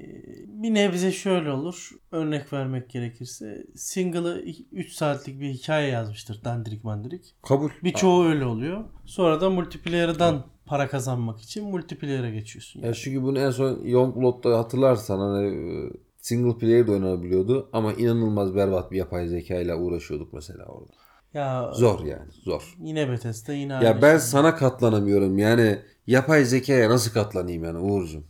bir 0.47 0.73
nebze 0.73 1.11
şöyle 1.11 1.51
olur. 1.51 1.91
Örnek 2.11 2.53
vermek 2.53 2.89
gerekirse 2.89 3.65
single'ı 3.75 4.45
3 4.71 4.93
saatlik 4.93 5.39
bir 5.39 5.49
hikaye 5.49 5.89
yazmıştır 5.91 6.43
dandirik 6.43 6.83
mandirik. 6.83 7.35
Kabul. 7.41 7.69
Birçoğu 7.83 8.25
öyle 8.25 8.45
oluyor. 8.45 8.83
Sonra 9.05 9.41
da 9.41 9.49
multiplayer'dan 9.49 10.45
para 10.65 10.87
kazanmak 10.87 11.41
için 11.41 11.69
multiplayer'e 11.69 12.31
geçiyorsun. 12.31 12.81
Ya 12.81 12.93
çünkü 12.93 13.23
bunu 13.23 13.39
en 13.39 13.51
son 13.51 13.79
Youngblood'da 13.83 14.57
hatırlarsan 14.57 15.19
hani 15.19 15.47
e, 15.47 15.89
single 16.17 16.57
player 16.57 16.87
de 16.87 16.91
oynanabiliyordu 16.91 17.69
ama 17.73 17.93
inanılmaz 17.93 18.55
berbat 18.55 18.91
bir 18.91 18.97
yapay 18.97 19.27
zeka 19.27 19.55
ile 19.55 19.75
uğraşıyorduk 19.75 20.33
mesela 20.33 20.65
orada. 20.65 20.91
Ya 21.33 21.71
Zor 21.73 21.99
yani 22.05 22.31
zor. 22.43 22.75
yine 22.83 23.09
Bethesda 23.09 23.53
yine 23.53 23.73
Ya 23.73 23.79
aynı 23.79 24.01
ben 24.01 24.11
şey. 24.11 24.19
sana 24.19 24.55
katlanamıyorum 24.55 25.37
yani 25.37 25.79
yapay 26.07 26.45
zekaya 26.45 26.89
nasıl 26.89 27.11
katlanayım 27.13 27.63
yani 27.63 27.77
Uğur'cum. 27.77 28.23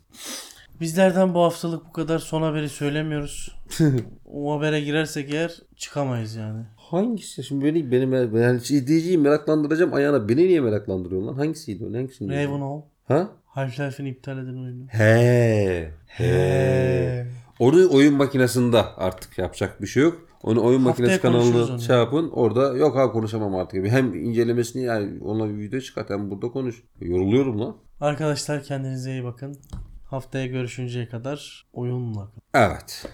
Bizlerden 0.82 1.34
bu 1.34 1.39
haftalık 1.43 1.86
bu 1.86 1.91
kadar 1.91 2.20
son 2.20 2.41
haberi 2.41 2.70
söylemiyoruz. 2.70 3.56
o 4.34 4.58
habere 4.58 4.82
girersek 4.82 5.34
eğer 5.34 5.56
çıkamayız 5.76 6.36
yani. 6.36 6.62
Hangisi? 6.78 7.43
Şimdi 7.43 7.66
beni 7.66 7.91
benim 7.91 8.38
yani 8.41 8.58
izleyiciyi 8.58 9.18
meraklandıracağım 9.18 9.93
ayağına 9.93 10.30
beni 10.30 10.47
niye 10.47 10.62
meraklandırıyorsun 10.62 11.28
lan? 11.28 11.34
Hangisiydi 11.34 11.86
o? 11.86 11.93
Hangisini? 11.93 12.34
Ravenhall 12.47 12.82
Ha? 13.08 13.30
Half-Life'in 13.56 14.06
iptal 14.06 14.38
eden 14.38 14.64
oyunu. 14.64 14.86
He. 14.88 15.91
He. 16.08 17.26
Onu 17.60 17.89
oyun 17.93 18.14
makinesinde 18.14 18.82
artık 18.82 19.38
yapacak 19.38 19.82
bir 19.82 19.88
şey 19.88 20.04
yok. 20.04 20.29
Onu 20.44 20.64
oyun 20.64 20.86
Haftaya 20.86 21.08
makinesi 21.08 21.22
kanalına 21.22 21.80
şey 21.80 21.96
yapın. 21.96 22.30
Orada 22.30 22.78
yok 22.78 22.96
ha 22.96 23.12
konuşamam 23.12 23.56
artık. 23.56 23.88
Hem 23.88 24.14
incelemesini 24.14 24.84
yani 24.84 25.24
ona 25.24 25.50
bir 25.50 25.58
video 25.58 25.80
çıkart 25.80 26.10
hem 26.10 26.32
burada 26.32 26.48
konuş. 26.48 26.84
Yoruluyorum 27.02 27.60
lan. 27.60 27.78
Arkadaşlar 28.00 28.64
kendinize 28.64 29.12
iyi 29.12 29.24
bakın. 29.24 29.58
Haftaya 30.06 30.46
görüşünceye 30.46 31.08
kadar 31.08 31.68
oyunla. 31.74 32.32
Evet. 32.54 33.06